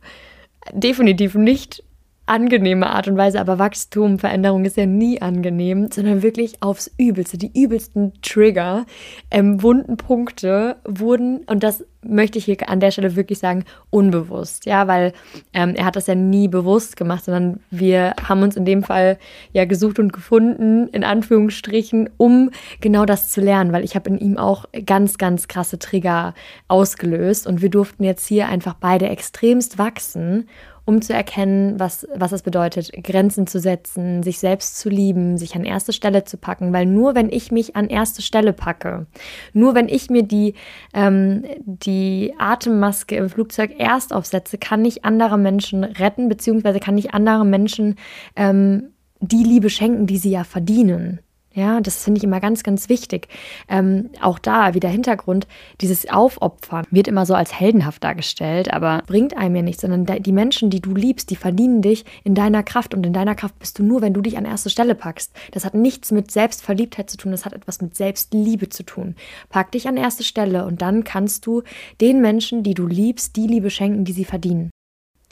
definitiv 0.73 1.35
nicht 1.35 1.83
angenehme 2.27 2.89
Art 2.91 3.07
und 3.07 3.17
Weise, 3.19 3.39
aber 3.39 3.59
Wachstum, 3.59 4.19
Veränderung 4.19 4.65
ist 4.65 4.77
ja 4.77 4.87
nie 4.87 5.21
angenehm, 5.21 5.89
sondern 5.93 6.23
wirklich 6.23 6.63
aufs 6.63 6.91
Übelste. 6.97 7.37
Die 7.37 7.53
übelsten 7.55 8.13
Trigger, 8.23 8.87
ähm, 9.31 9.63
wunden 9.63 9.97
Punkte 9.99 10.77
wurden, 10.85 11.45
und 11.47 11.63
das 11.63 11.85
möchte 12.03 12.39
ich 12.39 12.45
hier 12.47 12.57
an 12.69 12.81
der 12.81 12.91
Stelle 12.91 13.17
wirklich 13.17 13.39
sagen, 13.39 13.65
unbewusst, 13.91 14.67
ja, 14.67 14.89
weil 14.89 15.13
ähm, 15.53 15.75
er 15.75 15.85
hat 15.85 15.97
das 15.97 16.07
ja 16.07 16.15
nie 16.15 16.49
bewusst 16.49 16.97
gemacht, 16.97 17.25
sondern 17.25 17.61
wir 17.71 18.15
haben 18.23 18.43
uns 18.43 18.57
in 18.57 18.65
dem 18.65 18.83
Fall 18.83 19.19
ja 19.53 19.65
gesucht 19.65 19.99
und 19.99 20.13
gefunden, 20.13 20.89
in 20.89 21.05
Anführungsstrichen, 21.05 22.11
um 22.17 22.51
genau 22.81 23.05
das 23.05 23.29
zu 23.29 23.41
lernen, 23.41 23.73
weil 23.73 23.85
ich 23.85 23.95
habe 23.95 24.11
in 24.11 24.19
ihm 24.19 24.39
auch 24.39 24.67
ganz, 24.87 25.19
ganz 25.19 25.49
krasse 25.49 25.79
Trigger 25.79 26.35
ausgelöst 26.69 27.47
und 27.47 27.63
wir 27.63 27.71
durften 27.71 28.05
jetzt 28.05 28.27
hier 28.27 28.49
einfach 28.49 28.75
beide 28.75 29.09
extremst 29.09 29.79
wachsen 29.79 30.47
um 30.87 31.01
zu 31.01 31.15
erkennen, 31.15 31.81
was, 31.81 32.07
was 32.15 32.33
es 32.33 32.43
bedeutet, 32.43 32.93
Grenzen 33.03 33.47
zu 33.47 33.59
setzen, 33.59 34.23
sich 34.23 34.39
selbst 34.39 34.79
zu 34.79 34.89
lieben, 34.91 35.39
sich 35.39 35.57
an 35.57 35.65
erste 35.65 35.93
Stelle 35.93 36.25
zu 36.25 36.37
packen. 36.37 36.73
Weil 36.73 36.87
nur 36.87 37.15
wenn 37.15 37.31
ich 37.31 37.51
mich 37.51 37.75
an 37.75 37.89
erste 37.89 38.21
Stelle 38.21 38.53
packe, 38.53 39.07
nur 39.53 39.75
wenn 39.75 39.89
ich 39.89 40.11
mir 40.11 40.23
die, 40.23 40.55
ähm, 40.93 41.45
die 41.65 42.35
Atemmaske 42.39 43.17
im 43.17 43.31
Flugzeug 43.31 43.73
erst 43.79 44.13
aufsetze, 44.13 44.59
kann 44.59 44.85
ich 44.85 45.05
andere 45.05 45.39
Menschen 45.39 45.85
retten, 45.85 46.29
beziehungsweise 46.29 46.81
kann 46.81 46.99
ich 46.99 47.15
andere 47.15 47.47
Menschen 47.47 47.97
ähm, 48.37 48.91
die 49.21 49.43
Liebe 49.43 49.71
schenken, 49.71 50.07
die 50.07 50.19
sie 50.19 50.31
ja 50.31 50.45
verdienen. 50.45 51.21
Ja, 51.57 51.81
das 51.81 52.03
finde 52.03 52.19
ich 52.19 52.25
immer 52.25 52.41
ganz, 52.41 52.65
ganz 52.65 52.89
wichtig. 52.89 53.29
Ähm, 53.69 54.11
auch 54.21 54.41
da 54.41 54.75
wieder 54.75 54.89
Hintergrund, 54.89 55.47
dieses 55.81 56.11
Aufopfern 56.11 56.85
wird 56.91 57.07
immer 57.07 57.27
so 57.27 57.35
als 57.35 57.59
heldenhaft 57.59 58.03
dargestellt, 58.03 58.73
aber 58.73 59.05
bringt 59.07 59.37
einem 59.37 59.55
ja 59.55 59.63
nichts, 59.63 59.83
sondern 59.83 60.05
die 60.21 60.33
Menschen, 60.33 60.69
die 60.69 60.81
du 60.81 60.97
liebst, 60.97 61.31
die 61.31 61.37
verdienen 61.37 61.81
dich 61.81 62.05
in 62.25 62.35
deiner 62.35 62.65
Kraft 62.65 62.93
und 62.93 63.07
in 63.07 63.13
deiner 63.13 63.37
Kraft 63.37 63.57
bist 63.61 63.79
du 63.79 63.85
nur, 63.85 64.03
wenn 64.03 64.13
du 64.13 64.21
dich 64.21 64.37
an 64.37 64.47
erste 64.47 64.69
Stelle 64.69 64.97
packst. 64.97 65.33
Das 65.53 65.65
hat 65.65 65.75
nichts 65.75 66.11
mit 66.11 66.33
Selbstverliebtheit 66.33 67.09
zu 67.09 67.17
tun, 67.17 67.31
das 67.31 67.45
hat 67.45 67.53
etwas 67.53 67.81
mit 67.81 67.97
Selbstliebe 67.97 68.69
zu 68.69 68.83
tun. 68.83 69.15
Pack 69.49 69.71
dich 69.71 69.87
an 69.87 69.97
erste 69.97 70.25
Stelle 70.25 70.67
und 70.67 70.83
dann 70.83 71.05
kannst 71.05 71.47
du 71.47 71.63
den 72.01 72.21
Menschen, 72.21 72.65
die 72.65 72.75
du 72.75 72.89
liebst, 72.89 73.37
die 73.37 73.47
Liebe 73.47 73.71
schenken, 73.71 74.05
die 74.05 74.13
sie 74.13 74.25
verdienen. 74.25 74.71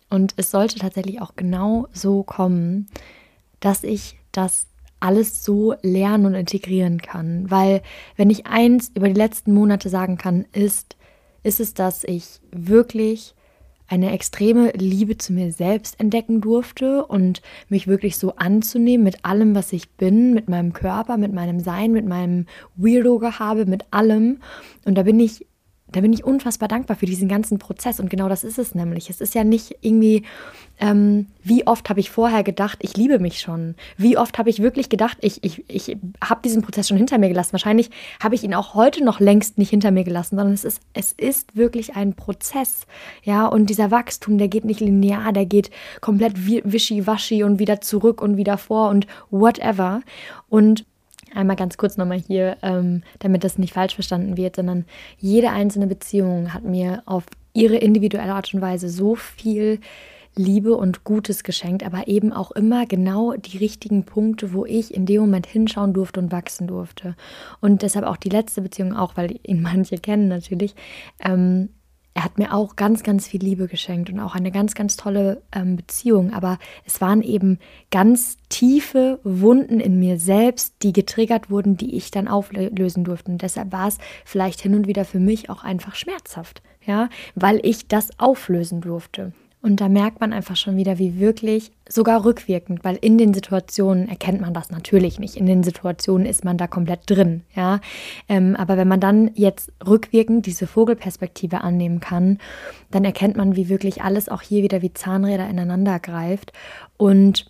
Und 0.09 0.35
es 0.37 0.53
sollte 0.53 0.79
tatsächlich 0.79 1.21
auch 1.21 1.35
genau 1.35 1.89
so 1.93 2.23
kommen, 2.23 2.87
dass 3.59 3.83
ich 3.83 4.19
das 4.31 4.69
alles 5.03 5.45
so 5.45 5.75
lernen 5.83 6.27
und 6.27 6.35
integrieren 6.35 6.99
kann. 7.01 7.51
Weil 7.51 7.83
wenn 8.17 8.31
ich 8.31 8.47
eins 8.47 8.91
über 8.95 9.09
die 9.09 9.19
letzten 9.19 9.53
Monate 9.53 9.89
sagen 9.89 10.17
kann, 10.17 10.47
ist, 10.53 10.97
ist 11.43 11.61
es, 11.61 11.75
dass 11.75 12.05
ich 12.05 12.41
wirklich 12.51 13.35
eine 13.89 14.13
extreme 14.13 14.71
Liebe 14.71 15.19
zu 15.19 15.35
mir 15.35 15.53
selbst 15.53 16.01
entdecken 16.01 16.41
durfte 16.41 17.05
und 17.05 17.43
mich 17.69 17.87
wirklich 17.87 18.17
so 18.17 18.37
anzunehmen 18.37 19.05
mit 19.05 19.25
allem, 19.25 19.55
was 19.55 19.73
ich 19.73 19.91
bin, 19.91 20.33
mit 20.33 20.49
meinem 20.49 20.73
Körper, 20.73 21.19
mit 21.19 21.35
meinem 21.35 21.61
Sein, 21.61 21.93
mit 21.93 22.07
meinem 22.07 22.47
Weirdo-Gehabe, 22.77 23.67
mit 23.67 23.85
allem. 23.91 24.41
Und 24.87 24.97
da 24.97 25.03
bin 25.03 25.21
ich 25.21 25.47
da 25.93 26.01
bin 26.01 26.13
ich 26.13 26.25
unfassbar 26.25 26.69
dankbar 26.69 26.97
für 26.97 27.07
diesen 27.07 27.29
ganzen 27.29 27.59
Prozess. 27.59 28.01
Und 28.01 28.11
genau 28.11 28.29
das 28.29 28.45
ist 28.45 28.59
es 28.59 28.75
nämlich. 28.75 29.11
Es 29.11 29.21
ist 29.21 29.35
ja 29.35 29.45
nicht 29.45 29.77
irgendwie, 29.83 30.25
ähm, 30.81 31.27
wie 31.45 31.67
oft 31.67 31.89
habe 31.91 32.01
ich 32.01 32.11
vorher 32.11 32.43
gedacht, 32.43 32.79
ich 32.81 32.97
liebe 32.97 33.19
mich 33.19 33.41
schon. 33.41 33.75
Wie 33.97 34.17
oft 34.17 34.39
habe 34.39 34.51
ich 34.51 34.61
wirklich 34.63 34.89
gedacht, 34.89 35.19
ich, 35.21 35.45
ich, 35.45 35.65
ich 35.69 35.97
habe 36.25 36.41
diesen 36.43 36.63
Prozess 36.63 36.89
schon 36.89 36.97
hinter 36.97 37.19
mir 37.19 37.29
gelassen. 37.29 37.53
Wahrscheinlich 37.53 37.91
habe 38.23 38.35
ich 38.35 38.43
ihn 38.43 38.55
auch 38.55 38.75
heute 38.75 39.05
noch 39.05 39.21
längst 39.21 39.59
nicht 39.59 39.71
hinter 39.71 39.91
mir 39.91 40.05
gelassen, 40.05 40.37
sondern 40.37 40.55
es 40.55 40.65
ist, 40.65 40.81
es 40.95 41.13
ist 41.13 41.55
wirklich 41.57 41.95
ein 41.95 42.15
Prozess. 42.15 42.87
Ja, 43.23 43.47
und 43.47 43.71
dieser 43.71 43.91
Wachstum, 43.91 44.39
der 44.39 44.49
geht 44.49 44.65
nicht 44.65 44.81
linear, 44.81 45.33
der 45.33 45.47
geht 45.47 45.71
komplett 46.01 46.47
wischiwaschi 46.47 47.45
und 47.45 47.59
wieder 47.59 47.81
zurück 47.81 48.23
und 48.23 48.37
wieder 48.37 48.59
vor 48.59 48.89
und 48.89 49.07
whatever. 49.31 50.01
Und 50.49 50.85
einmal 51.35 51.57
ganz 51.57 51.77
kurz 51.77 51.97
nochmal 51.97 52.19
hier, 52.19 52.57
ähm, 52.63 53.03
damit 53.19 53.45
das 53.45 53.59
nicht 53.59 53.73
falsch 53.73 53.95
verstanden 53.95 54.37
wird, 54.37 54.57
sondern 54.57 54.85
jede 55.19 55.51
einzelne 55.51 55.87
Beziehung 55.87 56.53
hat 56.53 56.65
mir 56.65 57.03
auf 57.07 57.25
ihre 57.53 57.77
individuelle 57.77 58.35
Art 58.35 58.53
und 58.55 58.61
Weise 58.61 58.89
so 58.89 59.15
viel 59.15 59.81
Liebe 60.35 60.75
und 60.77 61.05
Gutes 61.05 61.45
geschenkt, 61.45 61.85
aber 61.85 62.09
eben 62.09 62.33
auch 62.33 62.53
immer 62.53 62.87
genau 62.87 63.35
die 63.35 63.59
richtigen 63.59 64.05
Punkte, 64.05 64.55
wo 64.55 64.65
ich 64.65 64.95
in 64.95 65.05
dem 65.05 65.21
Moment 65.21 65.47
hinschauen 65.47 65.93
durfte 65.93 66.21
und 66.21 66.33
wachsen 66.33 66.67
durfte. 66.67 67.17
Und 67.61 67.83
deshalb 67.83 68.07
auch 68.07 68.17
die 68.17 68.31
letzte 68.31 68.63
Beziehung, 68.63 68.97
auch 68.97 69.17
weil 69.17 69.39
ihn 69.43 69.61
manche 69.61 69.99
kennen 69.99 70.29
natürlich, 70.29 70.75
ähm, 71.23 71.69
er 72.15 72.25
hat 72.25 72.39
mir 72.39 72.53
auch 72.53 72.77
ganz, 72.77 73.03
ganz 73.03 73.27
viel 73.27 73.43
Liebe 73.43 73.69
geschenkt 73.69 74.11
und 74.11 74.21
auch 74.21 74.35
eine 74.35 74.51
ganz, 74.51 74.75
ganz 74.75 74.97
tolle 74.97 75.43
ähm, 75.53 75.77
Beziehung. 75.77 76.33
Aber 76.33 76.59
es 76.85 77.01
waren 77.01 77.23
eben 77.23 77.59
ganz 77.91 78.37
tiefe 78.51 79.19
Wunden 79.25 79.81
in 79.81 79.99
mir 79.99 80.19
selbst, 80.19 80.75
die 80.83 80.93
getriggert 80.93 81.51
wurden, 81.51 81.77
die 81.77 81.97
ich 81.97 82.11
dann 82.11 82.29
auflösen 82.29 83.05
durfte. 83.05 83.33
Und 83.33 83.43
deshalb 83.43 83.73
war 83.73 83.89
es 83.89 83.99
vielleicht 84.25 84.61
hin 84.61 84.75
und 84.75 84.87
wieder 84.87 85.05
für 85.05 85.21
mich 85.21 85.49
auch 85.49 85.65
einfach 85.65 85.95
schmerzhaft, 85.95 86.63
ja, 86.85 87.09
weil 87.35 87.61
ich 87.63 87.89
das 87.89 88.11
auflösen 88.19 88.83
durfte. 88.83 89.33
Und 89.63 89.81
da 89.81 89.89
merkt 89.89 90.21
man 90.21 90.33
einfach 90.33 90.57
schon 90.57 90.77
wieder, 90.77 90.99
wie 90.99 91.21
wirklich, 91.21 91.71
sogar 91.89 92.25
rückwirkend, 92.25 92.83
weil 92.83 92.97
in 93.01 93.17
den 93.17 93.33
Situationen 93.33 94.09
erkennt 94.09 94.41
man 94.41 94.53
das 94.53 94.71
natürlich 94.71 95.21
nicht. 95.21 95.37
In 95.37 95.47
den 95.47 95.63
Situationen 95.63 96.27
ist 96.27 96.45
man 96.45 96.59
da 96.59 96.67
komplett 96.67 97.09
drin, 97.09 97.45
ja. 97.55 97.81
Ähm, 98.29 98.57
aber 98.57 98.77
wenn 98.77 98.89
man 98.89 98.99
dann 98.99 99.31
jetzt 99.35 99.73
rückwirkend 99.87 100.47
diese 100.47 100.67
Vogelperspektive 100.67 101.61
annehmen 101.61 102.01
kann, 102.01 102.39
dann 102.91 103.05
erkennt 103.05 103.37
man, 103.37 103.55
wie 103.55 103.69
wirklich 103.69 104.03
alles 104.03 104.29
auch 104.29 104.43
hier 104.43 104.65
wieder 104.65 104.83
wie 104.83 104.93
Zahnräder 104.93 105.49
ineinander 105.49 106.01
greift 106.01 106.53
und 106.97 107.47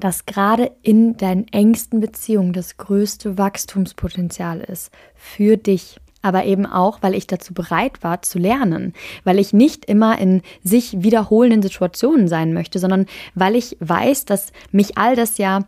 dass 0.00 0.24
gerade 0.24 0.72
in 0.82 1.18
deinen 1.18 1.46
engsten 1.48 2.00
Beziehungen 2.00 2.54
das 2.54 2.78
größte 2.78 3.36
Wachstumspotenzial 3.36 4.60
ist 4.60 4.90
für 5.14 5.56
dich 5.58 6.00
aber 6.26 6.44
eben 6.44 6.66
auch, 6.66 6.98
weil 7.02 7.14
ich 7.14 7.26
dazu 7.26 7.54
bereit 7.54 8.02
war 8.02 8.20
zu 8.22 8.38
lernen, 8.38 8.92
weil 9.24 9.38
ich 9.38 9.52
nicht 9.52 9.84
immer 9.84 10.18
in 10.18 10.42
sich 10.62 11.02
wiederholenden 11.02 11.62
Situationen 11.62 12.26
sein 12.26 12.52
möchte, 12.52 12.78
sondern 12.78 13.06
weil 13.34 13.54
ich 13.54 13.76
weiß, 13.80 14.24
dass 14.24 14.52
mich 14.72 14.98
all 14.98 15.14
das 15.14 15.38
ja, 15.38 15.60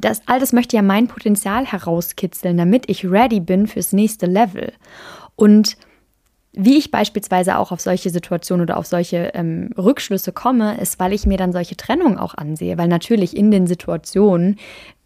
das, 0.00 0.22
all 0.26 0.38
das 0.38 0.52
möchte 0.52 0.76
ja 0.76 0.82
mein 0.82 1.08
Potenzial 1.08 1.66
herauskitzeln, 1.66 2.56
damit 2.56 2.88
ich 2.88 3.04
ready 3.04 3.40
bin 3.40 3.66
fürs 3.66 3.92
nächste 3.92 4.26
Level. 4.26 4.72
Und 5.34 5.76
wie 6.58 6.78
ich 6.78 6.90
beispielsweise 6.90 7.58
auch 7.58 7.70
auf 7.70 7.82
solche 7.82 8.08
Situationen 8.08 8.62
oder 8.62 8.78
auf 8.78 8.86
solche 8.86 9.32
ähm, 9.34 9.70
Rückschlüsse 9.76 10.32
komme, 10.32 10.80
ist, 10.80 10.98
weil 10.98 11.12
ich 11.12 11.26
mir 11.26 11.36
dann 11.36 11.52
solche 11.52 11.76
Trennungen 11.76 12.16
auch 12.16 12.34
ansehe. 12.34 12.78
Weil 12.78 12.88
natürlich 12.88 13.36
in 13.36 13.50
den 13.50 13.66
Situationen 13.66 14.58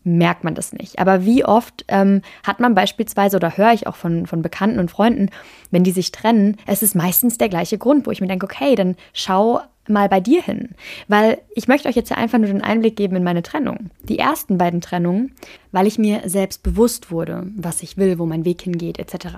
merkt 0.03 0.44
man 0.44 0.55
das 0.55 0.72
nicht. 0.72 0.98
Aber 0.98 1.24
wie 1.24 1.44
oft 1.44 1.84
ähm, 1.88 2.22
hat 2.42 2.61
man 2.61 2.74
beispielsweise 2.74 3.36
oder 3.36 3.57
höre 3.57 3.72
ich 3.72 3.86
auch 3.86 3.96
von, 3.96 4.26
von 4.26 4.42
Bekannten 4.42 4.78
und 4.78 4.90
Freunden, 4.90 5.30
wenn 5.70 5.84
die 5.84 5.90
sich 5.90 6.12
trennen, 6.12 6.57
es 6.66 6.82
ist 6.82 6.94
meistens 6.94 7.38
der 7.38 7.48
gleiche 7.48 7.78
Grund, 7.78 8.07
wo 8.07 8.11
ich 8.11 8.20
mir 8.20 8.28
denke, 8.28 8.46
okay, 8.46 8.74
dann 8.74 8.96
schau 9.12 9.61
mal 9.88 10.09
bei 10.09 10.20
dir 10.20 10.42
hin. 10.42 10.70
Weil 11.09 11.38
ich 11.55 11.68
möchte 11.68 11.88
euch 11.88 11.96
jetzt 11.96 12.12
einfach 12.12 12.38
nur 12.38 12.48
den 12.48 12.62
Einblick 12.62 12.96
geben 12.96 13.16
in 13.16 13.24
meine 13.24 13.42
Trennung. 13.42 13.90
Die 14.09 14.18
ersten 14.18 14.57
beiden 14.57 14.80
Trennungen, 14.80 15.34
weil 15.72 15.86
ich 15.86 15.98
mir 15.98 16.22
selbst 16.26 16.62
bewusst 16.62 17.11
wurde, 17.11 17.46
was 17.57 17.82
ich 17.82 17.96
will, 17.96 18.18
wo 18.18 18.26
mein 18.26 18.44
Weg 18.44 18.62
hingeht, 18.62 18.98
etc. 18.98 19.28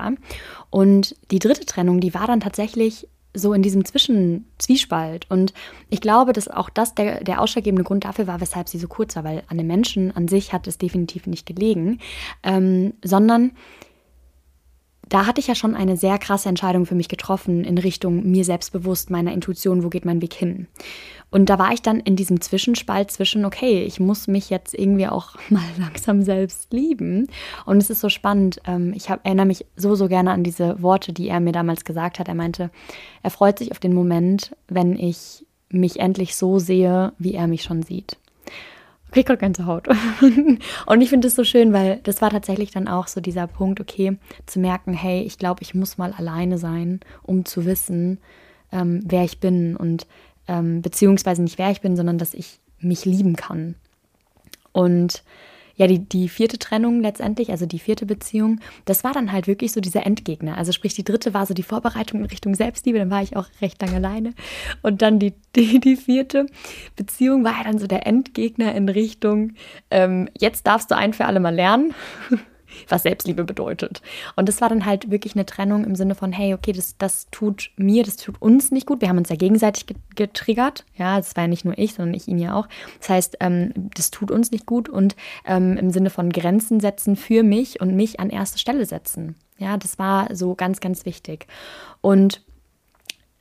Und 0.71 1.17
die 1.31 1.39
dritte 1.39 1.67
Trennung, 1.67 2.01
die 2.01 2.15
war 2.15 2.27
dann 2.27 2.41
tatsächlich 2.41 3.09
so 3.35 3.53
in 3.53 3.63
diesem 3.63 3.85
Zwischenzwiespalt. 3.85 5.27
Und 5.31 5.53
ich 5.89 6.01
glaube, 6.01 6.33
dass 6.33 6.49
auch 6.49 6.71
das 6.71 6.95
der, 6.95 7.25
der 7.25 7.41
ausschlaggebende 7.41 7.85
Grund 7.85 8.05
dafür 8.05 8.27
war, 8.27 8.41
weshalb 8.41 8.69
sie 8.69 8.79
so 8.79 8.89
kurz 8.89 9.17
war, 9.17 9.25
weil 9.25 9.43
an 9.49 9.59
den 9.59 9.67
Menschen 9.67 10.15
an 10.15 10.29
sich 10.29 10.53
hat 10.53 10.67
es 10.67 10.79
definitiv 10.79 11.27
nicht 11.27 11.47
gelegen, 11.47 11.99
ähm, 12.43 12.95
sondern 13.03 13.53
da 15.09 15.27
hatte 15.27 15.41
ich 15.41 15.47
ja 15.47 15.55
schon 15.55 15.75
eine 15.75 15.97
sehr 15.97 16.19
krasse 16.19 16.49
Entscheidung 16.49 16.87
für 16.87 16.95
mich 16.95 17.09
getroffen 17.09 17.65
in 17.65 17.77
Richtung 17.77 18.31
mir 18.31 18.45
selbstbewusst, 18.45 19.11
meiner 19.11 19.33
Intuition, 19.33 19.85
wo 19.85 19.91
geht 19.91 20.07
mein 20.07 20.23
Weg 20.23 20.33
hin. 20.33 20.69
Und 21.33 21.47
da 21.47 21.59
war 21.59 21.73
ich 21.73 21.83
dann 21.83 21.99
in 21.99 22.15
diesem 22.15 22.41
Zwischenspalt 22.41 23.11
zwischen, 23.11 23.45
okay, 23.45 23.83
ich 23.83 23.99
muss 23.99 24.29
mich 24.29 24.51
jetzt 24.51 24.75
irgendwie 24.75 25.09
auch 25.09 25.35
mal 25.49 25.65
langsam 25.79 26.23
selbst 26.23 26.73
lieben. 26.73 27.27
Und 27.67 27.79
es 27.79 27.91
ist 27.91 28.01
so 28.01 28.09
spannend. 28.09 28.61
Ähm, 28.67 28.93
ich 28.95 29.11
hab, 29.11 29.27
erinnere 29.27 29.47
mich 29.47 29.67
so, 29.75 29.97
so 29.97 30.07
gerne 30.07 30.31
an 30.31 30.45
diese 30.45 30.81
Worte, 30.81 31.13
die 31.13 31.29
er 31.29 31.41
mir 31.41 31.53
damals 31.53 31.85
gesagt 31.85 32.21
hat. 32.21 32.29
Er 32.29 32.35
meinte, 32.35 32.71
er 33.23 33.31
freut 33.31 33.59
sich 33.59 33.73
auf 33.73 33.81
den 33.81 33.95
Moment, 33.95 34.55
wenn 34.69 34.97
ich 34.97 35.45
mich 35.71 35.99
endlich 35.99 36.37
so 36.37 36.59
sehe, 36.59 37.13
wie 37.19 37.35
er 37.35 37.49
mich 37.49 37.63
schon 37.63 37.83
sieht 37.83 38.19
krieg 39.13 39.27
gerade 39.27 39.39
ganze 39.39 39.67
Haut. 39.67 39.89
und 40.87 41.01
ich 41.01 41.11
finde 41.11 41.29
es 41.29 41.37
so 41.37 41.45
schön, 41.45 41.73
weil 41.73 42.01
das 42.03 42.21
war 42.21 42.31
tatsächlich 42.31 42.71
dann 42.71 42.89
auch 42.89 43.07
so 43.07 43.21
dieser 43.21 43.47
Punkt, 43.47 43.81
okay, 43.81 44.17
zu 44.47 44.59
merken, 44.59 44.95
hey, 44.95 45.23
ich 45.23 45.39
glaube, 45.39 45.63
ich 45.63 45.75
muss 45.75 45.99
mal 45.99 46.13
alleine 46.13 46.59
sein, 46.59 47.01
um 47.23 47.45
zu 47.45 47.65
wissen, 47.65 48.19
ähm, 48.73 49.01
wer 49.05 49.23
ich 49.23 49.39
bin 49.39 49.77
und 49.77 50.07
ähm, 50.49 50.83
beziehungsweise 50.83 51.43
nicht 51.43 51.59
wer 51.59 51.71
ich 51.71 51.81
bin, 51.81 51.97
sondern 51.97 52.19
dass 52.19 52.35
ich 52.35 52.61
mich 52.81 53.05
lieben 53.05 53.37
kann. 53.37 53.75
Und 54.73 55.23
ja, 55.75 55.87
die, 55.87 56.01
die 56.01 56.29
vierte 56.29 56.59
Trennung 56.59 57.01
letztendlich, 57.01 57.51
also 57.51 57.67
die 57.67 57.79
vierte 57.79 58.07
Beziehung, 58.07 58.61
das 58.85 59.05
war 59.05 59.13
dann 59.13 59.33
halt 59.33 59.47
wirklich 59.47 59.73
so 59.73 59.81
dieser 59.81 60.05
Endgegner. 60.05 60.57
Also 60.57 60.73
sprich, 60.73 60.95
die 60.95 61.05
dritte 61.05 61.35
war 61.35 61.47
so 61.47 61.55
die 61.55 61.63
Vorbereitung 61.63 62.21
in 62.21 62.27
Richtung 62.27 62.55
Selbstliebe, 62.55 62.99
dann 62.99 63.11
war 63.11 63.23
ich 63.23 63.37
auch 63.37 63.47
recht 63.61 63.81
lange 63.81 63.97
alleine. 63.97 64.35
Und 64.83 65.03
dann 65.03 65.19
die, 65.19 65.33
die, 65.57 65.81
die 65.81 65.97
vierte 65.97 66.47
Beziehung 66.97 67.45
war 67.45 67.53
ja 67.59 67.65
dann 67.65 67.79
so 67.79 67.87
der 67.87 68.07
Endgegner 68.07 68.75
in 68.75 68.89
Richtung, 68.89 69.55
ähm, 69.91 70.29
jetzt 70.39 70.67
darfst 70.67 70.91
du 70.91 70.97
ein 70.97 71.15
für 71.15 71.25
alle 71.25 71.41
mal 71.41 71.55
lernen 71.55 71.95
was 72.89 73.03
Selbstliebe 73.03 73.45
bedeutet. 73.45 74.03
Und 74.37 74.49
das 74.49 74.61
war 74.61 74.69
dann 74.69 74.87
halt 74.87 75.11
wirklich 75.11 75.35
eine 75.35 75.47
Trennung 75.47 75.85
im 75.85 75.95
Sinne 75.95 76.15
von, 76.15 76.33
hey, 76.33 76.55
okay, 76.55 76.73
das, 76.73 76.97
das 76.99 77.29
tut 77.31 77.71
mir, 77.77 78.03
das 78.05 78.17
tut 78.17 78.41
uns 78.41 78.71
nicht 78.71 78.87
gut. 78.87 79.01
Wir 79.01 79.09
haben 79.09 79.19
uns 79.19 79.29
ja 79.29 79.37
gegenseitig 79.37 79.87
getriggert. 80.15 80.85
Ja, 80.97 81.17
das 81.17 81.37
war 81.37 81.45
ja 81.45 81.49
nicht 81.49 81.65
nur 81.65 81.79
ich, 81.79 81.95
sondern 81.95 82.15
ich 82.15 82.29
ihn 82.29 82.39
ja 82.39 82.55
auch. 82.55 82.69
Das 82.99 83.09
heißt, 83.09 83.37
ähm, 83.41 83.73
das 83.95 84.11
tut 84.11 84.31
uns 84.31 84.51
nicht 84.51 84.67
gut 84.67 84.89
und 84.89 85.17
ähm, 85.45 85.77
im 85.77 85.91
Sinne 85.91 86.11
von 86.11 86.31
Grenzen 86.31 86.81
setzen 86.81 87.17
für 87.17 87.43
mich 87.43 87.81
und 87.81 87.95
mich 87.95 88.21
an 88.21 88.31
erste 88.31 88.59
Stelle 88.59 88.87
setzen. 88.87 89.37
Ja, 89.59 89.77
das 89.77 89.99
war 89.99 90.35
so 90.35 90.55
ganz, 90.55 90.81
ganz 90.81 91.07
wichtig. 91.07 91.47
Und 92.01 92.43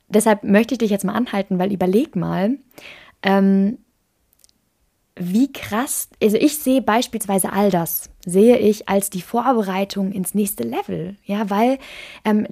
deshalb 0.08 0.44
möchte 0.44 0.74
ich 0.74 0.78
dich 0.78 0.90
jetzt 0.90 1.04
mal 1.04 1.14
anhalten, 1.14 1.58
weil 1.58 1.72
überleg 1.72 2.14
mal, 2.16 2.58
ähm, 3.22 3.78
wie 5.30 5.52
krass, 5.52 6.08
also 6.22 6.36
ich 6.36 6.58
sehe 6.58 6.82
beispielsweise 6.82 7.52
all 7.52 7.70
das, 7.70 8.10
sehe 8.24 8.58
ich 8.58 8.88
als 8.88 9.10
die 9.10 9.22
Vorbereitung 9.22 10.12
ins 10.12 10.34
nächste 10.34 10.64
Level, 10.64 11.16
ja, 11.24 11.50
weil 11.50 11.78
ähm, 12.24 12.46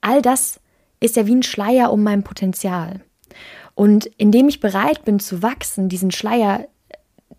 all 0.00 0.22
das 0.22 0.60
ist 1.00 1.16
ja 1.16 1.26
wie 1.26 1.34
ein 1.34 1.42
Schleier 1.42 1.92
um 1.92 2.02
mein 2.02 2.22
Potenzial. 2.22 3.00
Und 3.74 4.06
indem 4.18 4.48
ich 4.48 4.60
bereit 4.60 5.04
bin 5.04 5.20
zu 5.20 5.42
wachsen, 5.42 5.88
diesen 5.88 6.10
Schleier 6.10 6.66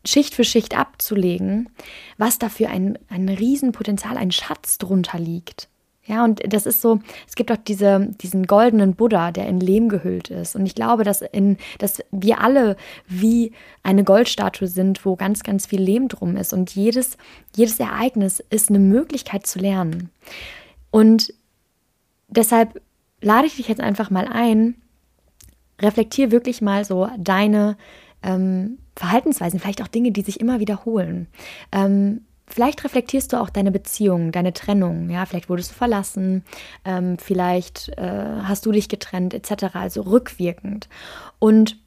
Schicht 0.05 0.33
für 0.33 0.43
Schicht 0.43 0.75
abzulegen, 0.77 1.69
was 2.17 2.39
dafür 2.39 2.69
ein, 2.69 2.97
ein 3.07 3.29
Riesenpotenzial, 3.29 4.17
ein 4.17 4.31
Schatz 4.31 4.79
drunter 4.79 5.19
liegt, 5.19 5.69
ja, 6.11 6.25
und 6.25 6.41
das 6.45 6.65
ist 6.65 6.81
so, 6.81 6.99
es 7.25 7.35
gibt 7.35 7.53
auch 7.53 7.57
diese, 7.57 8.09
diesen 8.21 8.45
goldenen 8.45 8.95
Buddha, 8.95 9.31
der 9.31 9.47
in 9.47 9.61
Lehm 9.61 9.87
gehüllt 9.87 10.29
ist. 10.29 10.57
Und 10.57 10.65
ich 10.65 10.75
glaube, 10.75 11.05
dass, 11.05 11.21
in, 11.21 11.55
dass 11.79 12.03
wir 12.11 12.41
alle 12.41 12.75
wie 13.07 13.53
eine 13.81 14.03
Goldstatue 14.03 14.67
sind, 14.67 15.05
wo 15.05 15.15
ganz, 15.15 15.41
ganz 15.41 15.67
viel 15.67 15.81
Lehm 15.81 16.09
drum 16.09 16.35
ist. 16.35 16.51
Und 16.51 16.75
jedes, 16.75 17.15
jedes 17.55 17.79
Ereignis 17.79 18.43
ist 18.49 18.67
eine 18.67 18.79
Möglichkeit 18.79 19.47
zu 19.47 19.59
lernen. 19.59 20.09
Und 20.89 21.33
deshalb 22.27 22.81
lade 23.21 23.47
ich 23.47 23.55
dich 23.55 23.69
jetzt 23.69 23.81
einfach 23.81 24.09
mal 24.09 24.27
ein, 24.27 24.75
reflektier 25.79 26.29
wirklich 26.29 26.61
mal 26.61 26.83
so 26.83 27.07
deine 27.17 27.77
ähm, 28.21 28.79
Verhaltensweisen, 28.97 29.61
vielleicht 29.61 29.81
auch 29.81 29.87
Dinge, 29.87 30.11
die 30.11 30.23
sich 30.23 30.41
immer 30.41 30.59
wiederholen. 30.59 31.27
Ähm, 31.71 32.25
vielleicht 32.51 32.83
reflektierst 32.83 33.33
du 33.33 33.39
auch 33.39 33.49
deine 33.49 33.71
Beziehung, 33.71 34.31
deine 34.31 34.53
Trennung. 34.53 35.09
Ja, 35.09 35.25
vielleicht 35.25 35.49
wurdest 35.49 35.71
du 35.71 35.75
verlassen, 35.75 36.43
ähm, 36.85 37.17
vielleicht 37.17 37.89
äh, 37.97 38.41
hast 38.43 38.65
du 38.65 38.71
dich 38.71 38.89
getrennt, 38.89 39.33
etc. 39.33 39.75
Also 39.75 40.01
rückwirkend. 40.01 40.87
Und 41.39 41.77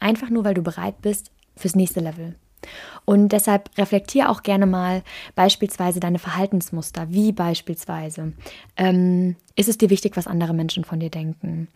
einfach 0.00 0.30
nur, 0.30 0.44
weil 0.44 0.54
du 0.54 0.62
bereit 0.62 1.00
bist 1.02 1.30
fürs 1.56 1.74
nächste 1.74 2.00
Level. 2.00 2.34
Und 3.04 3.28
deshalb 3.32 3.70
reflektiere 3.76 4.30
auch 4.30 4.42
gerne 4.42 4.66
mal 4.66 5.02
beispielsweise 5.34 6.00
deine 6.00 6.18
Verhaltensmuster, 6.18 7.10
wie 7.10 7.32
beispielsweise, 7.32 8.32
ähm, 8.76 9.36
ist 9.56 9.68
es 9.68 9.78
dir 9.78 9.90
wichtig, 9.90 10.16
was 10.16 10.26
andere 10.26 10.54
Menschen 10.54 10.84
von 10.84 11.00
dir 11.00 11.10
denken? 11.10 11.68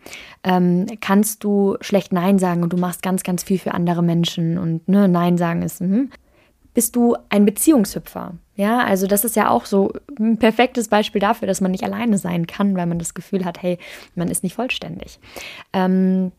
Ähm, 0.43 0.87
kannst 0.99 1.43
du 1.43 1.77
schlecht 1.81 2.11
Nein 2.11 2.39
sagen 2.39 2.63
und 2.63 2.73
du 2.73 2.77
machst 2.77 3.03
ganz, 3.03 3.23
ganz 3.23 3.43
viel 3.43 3.59
für 3.59 3.73
andere 3.73 4.01
Menschen 4.01 4.57
und 4.57 4.87
ne, 4.87 5.07
Nein 5.07 5.37
sagen 5.37 5.61
ist, 5.61 5.81
mh. 5.81 6.07
Bist 6.79 6.95
du 6.95 7.17
ein 7.27 7.43
Beziehungshüpfer? 7.43 8.35
Ja, 8.55 8.79
also 8.79 9.05
das 9.05 9.25
ist 9.25 9.35
ja 9.35 9.49
auch 9.49 9.65
so 9.65 9.91
ein 10.17 10.37
perfektes 10.37 10.87
Beispiel 10.87 11.19
dafür, 11.19 11.45
dass 11.45 11.59
man 11.59 11.71
nicht 11.71 11.83
alleine 11.83 12.17
sein 12.17 12.47
kann, 12.47 12.77
weil 12.77 12.85
man 12.85 12.99
das 12.99 13.13
Gefühl 13.13 13.43
hat, 13.43 13.61
hey, 13.61 13.77
man 14.15 14.29
ist 14.29 14.43
nicht 14.43 14.55
vollständig. 14.55 15.19
Ähm, 15.73 16.31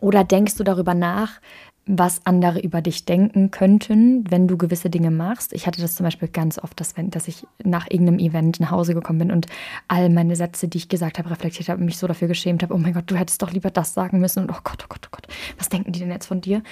oder 0.00 0.24
denkst 0.24 0.56
du 0.56 0.64
darüber 0.64 0.94
nach, 0.94 1.38
was 1.84 2.22
andere 2.24 2.60
über 2.60 2.80
dich 2.80 3.04
denken 3.04 3.50
könnten, 3.50 4.24
wenn 4.30 4.48
du 4.48 4.56
gewisse 4.56 4.88
Dinge 4.88 5.10
machst. 5.10 5.52
Ich 5.52 5.66
hatte 5.66 5.82
das 5.82 5.96
zum 5.96 6.04
Beispiel 6.04 6.28
ganz 6.28 6.58
oft, 6.58 6.80
dass, 6.80 6.96
wenn, 6.96 7.10
dass 7.10 7.28
ich 7.28 7.46
nach 7.62 7.90
irgendeinem 7.90 8.20
Event 8.20 8.60
nach 8.60 8.70
Hause 8.70 8.94
gekommen 8.94 9.18
bin 9.18 9.32
und 9.32 9.48
all 9.86 10.08
meine 10.08 10.34
Sätze, 10.34 10.66
die 10.66 10.78
ich 10.78 10.88
gesagt 10.88 11.18
habe, 11.18 11.28
reflektiert 11.28 11.68
habe 11.68 11.80
und 11.80 11.84
mich 11.84 11.98
so 11.98 12.06
dafür 12.06 12.28
geschämt 12.28 12.62
habe, 12.62 12.72
oh 12.72 12.78
mein 12.78 12.94
Gott, 12.94 13.04
du 13.10 13.16
hättest 13.16 13.42
doch 13.42 13.52
lieber 13.52 13.70
das 13.70 13.92
sagen 13.92 14.18
müssen 14.18 14.44
und 14.44 14.50
oh 14.50 14.60
Gott, 14.64 14.82
oh 14.82 14.88
Gott, 14.88 15.08
oh 15.08 15.10
Gott, 15.10 15.26
was 15.58 15.68
denken 15.68 15.92
die 15.92 16.00
denn 16.00 16.10
jetzt 16.10 16.24
von 16.24 16.40
dir? 16.40 16.62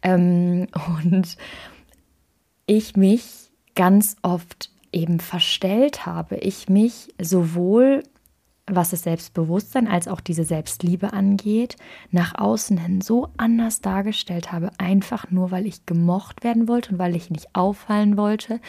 Ähm, 0.00 0.66
und 1.04 1.36
ich 2.66 2.96
mich 2.96 3.50
ganz 3.74 4.16
oft 4.22 4.70
eben 4.92 5.20
verstellt 5.20 6.06
habe. 6.06 6.36
Ich 6.36 6.68
mich 6.68 7.14
sowohl 7.20 8.02
was 8.66 8.90
das 8.90 9.02
Selbstbewusstsein 9.02 9.88
als 9.88 10.08
auch 10.08 10.20
diese 10.20 10.44
Selbstliebe 10.44 11.12
angeht, 11.12 11.76
nach 12.10 12.34
außen 12.34 12.78
hin 12.78 13.00
so 13.00 13.28
anders 13.36 13.80
dargestellt 13.80 14.52
habe, 14.52 14.70
einfach 14.78 15.30
nur 15.30 15.50
weil 15.50 15.66
ich 15.66 15.84
gemocht 15.86 16.44
werden 16.44 16.66
wollte 16.66 16.92
und 16.92 16.98
weil 16.98 17.14
ich 17.14 17.30
nicht 17.30 17.54
auffallen 17.54 18.16
wollte. 18.16 18.60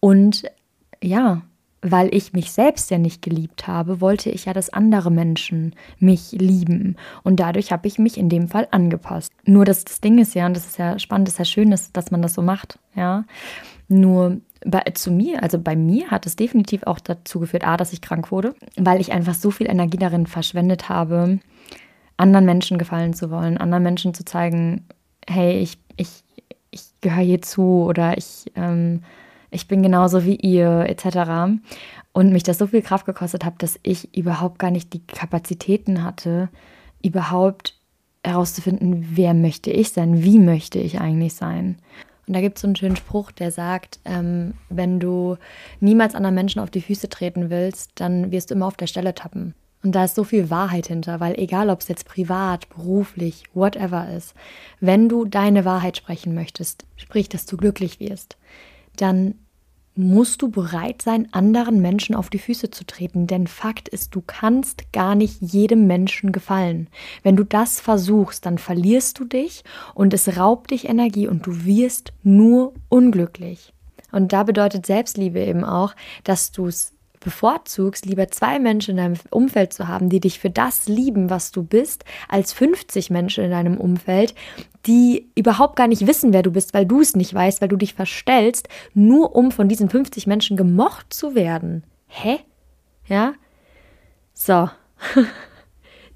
Und 0.00 0.44
ja, 1.02 1.42
weil 1.90 2.14
ich 2.14 2.32
mich 2.32 2.52
selbst 2.52 2.90
ja 2.90 2.98
nicht 2.98 3.22
geliebt 3.22 3.66
habe, 3.66 4.00
wollte 4.00 4.30
ich 4.30 4.46
ja, 4.46 4.52
dass 4.52 4.70
andere 4.70 5.10
Menschen 5.10 5.74
mich 5.98 6.32
lieben. 6.32 6.96
Und 7.22 7.40
dadurch 7.40 7.72
habe 7.72 7.86
ich 7.86 7.98
mich 7.98 8.18
in 8.18 8.28
dem 8.28 8.48
Fall 8.48 8.66
angepasst. 8.70 9.32
Nur 9.44 9.64
dass 9.64 9.84
das 9.84 10.00
Ding 10.00 10.18
ist 10.18 10.34
ja, 10.34 10.46
und 10.46 10.56
das 10.56 10.66
ist 10.66 10.78
ja 10.78 10.98
spannend, 10.98 11.28
das 11.28 11.34
ist 11.34 11.38
ja 11.38 11.44
schön, 11.44 11.70
dass, 11.70 11.92
dass 11.92 12.10
man 12.10 12.22
das 12.22 12.34
so 12.34 12.42
macht, 12.42 12.78
ja. 12.94 13.24
Nur 13.88 14.40
bei, 14.64 14.80
zu 14.94 15.12
mir, 15.12 15.42
also 15.42 15.58
bei 15.60 15.76
mir 15.76 16.10
hat 16.10 16.26
es 16.26 16.34
definitiv 16.34 16.82
auch 16.84 16.98
dazu 16.98 17.38
geführt, 17.38 17.66
A, 17.66 17.76
dass 17.76 17.92
ich 17.92 18.00
krank 18.00 18.32
wurde, 18.32 18.54
weil 18.76 19.00
ich 19.00 19.12
einfach 19.12 19.34
so 19.34 19.52
viel 19.52 19.68
Energie 19.68 19.98
darin 19.98 20.26
verschwendet 20.26 20.88
habe, 20.88 21.38
anderen 22.16 22.46
Menschen 22.46 22.78
gefallen 22.78 23.14
zu 23.14 23.30
wollen, 23.30 23.58
anderen 23.58 23.84
Menschen 23.84 24.12
zu 24.12 24.24
zeigen, 24.24 24.84
hey, 25.28 25.58
ich, 25.60 25.78
ich, 25.96 26.24
ich 26.70 26.82
gehöre 27.00 27.22
hier 27.22 27.42
zu 27.42 27.84
oder 27.84 28.18
ich, 28.18 28.50
ähm, 28.56 29.02
ich 29.50 29.68
bin 29.68 29.82
genauso 29.82 30.24
wie 30.24 30.36
ihr, 30.36 30.86
etc. 30.88 31.58
Und 32.12 32.32
mich 32.32 32.42
das 32.42 32.58
so 32.58 32.66
viel 32.66 32.82
Kraft 32.82 33.06
gekostet 33.06 33.44
hat, 33.44 33.62
dass 33.62 33.78
ich 33.82 34.16
überhaupt 34.16 34.58
gar 34.58 34.70
nicht 34.70 34.92
die 34.92 35.06
Kapazitäten 35.06 36.02
hatte, 36.02 36.48
überhaupt 37.02 37.78
herauszufinden, 38.24 39.06
wer 39.12 39.34
möchte 39.34 39.70
ich 39.70 39.90
sein, 39.90 40.22
wie 40.22 40.38
möchte 40.38 40.78
ich 40.78 41.00
eigentlich 41.00 41.34
sein. 41.34 41.78
Und 42.26 42.34
da 42.34 42.40
gibt 42.40 42.58
es 42.58 42.62
so 42.62 42.66
einen 42.66 42.76
schönen 42.76 42.96
Spruch, 42.96 43.30
der 43.30 43.52
sagt, 43.52 44.00
ähm, 44.04 44.54
wenn 44.68 44.98
du 44.98 45.36
niemals 45.78 46.14
anderen 46.16 46.34
Menschen 46.34 46.60
auf 46.60 46.70
die 46.70 46.80
Füße 46.80 47.08
treten 47.08 47.50
willst, 47.50 47.92
dann 47.94 48.32
wirst 48.32 48.50
du 48.50 48.54
immer 48.54 48.66
auf 48.66 48.76
der 48.76 48.88
Stelle 48.88 49.14
tappen. 49.14 49.54
Und 49.84 49.92
da 49.92 50.04
ist 50.04 50.16
so 50.16 50.24
viel 50.24 50.50
Wahrheit 50.50 50.88
hinter, 50.88 51.20
weil 51.20 51.38
egal 51.38 51.70
ob 51.70 51.80
es 51.80 51.86
jetzt 51.86 52.08
privat, 52.08 52.68
beruflich, 52.70 53.44
whatever 53.54 54.08
ist, 54.10 54.34
wenn 54.80 55.08
du 55.08 55.24
deine 55.24 55.64
Wahrheit 55.64 55.96
sprechen 55.96 56.34
möchtest, 56.34 56.84
sprich, 56.96 57.28
dass 57.28 57.46
du 57.46 57.56
glücklich 57.56 58.00
wirst, 58.00 58.36
dann 59.00 59.34
musst 59.96 60.42
du 60.42 60.50
bereit 60.50 61.00
sein, 61.00 61.28
anderen 61.32 61.80
Menschen 61.80 62.14
auf 62.14 62.28
die 62.28 62.38
Füße 62.38 62.70
zu 62.70 62.84
treten. 62.84 63.26
Denn 63.26 63.46
Fakt 63.46 63.88
ist, 63.88 64.14
du 64.14 64.22
kannst 64.24 64.92
gar 64.92 65.14
nicht 65.14 65.40
jedem 65.40 65.86
Menschen 65.86 66.32
gefallen. 66.32 66.88
Wenn 67.22 67.36
du 67.36 67.44
das 67.44 67.80
versuchst, 67.80 68.44
dann 68.44 68.58
verlierst 68.58 69.18
du 69.18 69.24
dich 69.24 69.64
und 69.94 70.12
es 70.12 70.36
raubt 70.36 70.70
dich 70.70 70.88
Energie 70.88 71.26
und 71.26 71.46
du 71.46 71.64
wirst 71.64 72.12
nur 72.22 72.74
unglücklich. 72.88 73.72
Und 74.12 74.32
da 74.32 74.42
bedeutet 74.42 74.86
Selbstliebe 74.86 75.40
eben 75.40 75.64
auch, 75.64 75.94
dass 76.24 76.52
du 76.52 76.66
es 76.66 76.95
bevorzugst, 77.26 78.06
lieber 78.06 78.28
zwei 78.28 78.60
Menschen 78.60 78.92
in 78.92 78.96
deinem 78.98 79.16
Umfeld 79.30 79.72
zu 79.72 79.88
haben, 79.88 80.08
die 80.08 80.20
dich 80.20 80.38
für 80.38 80.48
das 80.48 80.86
lieben, 80.86 81.28
was 81.28 81.50
du 81.50 81.64
bist, 81.64 82.04
als 82.28 82.52
50 82.52 83.10
Menschen 83.10 83.42
in 83.42 83.50
deinem 83.50 83.78
Umfeld, 83.78 84.32
die 84.86 85.26
überhaupt 85.34 85.74
gar 85.74 85.88
nicht 85.88 86.06
wissen, 86.06 86.32
wer 86.32 86.44
du 86.44 86.52
bist, 86.52 86.72
weil 86.72 86.86
du 86.86 87.00
es 87.00 87.16
nicht 87.16 87.34
weißt, 87.34 87.60
weil 87.60 87.68
du 87.68 87.76
dich 87.76 87.94
verstellst, 87.94 88.68
nur 88.94 89.34
um 89.34 89.50
von 89.50 89.68
diesen 89.68 89.90
50 89.90 90.28
Menschen 90.28 90.56
gemocht 90.56 91.12
zu 91.12 91.34
werden. 91.34 91.82
Hä? 92.06 92.38
Ja? 93.06 93.34
So. 94.32 94.70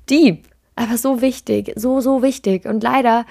Deep. 0.08 0.46
Aber 0.76 0.96
so 0.96 1.20
wichtig, 1.20 1.72
so, 1.74 2.00
so 2.00 2.22
wichtig. 2.22 2.66
Und 2.66 2.84
leider 2.84 3.26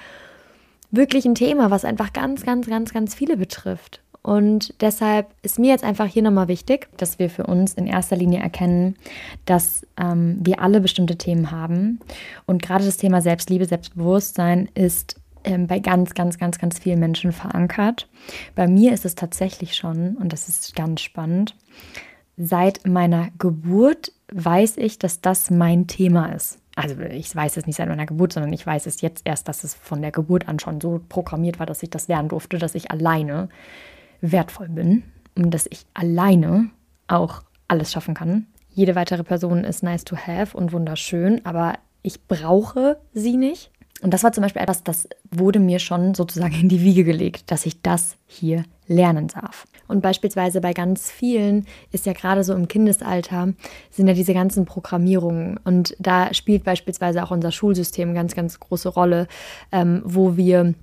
wirklich 0.92 1.24
ein 1.26 1.36
Thema, 1.36 1.72
was 1.72 1.86
einfach 1.86 2.12
ganz, 2.12 2.44
ganz, 2.44 2.68
ganz, 2.68 2.94
ganz 2.94 3.16
viele 3.16 3.38
betrifft. 3.38 4.02
Und 4.30 4.80
deshalb 4.80 5.34
ist 5.42 5.58
mir 5.58 5.72
jetzt 5.72 5.84
einfach 5.84 6.06
hier 6.06 6.22
nochmal 6.22 6.50
wichtig, 6.50 6.88
dass 6.98 7.18
wir 7.18 7.32
für 7.32 7.48
uns 7.48 7.74
in 7.74 7.88
erster 7.88 8.16
Linie 8.16 8.42
erkennen, 8.42 8.96
dass 9.46 9.88
ähm, 10.00 10.38
wir 10.40 10.62
alle 10.62 10.82
bestimmte 10.82 11.18
Themen 11.18 11.50
haben. 11.50 12.00
Und 12.46 12.62
gerade 12.62 12.86
das 12.86 12.98
Thema 12.98 13.24
Selbstliebe, 13.24 13.66
Selbstbewusstsein 13.66 14.70
ist 14.76 15.20
ähm, 15.44 15.66
bei 15.66 15.80
ganz, 15.80 16.14
ganz, 16.14 16.38
ganz, 16.38 16.60
ganz 16.60 16.78
vielen 16.78 17.00
Menschen 17.00 17.32
verankert. 17.32 18.08
Bei 18.54 18.68
mir 18.68 18.94
ist 18.94 19.04
es 19.04 19.16
tatsächlich 19.16 19.76
schon, 19.76 20.16
und 20.18 20.32
das 20.32 20.48
ist 20.48 20.76
ganz 20.76 21.02
spannend, 21.02 21.56
seit 22.38 22.86
meiner 22.86 23.30
Geburt 23.40 24.12
weiß 24.32 24.78
ich, 24.78 25.00
dass 25.00 25.22
das 25.22 25.50
mein 25.50 25.88
Thema 25.88 26.34
ist. 26.34 26.60
Also 26.76 27.00
ich 27.00 27.36
weiß 27.36 27.58
es 27.58 27.66
nicht 27.66 27.78
seit 27.78 27.90
meiner 27.90 28.06
Geburt, 28.06 28.34
sondern 28.34 28.54
ich 28.54 28.64
weiß 28.64 28.86
es 28.86 29.02
jetzt 29.02 29.24
erst, 29.26 29.48
dass 29.48 29.64
es 29.64 29.74
von 29.74 30.04
der 30.04 30.12
Geburt 30.12 30.48
an 30.48 30.60
schon 30.60 30.80
so 30.80 31.02
programmiert 31.10 31.58
war, 31.58 31.66
dass 31.66 31.82
ich 31.82 31.90
das 31.90 32.08
lernen 32.08 32.30
durfte, 32.30 32.60
dass 32.60 32.76
ich 32.76 32.92
alleine 32.92 33.50
wertvoll 34.22 34.70
bin 34.70 35.04
und 35.36 35.52
dass 35.52 35.68
ich 35.70 35.86
alleine 35.94 36.70
auch 37.08 37.44
alles 37.68 37.92
schaffen 37.92 38.14
kann. 38.14 38.48
Jede 38.70 38.96
weitere 38.96 39.24
Person 39.24 39.64
ist 39.64 39.84
nice 39.84 40.06
to 40.06 40.16
have 40.16 40.56
und 40.56 40.72
wunderschön, 40.72 41.46
aber 41.46 41.74
ich 42.02 42.28
brauche 42.28 42.98
sie 43.14 43.38
nicht. 43.38 43.72
Und 44.02 44.14
das 44.14 44.24
war 44.24 44.32
zum 44.32 44.44
Beispiel 44.44 44.62
etwas, 44.62 44.84
das 44.84 45.10
wurde 45.30 45.60
mir 45.60 45.80
schon 45.80 46.16
sozusagen 46.16 46.54
in 46.56 46.70
die 46.70 46.82
Wiege 46.82 47.04
gelegt, 47.04 47.52
dass 47.52 47.66
ich 47.66 47.82
das 47.82 48.16
hier 48.26 48.64
lernen 48.88 49.28
darf. 49.28 49.68
Und 49.88 50.02
beispielsweise 50.02 50.62
bei 50.62 50.74
ganz 50.74 51.12
vielen 51.12 51.66
ist 51.92 52.06
ja 52.06 52.14
gerade 52.14 52.44
so 52.44 52.54
im 52.54 52.68
Kindesalter 52.68 53.54
sind 53.92 54.08
ja 54.08 54.14
diese 54.14 54.34
ganzen 54.34 54.66
Programmierungen. 54.66 55.58
Und 55.58 55.96
da 56.00 56.34
spielt 56.34 56.64
beispielsweise 56.64 57.24
auch 57.24 57.32
unser 57.32 57.52
Schulsystem 57.52 58.14
ganz, 58.14 58.36
ganz 58.36 58.60
große 58.60 58.90
Rolle, 58.90 59.28
ähm, 59.72 60.02
wo 60.06 60.38
wir 60.38 60.74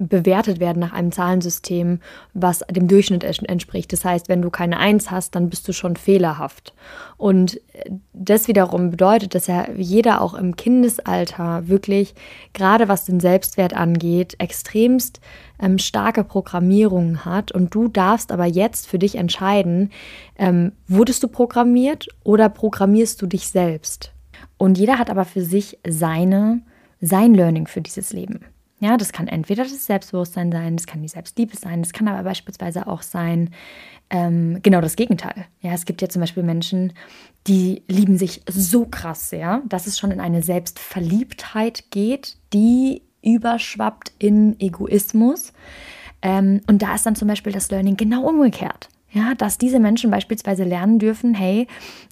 bewertet 0.00 0.60
werden 0.60 0.80
nach 0.80 0.92
einem 0.92 1.12
Zahlensystem, 1.12 2.00
was 2.32 2.60
dem 2.70 2.88
Durchschnitt 2.88 3.22
entspricht. 3.22 3.92
Das 3.92 4.04
heißt, 4.04 4.28
wenn 4.28 4.40
du 4.40 4.50
keine 4.50 4.78
Eins 4.78 5.10
hast, 5.10 5.34
dann 5.34 5.50
bist 5.50 5.68
du 5.68 5.72
schon 5.72 5.96
fehlerhaft. 5.96 6.74
Und 7.18 7.60
das 8.14 8.48
wiederum 8.48 8.90
bedeutet, 8.90 9.34
dass 9.34 9.46
ja 9.46 9.70
jeder 9.76 10.22
auch 10.22 10.34
im 10.34 10.56
Kindesalter 10.56 11.68
wirklich, 11.68 12.14
gerade 12.54 12.88
was 12.88 13.04
den 13.04 13.20
Selbstwert 13.20 13.74
angeht, 13.74 14.36
extremst 14.38 15.20
ähm, 15.60 15.78
starke 15.78 16.24
Programmierungen 16.24 17.26
hat. 17.26 17.52
Und 17.52 17.74
du 17.74 17.88
darfst 17.88 18.32
aber 18.32 18.46
jetzt 18.46 18.86
für 18.86 18.98
dich 18.98 19.16
entscheiden, 19.16 19.90
ähm, 20.38 20.72
wurdest 20.88 21.22
du 21.22 21.28
programmiert 21.28 22.08
oder 22.24 22.48
programmierst 22.48 23.20
du 23.20 23.26
dich 23.26 23.48
selbst? 23.48 24.12
Und 24.56 24.78
jeder 24.78 24.98
hat 24.98 25.10
aber 25.10 25.26
für 25.26 25.42
sich 25.42 25.78
seine, 25.86 26.62
sein 27.02 27.34
Learning 27.34 27.66
für 27.66 27.82
dieses 27.82 28.12
Leben. 28.12 28.46
Ja, 28.80 28.96
das 28.96 29.12
kann 29.12 29.28
entweder 29.28 29.62
das 29.62 29.86
Selbstbewusstsein 29.86 30.50
sein, 30.50 30.76
das 30.76 30.86
kann 30.86 31.02
die 31.02 31.08
Selbstliebe 31.08 31.54
sein, 31.54 31.82
das 31.82 31.92
kann 31.92 32.08
aber 32.08 32.22
beispielsweise 32.22 32.86
auch 32.86 33.02
sein, 33.02 33.50
ähm, 34.08 34.58
genau 34.62 34.80
das 34.80 34.96
Gegenteil. 34.96 35.44
Ja, 35.60 35.72
es 35.72 35.84
gibt 35.84 36.00
ja 36.02 36.08
zum 36.08 36.20
Beispiel 36.20 36.42
Menschen, 36.42 36.94
die 37.46 37.82
lieben 37.88 38.16
sich 38.16 38.42
so 38.48 38.86
krass 38.86 39.28
sehr, 39.28 39.62
dass 39.68 39.86
es 39.86 39.98
schon 39.98 40.10
in 40.10 40.20
eine 40.20 40.42
Selbstverliebtheit 40.42 41.90
geht, 41.90 42.38
die 42.52 43.02
überschwappt 43.22 44.12
in 44.18 44.58
Egoismus. 44.58 45.52
Ähm, 46.22 46.62
und 46.66 46.82
da 46.82 46.94
ist 46.94 47.04
dann 47.04 47.16
zum 47.16 47.28
Beispiel 47.28 47.52
das 47.52 47.70
Learning 47.70 47.96
genau 47.96 48.26
umgekehrt. 48.26 48.88
Ja, 49.12 49.34
dass 49.34 49.58
diese 49.58 49.78
Menschen 49.78 50.10
beispielsweise 50.10 50.64
lernen 50.64 50.98
dürfen, 50.98 51.34
hey, 51.34 51.66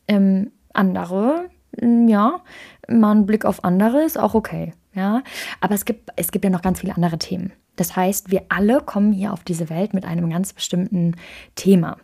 ähm, 0.06 0.50
andere, 0.72 1.48
ja, 1.80 2.40
mal 2.88 3.12
ein 3.12 3.26
Blick 3.26 3.44
auf 3.44 3.64
andere 3.64 4.02
ist 4.02 4.18
auch 4.18 4.34
okay. 4.34 4.72
Ja, 4.98 5.22
aber 5.60 5.76
es 5.76 5.84
gibt, 5.84 6.10
es 6.16 6.32
gibt 6.32 6.44
ja 6.44 6.50
noch 6.50 6.60
ganz 6.60 6.80
viele 6.80 6.96
andere 6.96 7.18
Themen. 7.18 7.52
Das 7.76 7.94
heißt, 7.94 8.32
wir 8.32 8.46
alle 8.48 8.80
kommen 8.80 9.12
hier 9.12 9.32
auf 9.32 9.44
diese 9.44 9.70
Welt 9.70 9.94
mit 9.94 10.04
einem 10.04 10.28
ganz 10.28 10.52
bestimmten 10.52 11.14
Thema. 11.54 11.98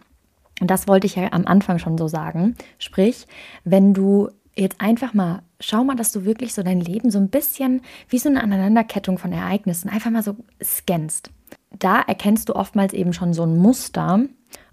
Und 0.60 0.70
das 0.70 0.86
wollte 0.86 1.08
ich 1.08 1.16
ja 1.16 1.32
am 1.32 1.44
Anfang 1.44 1.80
schon 1.80 1.98
so 1.98 2.06
sagen. 2.06 2.54
Sprich, 2.78 3.26
wenn 3.64 3.94
du 3.94 4.28
jetzt 4.54 4.80
einfach 4.80 5.12
mal, 5.12 5.42
schau 5.58 5.82
mal, 5.82 5.96
dass 5.96 6.12
du 6.12 6.24
wirklich 6.24 6.54
so 6.54 6.62
dein 6.62 6.80
Leben 6.80 7.10
so 7.10 7.18
ein 7.18 7.30
bisschen 7.30 7.82
wie 8.08 8.20
so 8.20 8.28
eine 8.28 8.44
Aneinanderkettung 8.44 9.18
von 9.18 9.32
Ereignissen 9.32 9.88
einfach 9.88 10.12
mal 10.12 10.22
so 10.22 10.36
scannst. 10.62 11.30
Da 11.76 12.00
erkennst 12.00 12.48
du 12.48 12.54
oftmals 12.54 12.92
eben 12.92 13.12
schon 13.12 13.34
so 13.34 13.42
ein 13.42 13.58
Muster. 13.58 14.20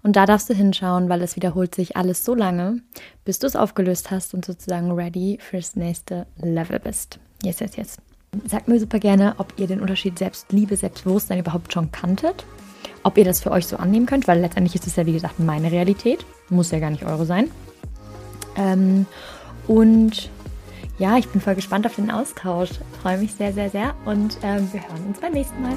Und 0.04 0.14
da 0.14 0.26
darfst 0.26 0.48
du 0.48 0.54
hinschauen, 0.54 1.08
weil 1.08 1.22
es 1.22 1.34
wiederholt 1.34 1.74
sich 1.74 1.96
alles 1.96 2.24
so 2.24 2.36
lange, 2.36 2.82
bis 3.24 3.40
du 3.40 3.48
es 3.48 3.56
aufgelöst 3.56 4.12
hast 4.12 4.32
und 4.32 4.44
sozusagen 4.44 4.92
ready 4.92 5.38
fürs 5.40 5.74
nächste 5.74 6.28
Level 6.36 6.78
bist. 6.78 7.18
Yes, 7.42 7.58
yes, 7.58 7.74
yes. 7.74 8.11
Sagt 8.46 8.66
mir 8.66 8.80
super 8.80 8.98
gerne, 8.98 9.34
ob 9.36 9.52
ihr 9.58 9.66
den 9.66 9.80
Unterschied 9.80 10.18
Selbstliebe, 10.18 10.74
Selbstbewusstsein 10.76 11.38
überhaupt 11.38 11.72
schon 11.72 11.92
kanntet. 11.92 12.46
Ob 13.02 13.18
ihr 13.18 13.24
das 13.24 13.40
für 13.40 13.50
euch 13.50 13.66
so 13.66 13.76
annehmen 13.76 14.06
könnt, 14.06 14.26
weil 14.26 14.40
letztendlich 14.40 14.74
ist 14.74 14.86
es 14.86 14.96
ja, 14.96 15.04
wie 15.04 15.12
gesagt, 15.12 15.38
meine 15.38 15.70
Realität. 15.70 16.24
Muss 16.48 16.70
ja 16.70 16.78
gar 16.78 16.90
nicht 16.90 17.04
eure 17.04 17.26
sein. 17.26 17.50
Ähm, 18.56 19.06
und 19.66 20.30
ja, 20.98 21.18
ich 21.18 21.28
bin 21.28 21.40
voll 21.40 21.56
gespannt 21.56 21.84
auf 21.84 21.96
den 21.96 22.10
Austausch. 22.10 22.70
Freue 23.02 23.18
mich 23.18 23.34
sehr, 23.34 23.52
sehr, 23.52 23.68
sehr. 23.68 23.94
Und 24.06 24.38
ähm, 24.42 24.68
wir 24.72 24.80
hören 24.80 25.06
uns 25.08 25.20
beim 25.20 25.32
nächsten 25.32 25.60
Mal. 25.60 25.74